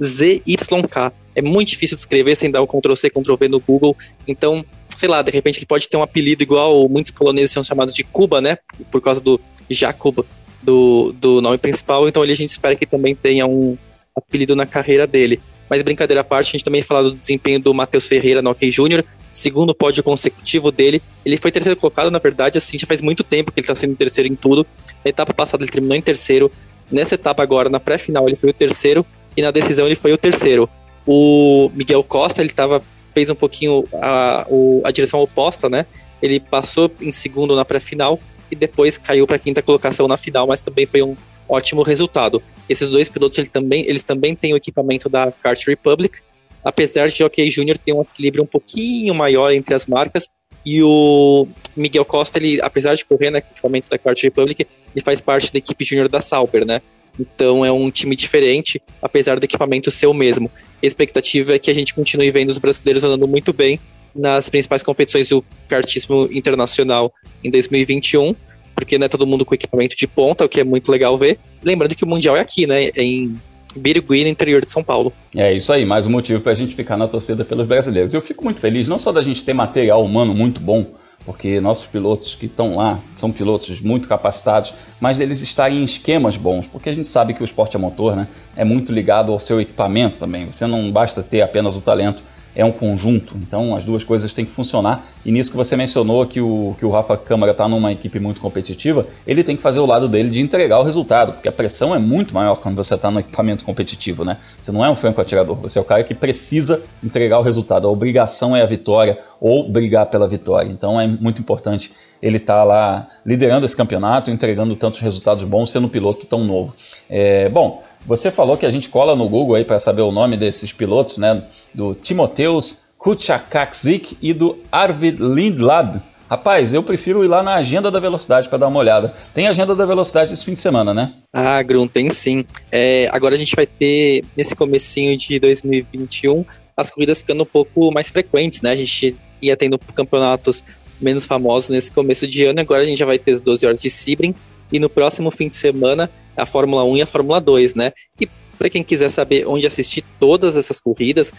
ZYK. 0.01 1.11
É 1.35 1.41
muito 1.41 1.67
difícil 1.69 1.95
de 1.95 2.01
escrever 2.01 2.35
sem 2.35 2.49
dar 2.49 2.61
o 2.61 2.67
Ctrl 2.67 2.95
C, 2.95 3.09
Ctrl 3.09 3.35
V 3.35 3.49
no 3.49 3.59
Google. 3.59 3.95
Então, 4.25 4.65
sei 4.95 5.09
lá, 5.09 5.21
de 5.21 5.31
repente 5.31 5.59
ele 5.59 5.65
pode 5.65 5.89
ter 5.89 5.97
um 5.97 6.01
apelido 6.01 6.41
igual 6.41 6.87
muitos 6.87 7.11
poloneses 7.11 7.51
são 7.51 7.63
chamados 7.63 7.93
de 7.93 8.05
Cuba, 8.05 8.39
né? 8.39 8.57
Por 8.89 9.01
causa 9.01 9.19
do 9.21 9.39
Jakub, 9.69 10.23
do, 10.63 11.11
do 11.13 11.41
nome 11.41 11.57
principal. 11.57 12.07
Então, 12.07 12.23
ele, 12.23 12.31
a 12.31 12.35
gente 12.35 12.49
espera 12.49 12.75
que 12.75 12.85
também 12.85 13.13
tenha 13.13 13.45
um 13.45 13.77
apelido 14.15 14.55
na 14.55 14.65
carreira 14.65 15.05
dele. 15.05 15.41
Mas 15.69 15.81
brincadeira 15.81 16.21
à 16.21 16.23
parte, 16.23 16.49
a 16.49 16.51
gente 16.51 16.63
também 16.63 16.81
fala 16.81 17.03
do 17.03 17.11
desempenho 17.11 17.59
do 17.59 17.73
Matheus 17.73 18.07
Ferreira 18.07 18.41
no 18.41 18.49
OK 18.49 18.69
Júnior, 18.71 19.03
segundo 19.31 19.75
pódio 19.75 20.03
consecutivo 20.03 20.71
dele. 20.71 21.01
Ele 21.25 21.37
foi 21.37 21.51
terceiro 21.51 21.77
colocado, 21.77 22.09
na 22.09 22.19
verdade, 22.19 22.57
assim, 22.57 22.77
já 22.77 22.87
faz 22.87 23.01
muito 23.01 23.23
tempo 23.23 23.51
que 23.51 23.59
ele 23.59 23.63
está 23.63 23.75
sendo 23.75 23.95
terceiro 23.95 24.31
em 24.31 24.35
tudo. 24.35 24.65
Na 25.03 25.09
etapa 25.09 25.33
passada 25.33 25.63
ele 25.63 25.71
terminou 25.71 25.95
em 25.95 26.01
terceiro, 26.01 26.51
Nessa 26.91 27.15
etapa 27.15 27.43
agora, 27.43 27.69
na 27.69 27.79
pré-final, 27.79 28.27
ele 28.27 28.37
foi 28.37 28.49
o 28.49 28.53
terceiro 28.53 29.05
e 29.35 29.41
na 29.41 29.51
decisão 29.51 29.85
ele 29.85 29.95
foi 29.95 30.13
o 30.13 30.17
terceiro. 30.17 30.69
O 31.05 31.69
Miguel 31.73 32.03
Costa, 32.03 32.41
ele 32.41 32.49
tava, 32.49 32.81
fez 33.13 33.29
um 33.29 33.35
pouquinho 33.35 33.85
a, 33.93 34.47
a 34.85 34.91
direção 34.91 35.19
oposta, 35.19 35.69
né? 35.69 35.85
Ele 36.21 36.39
passou 36.39 36.89
em 37.01 37.11
segundo 37.11 37.55
na 37.55 37.65
pré-final 37.65 38.19
e 38.49 38.55
depois 38.55 38.97
caiu 38.97 39.27
para 39.27 39.37
quinta 39.37 39.61
colocação 39.61 40.07
na 40.07 40.17
final, 40.17 40.47
mas 40.47 40.61
também 40.61 40.85
foi 40.85 41.03
um 41.03 41.15
ótimo 41.47 41.83
resultado. 41.83 42.41
Esses 42.69 42.89
dois 42.89 43.09
pilotos 43.09 43.37
ele 43.37 43.49
também, 43.49 43.85
eles 43.87 44.03
também 44.03 44.35
têm 44.35 44.53
o 44.53 44.57
equipamento 44.57 45.07
da 45.09 45.31
Kart 45.31 45.65
Republic, 45.65 46.19
apesar 46.63 47.07
de 47.07 47.17
Jockey 47.17 47.49
Júnior 47.49 47.77
ter 47.77 47.93
um 47.93 48.01
equilíbrio 48.01 48.43
um 48.43 48.47
pouquinho 48.47 49.13
maior 49.15 49.51
entre 49.51 49.73
as 49.73 49.85
marcas, 49.85 50.29
e 50.65 50.83
o 50.83 51.47
Miguel 51.77 52.03
Costa, 52.03 52.37
ele, 52.37 52.59
apesar 52.61 52.93
de 52.93 53.05
correr 53.05 53.27
no 53.27 53.35
né, 53.35 53.37
equipamento 53.37 53.89
da 53.89 53.97
Kart 53.97 54.21
Republic, 54.21 54.67
ele 54.93 55.03
faz 55.03 55.21
parte 55.21 55.51
da 55.53 55.59
equipe 55.59 55.85
júnior 55.85 56.09
da 56.09 56.19
Sauber, 56.19 56.65
né? 56.65 56.81
Então 57.17 57.65
é 57.65 57.71
um 57.71 57.89
time 57.89 58.15
diferente, 58.17 58.81
apesar 59.01 59.39
do 59.39 59.43
equipamento 59.45 59.89
ser 59.89 60.07
o 60.07 60.13
mesmo. 60.13 60.51
A 60.83 60.85
expectativa 60.85 61.55
é 61.55 61.59
que 61.59 61.71
a 61.71 61.73
gente 61.73 61.93
continue 61.93 62.29
vendo 62.31 62.49
os 62.49 62.57
brasileiros 62.57 63.03
andando 63.05 63.27
muito 63.27 63.53
bem 63.53 63.79
nas 64.13 64.49
principais 64.49 64.83
competições 64.83 65.29
do 65.29 65.43
kartismo 65.69 66.27
internacional 66.31 67.13
em 67.43 67.49
2021, 67.49 68.35
porque 68.77 68.99
não 68.99 69.07
é 69.07 69.09
todo 69.09 69.25
mundo 69.25 69.43
com 69.43 69.55
equipamento 69.55 69.97
de 69.97 70.05
ponta, 70.05 70.45
o 70.45 70.49
que 70.49 70.59
é 70.59 70.63
muito 70.63 70.91
legal 70.91 71.17
ver. 71.17 71.39
Lembrando 71.63 71.95
que 71.95 72.03
o 72.03 72.07
Mundial 72.07 72.37
é 72.37 72.41
aqui, 72.41 72.67
né? 72.67 72.89
É 72.95 73.03
em 73.03 73.35
Birigui, 73.75 74.23
no 74.23 74.29
interior 74.29 74.63
de 74.63 74.69
São 74.69 74.83
Paulo. 74.83 75.11
É 75.35 75.51
isso 75.51 75.73
aí, 75.73 75.83
mais 75.83 76.05
um 76.05 76.11
motivo 76.11 76.41
para 76.41 76.51
a 76.51 76.55
gente 76.55 76.75
ficar 76.75 76.95
na 76.95 77.07
torcida 77.07 77.43
pelos 77.43 77.65
brasileiros. 77.65 78.13
Eu 78.13 78.21
fico 78.21 78.43
muito 78.43 78.59
feliz, 78.59 78.87
não 78.87 78.99
só 78.99 79.11
da 79.11 79.23
gente 79.23 79.43
ter 79.43 79.53
material 79.53 80.03
humano 80.05 80.31
muito 80.31 80.61
bom, 80.61 80.85
porque 81.25 81.59
nossos 81.59 81.87
pilotos 81.87 82.35
que 82.35 82.45
estão 82.45 82.75
lá 82.75 82.99
são 83.15 83.31
pilotos 83.31 83.81
muito 83.81 84.07
capacitados, 84.07 84.71
mas 85.01 85.17
deles 85.17 85.41
estarem 85.41 85.79
em 85.79 85.83
esquemas 85.83 86.37
bons, 86.37 86.67
porque 86.67 86.89
a 86.89 86.93
gente 86.93 87.07
sabe 87.07 87.33
que 87.33 87.41
o 87.41 87.45
esporte 87.45 87.75
a 87.75 87.79
motor 87.79 88.15
né, 88.15 88.27
é 88.55 88.63
muito 88.63 88.91
ligado 88.91 89.31
ao 89.31 89.39
seu 89.39 89.59
equipamento 89.59 90.17
também. 90.17 90.45
Você 90.45 90.67
não 90.67 90.91
basta 90.91 91.23
ter 91.23 91.41
apenas 91.41 91.75
o 91.75 91.81
talento, 91.81 92.21
é 92.57 92.65
um 92.65 92.71
conjunto, 92.71 93.37
então 93.37 93.75
as 93.75 93.85
duas 93.85 94.03
coisas 94.03 94.33
têm 94.33 94.43
que 94.43 94.49
funcionar. 94.49 95.05
E 95.23 95.31
nisso 95.31 95.51
que 95.51 95.55
você 95.55 95.75
mencionou 95.75 96.25
que 96.25 96.41
o, 96.41 96.75
que 96.79 96.83
o 96.83 96.89
Rafa 96.89 97.15
Câmara 97.15 97.51
está 97.51 97.67
numa 97.67 97.91
equipe 97.91 98.19
muito 98.19 98.41
competitiva, 98.41 99.05
ele 99.27 99.43
tem 99.43 99.55
que 99.55 99.61
fazer 99.61 99.79
o 99.79 99.85
lado 99.85 100.09
dele 100.09 100.31
de 100.31 100.41
entregar 100.41 100.79
o 100.79 100.83
resultado, 100.83 101.33
porque 101.33 101.47
a 101.47 101.51
pressão 101.51 101.93
é 101.93 101.99
muito 101.99 102.33
maior 102.33 102.55
quando 102.55 102.75
você 102.75 102.95
está 102.95 103.11
no 103.11 103.19
equipamento 103.19 103.63
competitivo, 103.63 104.25
né? 104.25 104.37
Você 104.59 104.71
não 104.71 104.83
é 104.83 104.89
um 104.89 104.95
franco 104.95 105.21
atirador, 105.21 105.55
você 105.55 105.77
é 105.77 105.81
o 105.83 105.85
cara 105.85 106.03
que 106.03 106.15
precisa 106.15 106.81
entregar 107.03 107.37
o 107.37 107.43
resultado. 107.43 107.87
A 107.87 107.91
obrigação 107.91 108.55
é 108.55 108.63
a 108.63 108.65
vitória 108.65 109.19
ou 109.39 109.69
brigar 109.69 110.07
pela 110.07 110.27
vitória. 110.27 110.67
Então 110.67 110.99
é 110.99 111.05
muito 111.05 111.39
importante 111.39 111.93
ele 112.19 112.37
estar 112.37 112.55
tá 112.55 112.63
lá 112.63 113.07
liderando 113.23 113.67
esse 113.67 113.77
campeonato, 113.77 114.31
entregando 114.31 114.75
tantos 114.75 114.99
resultados 114.99 115.43
bons, 115.43 115.69
sendo 115.69 115.85
um 115.85 115.89
piloto 115.89 116.25
tão 116.25 116.43
novo. 116.43 116.73
É, 117.07 117.47
bom, 117.49 117.83
você 118.05 118.31
falou 118.31 118.57
que 118.57 118.65
a 118.65 118.71
gente 118.71 118.89
cola 118.89 119.15
no 119.15 119.27
Google 119.27 119.55
aí 119.55 119.65
para 119.65 119.79
saber 119.79 120.01
o 120.01 120.11
nome 120.11 120.37
desses 120.37 120.71
pilotos, 120.71 121.17
né? 121.17 121.43
Do 121.73 121.95
Timoteus 121.95 122.83
Kuchakakzik 122.97 124.17
e 124.21 124.33
do 124.33 124.57
Arvid 124.71 125.21
Lindlab. 125.21 126.01
Rapaz, 126.29 126.73
eu 126.73 126.83
prefiro 126.83 127.23
ir 127.23 127.27
lá 127.27 127.41
na 127.41 127.55
agenda 127.55 127.89
da 127.89 127.99
velocidade 127.99 128.49
para 128.49 128.57
dar 128.57 128.67
uma 128.67 128.79
olhada. 128.79 129.13
Tem 129.33 129.47
agenda 129.47 129.73
da 129.73 129.85
velocidade 129.85 130.33
esse 130.33 130.43
fim 130.43 130.53
de 130.53 130.59
semana, 130.59 130.93
né? 130.93 131.13
Ah, 131.33 131.63
Grum, 131.63 131.87
tem 131.87 132.11
sim. 132.11 132.43
É, 132.69 133.09
agora 133.13 133.35
a 133.35 133.37
gente 133.37 133.55
vai 133.55 133.65
ter, 133.65 134.25
nesse 134.35 134.53
comecinho 134.53 135.17
de 135.17 135.39
2021, 135.39 136.43
as 136.75 136.89
corridas 136.89 137.21
ficando 137.21 137.43
um 137.43 137.45
pouco 137.45 137.93
mais 137.93 138.09
frequentes, 138.09 138.61
né? 138.61 138.71
A 138.71 138.75
gente 138.75 139.15
ia 139.41 139.55
tendo 139.55 139.79
campeonatos 139.95 140.63
menos 140.99 141.25
famosos 141.25 141.69
nesse 141.69 141.91
começo 141.91 142.27
de 142.27 142.43
ano, 142.43 142.59
agora 142.59 142.83
a 142.83 142.85
gente 142.85 142.97
já 142.97 143.05
vai 143.05 143.17
ter 143.17 143.33
as 143.33 143.41
12 143.41 143.65
horas 143.65 143.81
de 143.81 143.89
Sebring, 143.89 144.35
e 144.71 144.79
no 144.79 144.89
próximo 144.89 145.31
fim 145.31 145.47
de 145.47 145.55
semana 145.55 146.09
a 146.37 146.45
Fórmula 146.45 146.83
1 146.83 146.97
e 146.97 147.01
a 147.01 147.05
Fórmula 147.07 147.41
2, 147.41 147.73
né? 147.75 147.91
E 148.19 148.27
para 148.57 148.69
quem 148.69 148.83
quiser 148.83 149.09
saber 149.09 149.47
onde 149.47 149.67
assistir 149.67 150.03
todas 150.19 150.57
essas 150.57 150.79
corridas 150.79 151.33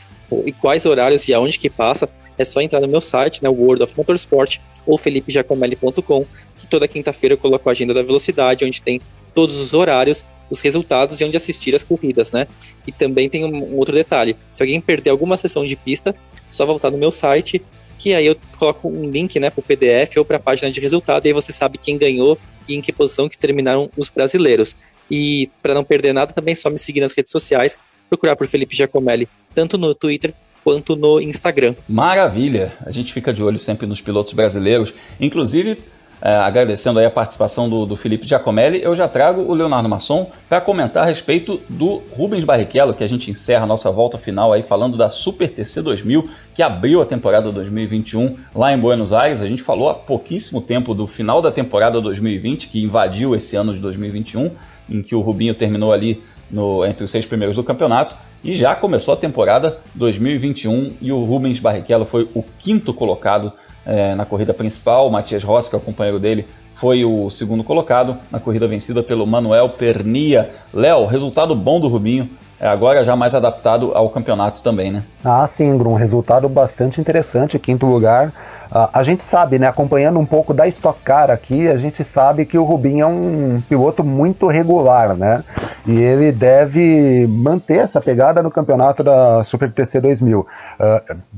e 0.44 0.52
quais 0.52 0.84
horários 0.84 1.26
e 1.28 1.34
aonde 1.34 1.58
que 1.58 1.68
passa, 1.70 2.08
é 2.36 2.44
só 2.44 2.60
entrar 2.60 2.80
no 2.80 2.86
meu 2.86 3.00
site, 3.00 3.42
né, 3.42 3.48
World 3.48 3.82
of 3.82 3.94
Motorsport 3.96 4.58
ou 4.86 4.96
felipejacomelli.com, 4.96 6.26
que 6.56 6.66
toda 6.68 6.86
quinta-feira 6.86 7.34
eu 7.34 7.38
coloco 7.38 7.68
a 7.68 7.72
agenda 7.72 7.92
da 7.92 8.02
velocidade, 8.02 8.64
onde 8.64 8.80
tem 8.80 9.00
todos 9.34 9.56
os 9.56 9.72
horários, 9.74 10.24
os 10.48 10.60
resultados 10.60 11.20
e 11.20 11.24
onde 11.24 11.36
assistir 11.36 11.74
as 11.74 11.82
corridas, 11.82 12.32
né? 12.32 12.46
E 12.86 12.92
também 12.92 13.28
tem 13.28 13.44
um, 13.44 13.76
outro 13.76 13.94
detalhe, 13.94 14.36
se 14.52 14.62
alguém 14.62 14.80
perder 14.80 15.10
alguma 15.10 15.36
sessão 15.36 15.66
de 15.66 15.76
pista, 15.76 16.14
só 16.46 16.64
voltar 16.64 16.90
no 16.90 16.96
meu 16.96 17.10
site, 17.12 17.60
que 17.98 18.14
aí 18.14 18.26
eu 18.26 18.36
coloco 18.56 18.88
um 18.88 19.10
link, 19.10 19.38
né, 19.40 19.50
para 19.50 19.60
o 19.60 19.62
PDF 19.62 20.16
ou 20.16 20.24
para 20.24 20.36
a 20.36 20.40
página 20.40 20.70
de 20.70 20.80
resultado, 20.80 21.26
e 21.26 21.28
aí 21.28 21.32
você 21.32 21.52
sabe 21.52 21.76
quem 21.76 21.98
ganhou 21.98 22.38
e 22.68 22.76
em 22.76 22.80
que 22.80 22.92
posição 22.92 23.28
que 23.28 23.36
terminaram 23.36 23.90
os 23.96 24.08
brasileiros. 24.08 24.76
E 25.10 25.50
para 25.62 25.74
não 25.74 25.84
perder 25.84 26.12
nada, 26.12 26.32
também 26.32 26.54
só 26.54 26.70
me 26.70 26.78
seguir 26.78 27.00
nas 27.00 27.12
redes 27.12 27.32
sociais, 27.32 27.78
procurar 28.08 28.36
por 28.36 28.46
Felipe 28.46 28.76
Giacomelli, 28.76 29.28
tanto 29.54 29.78
no 29.78 29.94
Twitter 29.94 30.34
quanto 30.64 30.96
no 30.96 31.20
Instagram. 31.20 31.74
Maravilha! 31.88 32.74
A 32.84 32.90
gente 32.90 33.12
fica 33.12 33.32
de 33.32 33.42
olho 33.42 33.58
sempre 33.58 33.86
nos 33.86 34.00
pilotos 34.00 34.32
brasileiros, 34.34 34.92
inclusive 35.20 35.78
é, 36.20 36.34
agradecendo 36.34 36.98
aí 36.98 37.06
a 37.06 37.10
participação 37.10 37.68
do, 37.68 37.86
do 37.86 37.96
Felipe 37.96 38.26
Giacomelli, 38.26 38.82
eu 38.82 38.94
já 38.96 39.06
trago 39.06 39.42
o 39.42 39.54
Leonardo 39.54 39.88
Masson 39.88 40.30
para 40.48 40.60
comentar 40.60 41.04
a 41.04 41.06
respeito 41.06 41.60
do 41.68 42.02
Rubens 42.10 42.44
Barrichello, 42.44 42.92
que 42.92 43.04
a 43.04 43.08
gente 43.08 43.30
encerra 43.30 43.62
a 43.62 43.66
nossa 43.66 43.90
volta 43.90 44.18
final 44.18 44.52
aí 44.52 44.62
falando 44.62 44.96
da 44.96 45.10
Super 45.10 45.48
TC 45.48 45.80
2000, 45.80 46.28
que 46.54 46.62
abriu 46.62 47.00
a 47.00 47.06
temporada 47.06 47.52
2021 47.52 48.36
lá 48.54 48.72
em 48.72 48.78
Buenos 48.78 49.12
Aires. 49.12 49.42
A 49.42 49.46
gente 49.46 49.62
falou 49.62 49.90
há 49.90 49.94
pouquíssimo 49.94 50.60
tempo 50.60 50.92
do 50.92 51.06
final 51.06 51.40
da 51.40 51.52
temporada 51.52 52.00
2020, 52.00 52.68
que 52.68 52.82
invadiu 52.82 53.36
esse 53.36 53.54
ano 53.54 53.72
de 53.72 53.78
2021, 53.78 54.50
em 54.88 55.02
que 55.02 55.14
o 55.14 55.20
Rubinho 55.20 55.54
terminou 55.54 55.92
ali 55.92 56.22
no, 56.50 56.84
entre 56.84 57.04
os 57.04 57.10
seis 57.10 57.26
primeiros 57.26 57.56
do 57.56 57.64
campeonato. 57.64 58.16
E 58.42 58.54
já 58.54 58.74
começou 58.74 59.14
a 59.14 59.16
temporada 59.16 59.78
2021 59.94 60.94
e 61.00 61.12
o 61.12 61.24
Rubens 61.24 61.58
Barrichello 61.58 62.04
foi 62.04 62.28
o 62.34 62.44
quinto 62.58 62.94
colocado 62.94 63.52
é, 63.84 64.14
na 64.14 64.24
corrida 64.24 64.54
principal. 64.54 65.08
O 65.08 65.10
Matias 65.10 65.42
Rossi, 65.42 65.68
que 65.68 65.76
é 65.76 65.78
o 65.78 65.82
companheiro 65.82 66.20
dele, 66.20 66.46
foi 66.76 67.04
o 67.04 67.28
segundo 67.30 67.64
colocado 67.64 68.16
na 68.30 68.38
corrida 68.38 68.68
vencida 68.68 69.02
pelo 69.02 69.26
Manuel 69.26 69.68
Pernia. 69.70 70.50
Léo, 70.72 71.04
resultado 71.06 71.54
bom 71.54 71.80
do 71.80 71.88
Rubinho, 71.88 72.30
agora 72.60 73.04
já 73.04 73.14
mais 73.14 73.34
adaptado 73.34 73.92
ao 73.94 74.10
campeonato 74.10 74.62
também, 74.62 74.90
né? 74.90 75.02
Ah, 75.24 75.46
sim, 75.46 75.76
Grum, 75.76 75.94
resultado 75.94 76.48
bastante 76.48 77.00
interessante, 77.00 77.58
quinto 77.58 77.86
lugar. 77.86 78.32
Uh, 78.70 78.86
a 78.92 79.02
gente 79.02 79.22
sabe, 79.22 79.58
né, 79.58 79.66
acompanhando 79.66 80.18
um 80.18 80.26
pouco 80.26 80.52
da 80.52 80.68
Stock 80.68 81.00
Car 81.02 81.30
aqui, 81.30 81.66
a 81.68 81.78
gente 81.78 82.04
sabe 82.04 82.44
que 82.44 82.58
o 82.58 82.64
Rubinho 82.64 83.02
é 83.02 83.06
um 83.06 83.62
piloto 83.66 84.04
muito 84.04 84.46
regular, 84.46 85.14
né? 85.16 85.42
E 85.86 85.98
ele 85.98 86.30
deve 86.30 87.26
manter 87.28 87.78
essa 87.78 87.98
pegada 87.98 88.42
no 88.42 88.50
campeonato 88.50 89.02
da 89.02 89.42
Super 89.42 89.72
TC 89.72 90.00
2000. 90.02 90.40
Uh, 90.40 90.46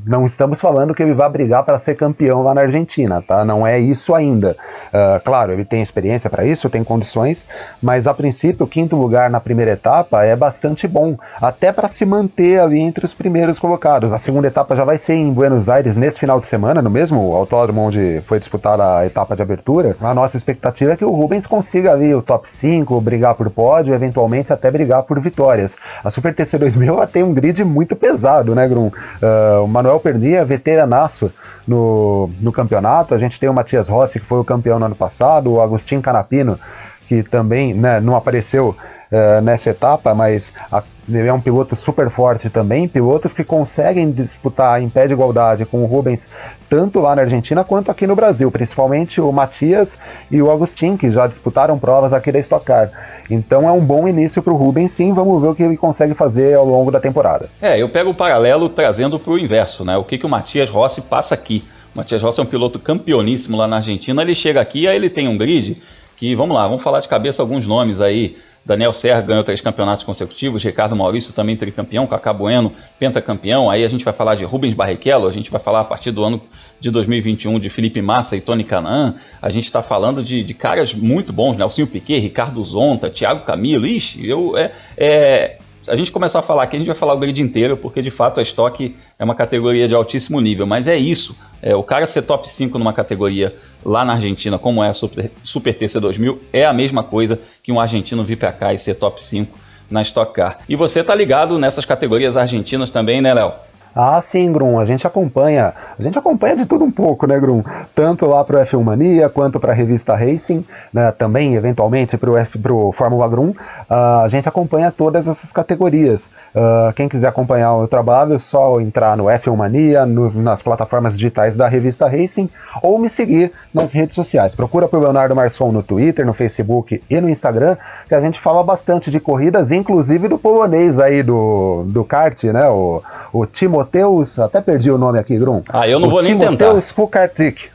não 0.04 0.26
estamos 0.26 0.60
falando 0.60 0.92
que 0.92 1.02
ele 1.02 1.14
vai 1.14 1.28
brigar 1.28 1.62
para 1.62 1.78
ser 1.78 1.94
campeão 1.94 2.42
lá 2.42 2.52
na 2.52 2.62
Argentina, 2.62 3.22
tá? 3.22 3.44
Não 3.44 3.64
é 3.64 3.78
isso 3.78 4.12
ainda. 4.12 4.56
Uh, 4.88 5.22
claro, 5.24 5.52
ele 5.52 5.64
tem 5.64 5.82
experiência 5.82 6.28
para 6.28 6.44
isso, 6.44 6.68
tem 6.68 6.82
condições, 6.82 7.46
mas 7.80 8.08
a 8.08 8.14
princípio, 8.14 8.66
o 8.66 8.68
quinto 8.68 8.96
lugar 8.96 9.30
na 9.30 9.38
primeira 9.38 9.70
etapa 9.72 10.24
é 10.24 10.34
bastante 10.34 10.88
bom, 10.88 11.09
até 11.40 11.72
para 11.72 11.88
se 11.88 12.04
manter 12.04 12.58
ali 12.58 12.80
entre 12.80 13.06
os 13.06 13.14
primeiros 13.14 13.58
colocados. 13.58 14.12
A 14.12 14.18
segunda 14.18 14.48
etapa 14.48 14.74
já 14.74 14.84
vai 14.84 14.98
ser 14.98 15.14
em 15.14 15.32
Buenos 15.32 15.68
Aires 15.68 15.96
nesse 15.96 16.18
final 16.18 16.40
de 16.40 16.46
semana, 16.46 16.82
no 16.82 16.90
mesmo 16.90 17.20
no 17.20 17.36
autódromo 17.36 17.82
onde 17.82 18.22
foi 18.26 18.38
disputada 18.38 18.98
a 18.98 19.06
etapa 19.06 19.36
de 19.36 19.42
abertura, 19.42 19.96
a 20.00 20.14
nossa 20.14 20.36
expectativa 20.36 20.92
é 20.92 20.96
que 20.96 21.04
o 21.04 21.10
Rubens 21.10 21.46
consiga 21.46 21.92
ali 21.92 22.14
o 22.14 22.22
top 22.22 22.48
5, 22.50 23.00
brigar 23.00 23.34
por 23.34 23.50
pódio, 23.50 23.94
eventualmente 23.94 24.52
até 24.52 24.70
brigar 24.70 25.02
por 25.02 25.20
vitórias. 25.20 25.74
A 26.02 26.10
Super 26.10 26.34
TC 26.34 26.58
2000 26.58 26.94
ela 26.94 27.06
tem 27.06 27.22
um 27.22 27.34
grid 27.34 27.62
muito 27.62 27.94
pesado, 27.94 28.54
né, 28.54 28.66
Grum? 28.66 28.86
Uh, 28.88 29.64
o 29.64 29.68
Manuel 29.68 30.00
Pernia, 30.00 30.44
veteranaço 30.44 31.30
no, 31.66 32.30
no 32.40 32.50
campeonato, 32.50 33.14
a 33.14 33.18
gente 33.18 33.38
tem 33.38 33.48
o 33.48 33.54
Matias 33.54 33.88
Rossi, 33.88 34.18
que 34.18 34.26
foi 34.26 34.40
o 34.40 34.44
campeão 34.44 34.78
no 34.78 34.86
ano 34.86 34.96
passado, 34.96 35.52
o 35.52 35.60
Agostinho 35.60 36.00
Canapino, 36.00 36.58
que 37.06 37.22
também 37.22 37.74
né, 37.74 38.00
não 38.00 38.16
apareceu 38.16 38.76
uh, 39.10 39.40
nessa 39.40 39.70
etapa, 39.70 40.14
mas 40.14 40.50
a, 40.70 40.82
ele 41.08 41.26
é 41.26 41.32
um 41.32 41.40
piloto 41.40 41.74
super 41.74 42.08
forte 42.10 42.48
também. 42.48 42.86
Pilotos 42.86 43.32
que 43.32 43.44
conseguem 43.44 44.10
disputar 44.10 44.82
em 44.82 44.88
pé 44.88 45.06
de 45.06 45.12
igualdade 45.12 45.64
com 45.64 45.82
o 45.82 45.86
Rubens, 45.86 46.28
tanto 46.68 47.00
lá 47.00 47.16
na 47.16 47.22
Argentina 47.22 47.64
quanto 47.64 47.90
aqui 47.90 48.06
no 48.06 48.14
Brasil, 48.14 48.50
principalmente 48.50 49.20
o 49.20 49.32
Matias 49.32 49.98
e 50.30 50.40
o 50.40 50.50
Agostinho, 50.50 50.96
que 50.96 51.10
já 51.10 51.26
disputaram 51.26 51.78
provas 51.78 52.12
aqui 52.12 52.30
da 52.30 52.38
Stock 52.38 52.64
Car. 52.64 52.90
Então 53.28 53.68
é 53.68 53.72
um 53.72 53.80
bom 53.80 54.08
início 54.08 54.42
para 54.42 54.52
o 54.52 54.56
Rubens, 54.56 54.90
sim. 54.90 55.12
Vamos 55.12 55.40
ver 55.40 55.48
o 55.48 55.54
que 55.54 55.62
ele 55.62 55.76
consegue 55.76 56.14
fazer 56.14 56.54
ao 56.54 56.66
longo 56.66 56.90
da 56.90 56.98
temporada. 56.98 57.48
É, 57.62 57.80
eu 57.80 57.88
pego 57.88 58.10
o 58.10 58.14
paralelo 58.14 58.68
trazendo 58.68 59.18
para 59.18 59.32
o 59.32 59.38
inverso, 59.38 59.84
né? 59.84 59.96
O 59.96 60.04
que, 60.04 60.18
que 60.18 60.26
o 60.26 60.28
Matias 60.28 60.68
Rossi 60.68 61.00
passa 61.00 61.34
aqui. 61.34 61.64
O 61.94 61.98
Matias 61.98 62.22
Rossi 62.22 62.40
é 62.40 62.42
um 62.42 62.46
piloto 62.46 62.78
campeoníssimo 62.78 63.56
lá 63.56 63.68
na 63.68 63.76
Argentina. 63.76 64.22
Ele 64.22 64.34
chega 64.34 64.60
aqui, 64.60 64.88
aí 64.88 64.96
ele 64.96 65.08
tem 65.08 65.28
um 65.28 65.38
grid 65.38 65.80
que, 66.16 66.34
vamos 66.34 66.56
lá, 66.56 66.66
vamos 66.66 66.82
falar 66.82 67.00
de 67.00 67.08
cabeça 67.08 67.40
alguns 67.40 67.66
nomes 67.66 68.00
aí. 68.00 68.36
Daniel 68.64 68.92
Serra 68.92 69.20
ganhou 69.22 69.42
três 69.42 69.60
campeonatos 69.60 70.04
consecutivos, 70.04 70.62
Ricardo 70.62 70.94
Maurício 70.94 71.32
também 71.32 71.56
tricampeão, 71.56 72.06
Cacá 72.06 72.32
Bueno 72.32 72.72
pentacampeão. 72.98 73.70
Aí 73.70 73.84
a 73.84 73.88
gente 73.88 74.04
vai 74.04 74.12
falar 74.12 74.34
de 74.34 74.44
Rubens 74.44 74.74
Barrichello, 74.74 75.26
a 75.26 75.32
gente 75.32 75.50
vai 75.50 75.60
falar 75.60 75.80
a 75.80 75.84
partir 75.84 76.10
do 76.10 76.22
ano 76.22 76.42
de 76.78 76.90
2021 76.90 77.58
de 77.58 77.70
Felipe 77.70 78.02
Massa 78.02 78.36
e 78.36 78.40
Tony 78.40 78.62
Canaan. 78.62 79.14
A 79.40 79.48
gente 79.48 79.64
está 79.64 79.82
falando 79.82 80.22
de, 80.22 80.44
de, 80.44 80.54
caras 80.54 80.94
muito 80.94 81.32
bons, 81.32 81.56
Nelson 81.56 81.86
Piquet, 81.86 82.18
Ricardo 82.18 82.62
Zonta, 82.62 83.08
Thiago 83.08 83.44
Camilo. 83.44 83.86
Ixi, 83.86 84.28
eu, 84.28 84.56
é, 84.56 84.72
é, 84.96 85.58
se 85.80 85.90
a 85.90 85.96
gente 85.96 86.12
começar 86.12 86.40
a 86.40 86.42
falar 86.42 86.64
aqui, 86.64 86.76
a 86.76 86.78
gente 86.78 86.88
vai 86.88 86.96
falar 86.96 87.14
o 87.14 87.18
grid 87.18 87.40
inteiro, 87.40 87.76
porque 87.76 88.02
de 88.02 88.10
fato 88.10 88.38
a 88.38 88.42
estoque 88.42 88.94
é 89.18 89.24
uma 89.24 89.34
categoria 89.34 89.88
de 89.88 89.94
altíssimo 89.94 90.38
nível. 90.40 90.66
Mas 90.66 90.86
é 90.86 90.96
isso. 90.96 91.34
É, 91.62 91.74
o 91.74 91.82
cara 91.82 92.06
ser 92.06 92.22
top 92.22 92.48
5 92.48 92.78
numa 92.78 92.92
categoria 92.92 93.54
lá 93.84 94.04
na 94.04 94.12
Argentina, 94.12 94.58
como 94.58 94.84
é 94.84 94.90
a 94.90 94.94
Super, 94.94 95.30
Super 95.42 95.74
TC2000, 95.74 96.36
é 96.52 96.66
a 96.66 96.72
mesma 96.72 97.02
coisa 97.02 97.40
que 97.62 97.72
um 97.72 97.80
argentino 97.80 98.22
vir 98.22 98.36
para 98.36 98.52
cá 98.52 98.74
e 98.74 98.78
ser 98.78 98.94
top 98.94 99.22
5 99.24 99.58
na 99.90 100.02
Stock 100.02 100.32
Car. 100.34 100.58
E 100.68 100.76
você 100.76 101.02
tá 101.02 101.14
ligado 101.14 101.58
nessas 101.58 101.84
categorias 101.84 102.36
argentinas 102.36 102.90
também, 102.90 103.20
né, 103.20 103.32
Léo? 103.32 103.52
Ah, 103.94 104.20
sim, 104.22 104.52
Grum, 104.52 104.78
a 104.78 104.84
gente 104.84 105.06
acompanha, 105.06 105.74
a 105.98 106.02
gente 106.02 106.18
acompanha 106.18 106.56
de 106.56 106.66
tudo 106.66 106.84
um 106.84 106.90
pouco, 106.90 107.26
né, 107.26 107.38
Grum? 107.40 107.62
Tanto 107.94 108.24
lá 108.26 108.44
para 108.44 108.60
o 108.60 108.64
F1 108.64 108.82
Mania 108.82 109.28
quanto 109.28 109.58
para 109.58 109.72
a 109.72 109.74
revista 109.74 110.14
Racing, 110.14 110.64
né, 110.92 111.10
também 111.12 111.56
eventualmente 111.56 112.16
para 112.16 112.30
o 112.30 112.36
F, 112.36 112.58
pro 112.58 112.92
Fórmula 112.92 113.26
Grum, 113.28 113.50
uh, 113.50 114.22
a 114.24 114.28
gente 114.28 114.48
acompanha 114.48 114.92
todas 114.92 115.26
essas 115.26 115.52
categorias. 115.52 116.30
Uh, 116.54 116.92
quem 116.94 117.08
quiser 117.08 117.28
acompanhar 117.28 117.74
o 117.74 117.88
trabalho, 117.88 118.34
é 118.34 118.38
só 118.38 118.80
entrar 118.80 119.16
no 119.16 119.24
F1 119.24 119.56
Mania, 119.56 120.06
nos, 120.06 120.36
nas 120.36 120.62
plataformas 120.62 121.16
digitais 121.16 121.56
da 121.56 121.66
revista 121.66 122.08
Racing 122.08 122.48
ou 122.82 122.98
me 122.98 123.08
seguir 123.08 123.52
nas 123.74 123.92
redes 123.92 124.14
sociais. 124.14 124.54
Procura 124.54 124.86
por 124.86 125.00
Leonardo 125.00 125.34
Marçom 125.34 125.72
no 125.72 125.82
Twitter, 125.82 126.24
no 126.24 126.32
Facebook 126.32 127.02
e 127.10 127.20
no 127.20 127.28
Instagram, 127.28 127.76
que 128.08 128.14
a 128.14 128.20
gente 128.20 128.40
fala 128.40 128.62
bastante 128.62 129.10
de 129.10 129.18
corridas, 129.18 129.72
inclusive 129.72 130.28
do 130.28 130.38
polonês 130.38 130.98
aí 130.98 131.22
do, 131.22 131.84
do 131.88 132.04
kart, 132.04 132.44
né? 132.44 132.68
O, 132.68 133.02
o 133.32 133.46
Timoteus, 133.84 134.38
até 134.38 134.60
perdi 134.60 134.90
o 134.90 134.98
nome 134.98 135.18
aqui, 135.18 135.36
Grum. 135.38 135.62
Ah, 135.68 135.88
eu 135.88 135.98
não 135.98 136.08
o 136.08 136.10
vou 136.10 136.20
Timoteus 136.20 136.40
nem 136.40 136.50
tentar. 136.50 136.64
Timoteus 136.66 136.92
Kukarczyk. 136.92 137.70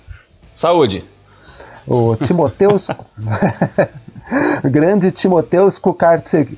Saúde. 0.53 1.05
O 1.87 2.15
Timoteus... 2.15 2.87
Grande 4.63 5.11
Timoteus 5.11 5.77
Kukarczyk. 5.77 6.57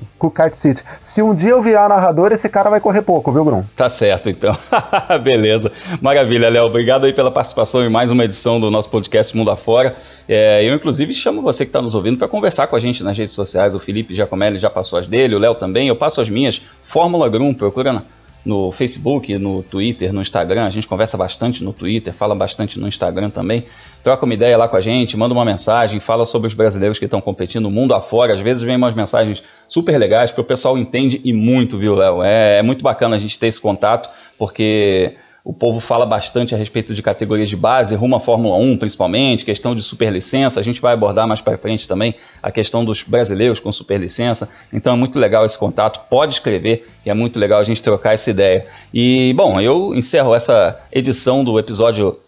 Se 1.00 1.22
um 1.22 1.34
dia 1.34 1.50
eu 1.50 1.62
virar 1.62 1.88
narrador, 1.88 2.32
esse 2.32 2.48
cara 2.48 2.70
vai 2.70 2.80
correr 2.80 3.02
pouco, 3.02 3.30
viu, 3.30 3.44
Grum? 3.44 3.64
Tá 3.76 3.88
certo, 3.88 4.30
então. 4.30 4.56
Beleza. 5.22 5.70
Maravilha, 6.00 6.48
Léo. 6.48 6.64
Obrigado 6.64 7.04
aí 7.04 7.12
pela 7.12 7.30
participação 7.30 7.84
em 7.84 7.90
mais 7.90 8.10
uma 8.10 8.24
edição 8.24 8.60
do 8.60 8.70
nosso 8.70 8.88
podcast 8.88 9.36
Mundo 9.36 9.50
Afora. 9.50 9.96
É, 10.28 10.64
eu, 10.64 10.74
inclusive, 10.74 11.12
chamo 11.12 11.42
você 11.42 11.64
que 11.64 11.70
está 11.70 11.82
nos 11.82 11.94
ouvindo 11.94 12.18
para 12.18 12.28
conversar 12.28 12.66
com 12.66 12.76
a 12.76 12.80
gente 12.80 13.02
nas 13.04 13.16
redes 13.16 13.34
sociais. 13.34 13.74
O 13.74 13.80
Felipe 13.80 14.14
Giacomelli 14.14 14.58
já 14.58 14.70
passou 14.70 14.98
as 14.98 15.06
dele, 15.06 15.34
o 15.34 15.38
Léo 15.38 15.54
também. 15.54 15.88
Eu 15.88 15.96
passo 15.96 16.20
as 16.20 16.28
minhas. 16.28 16.62
Fórmula 16.82 17.28
Grum, 17.28 17.52
procura 17.52 17.92
na 17.92 18.02
no 18.48 18.72
Facebook, 18.72 19.36
no 19.36 19.62
Twitter, 19.62 20.10
no 20.10 20.22
Instagram. 20.22 20.64
A 20.64 20.70
gente 20.70 20.88
conversa 20.88 21.18
bastante 21.18 21.62
no 21.62 21.70
Twitter, 21.70 22.14
fala 22.14 22.34
bastante 22.34 22.80
no 22.80 22.88
Instagram 22.88 23.28
também. 23.28 23.64
Troca 24.02 24.24
uma 24.24 24.32
ideia 24.32 24.56
lá 24.56 24.66
com 24.66 24.74
a 24.74 24.80
gente, 24.80 25.18
manda 25.18 25.34
uma 25.34 25.44
mensagem, 25.44 26.00
fala 26.00 26.24
sobre 26.24 26.48
os 26.48 26.54
brasileiros 26.54 26.98
que 26.98 27.04
estão 27.04 27.20
competindo 27.20 27.64
no 27.64 27.70
mundo 27.70 27.94
afora. 27.94 28.32
Às 28.32 28.40
vezes 28.40 28.62
vem 28.62 28.76
umas 28.76 28.94
mensagens 28.94 29.42
super 29.68 29.98
legais, 29.98 30.30
porque 30.30 30.40
o 30.40 30.44
pessoal 30.44 30.78
entende 30.78 31.20
e 31.22 31.30
muito, 31.30 31.76
viu, 31.76 31.94
Léo? 31.94 32.22
É, 32.22 32.56
é 32.56 32.62
muito 32.62 32.82
bacana 32.82 33.16
a 33.16 33.18
gente 33.18 33.38
ter 33.38 33.48
esse 33.48 33.60
contato, 33.60 34.08
porque 34.38 35.14
o 35.48 35.52
povo 35.54 35.80
fala 35.80 36.04
bastante 36.04 36.54
a 36.54 36.58
respeito 36.58 36.94
de 36.94 37.02
categorias 37.02 37.48
de 37.48 37.56
base, 37.56 37.94
rumo 37.94 38.14
à 38.14 38.20
Fórmula 38.20 38.54
1 38.58 38.76
principalmente, 38.76 39.46
questão 39.46 39.74
de 39.74 39.82
superlicença. 39.82 40.60
A 40.60 40.62
gente 40.62 40.78
vai 40.78 40.92
abordar 40.92 41.26
mais 41.26 41.40
para 41.40 41.56
frente 41.56 41.88
também 41.88 42.14
a 42.42 42.50
questão 42.50 42.84
dos 42.84 43.02
brasileiros 43.02 43.58
com 43.58 43.72
superlicença. 43.72 44.46
Então 44.70 44.92
é 44.92 44.96
muito 44.96 45.18
legal 45.18 45.46
esse 45.46 45.56
contato. 45.56 46.06
Pode 46.10 46.34
escrever, 46.34 46.86
que 47.02 47.08
é 47.08 47.14
muito 47.14 47.38
legal 47.38 47.60
a 47.60 47.64
gente 47.64 47.80
trocar 47.80 48.12
essa 48.12 48.28
ideia. 48.28 48.66
E, 48.92 49.32
bom, 49.34 49.58
eu 49.58 49.94
encerro 49.94 50.34
essa 50.34 50.78
edição 50.92 51.42
do 51.42 51.58
episódio 51.58 52.20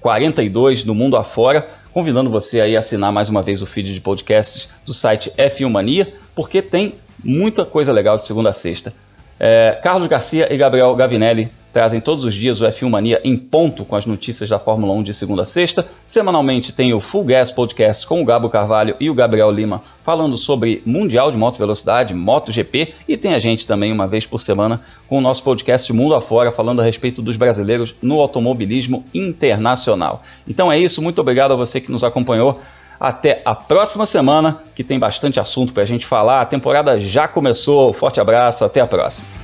42 0.00 0.84
do 0.84 0.94
Mundo 0.94 1.16
Afora, 1.16 1.68
convidando 1.92 2.30
você 2.30 2.60
aí 2.60 2.76
a 2.76 2.78
assinar 2.78 3.10
mais 3.10 3.28
uma 3.28 3.42
vez 3.42 3.60
o 3.60 3.66
feed 3.66 3.92
de 3.92 4.00
podcasts 4.00 4.68
do 4.86 4.94
site 4.94 5.32
F1 5.36 5.68
Mania, 5.68 6.14
porque 6.32 6.62
tem 6.62 6.94
muita 7.24 7.64
coisa 7.64 7.90
legal 7.90 8.16
de 8.16 8.24
segunda 8.24 8.50
a 8.50 8.52
sexta. 8.52 8.94
É, 9.40 9.80
Carlos 9.82 10.06
Garcia 10.06 10.52
e 10.52 10.56
Gabriel 10.56 10.94
Gavinelli 10.94 11.57
trazem 11.72 12.00
todos 12.00 12.24
os 12.24 12.34
dias 12.34 12.60
o 12.60 12.64
F1 12.64 12.88
Mania 12.88 13.20
em 13.24 13.36
ponto 13.36 13.84
com 13.84 13.94
as 13.96 14.06
notícias 14.06 14.48
da 14.48 14.58
Fórmula 14.58 14.92
1 14.94 15.02
de 15.02 15.14
segunda 15.14 15.42
a 15.42 15.46
sexta. 15.46 15.86
Semanalmente 16.04 16.72
tem 16.72 16.92
o 16.92 17.00
Full 17.00 17.24
Gas 17.24 17.50
Podcast 17.50 18.06
com 18.06 18.22
o 18.22 18.24
Gabo 18.24 18.48
Carvalho 18.48 18.96
e 18.98 19.08
o 19.10 19.14
Gabriel 19.14 19.50
Lima 19.50 19.82
falando 20.02 20.36
sobre 20.36 20.82
Mundial 20.84 21.30
de 21.30 21.36
Moto 21.36 21.58
Velocidade, 21.58 22.14
MotoGP 22.14 22.94
e 23.06 23.16
tem 23.16 23.34
a 23.34 23.38
gente 23.38 23.66
também 23.66 23.92
uma 23.92 24.06
vez 24.06 24.26
por 24.26 24.40
semana 24.40 24.80
com 25.06 25.18
o 25.18 25.20
nosso 25.20 25.42
podcast 25.42 25.92
Mundo 25.92 26.14
Afora 26.14 26.50
falando 26.50 26.80
a 26.80 26.84
respeito 26.84 27.20
dos 27.20 27.36
brasileiros 27.36 27.94
no 28.00 28.20
automobilismo 28.20 29.04
internacional. 29.12 30.22
Então 30.46 30.72
é 30.72 30.78
isso, 30.78 31.02
muito 31.02 31.20
obrigado 31.20 31.52
a 31.52 31.56
você 31.56 31.80
que 31.80 31.92
nos 31.92 32.04
acompanhou. 32.04 32.60
Até 33.00 33.42
a 33.44 33.54
próxima 33.54 34.06
semana, 34.06 34.58
que 34.74 34.82
tem 34.82 34.98
bastante 34.98 35.38
assunto 35.38 35.72
para 35.72 35.84
a 35.84 35.86
gente 35.86 36.04
falar. 36.04 36.40
A 36.40 36.46
temporada 36.46 36.98
já 36.98 37.28
começou. 37.28 37.92
Forte 37.92 38.20
abraço, 38.20 38.64
até 38.64 38.80
a 38.80 38.86
próxima. 38.86 39.37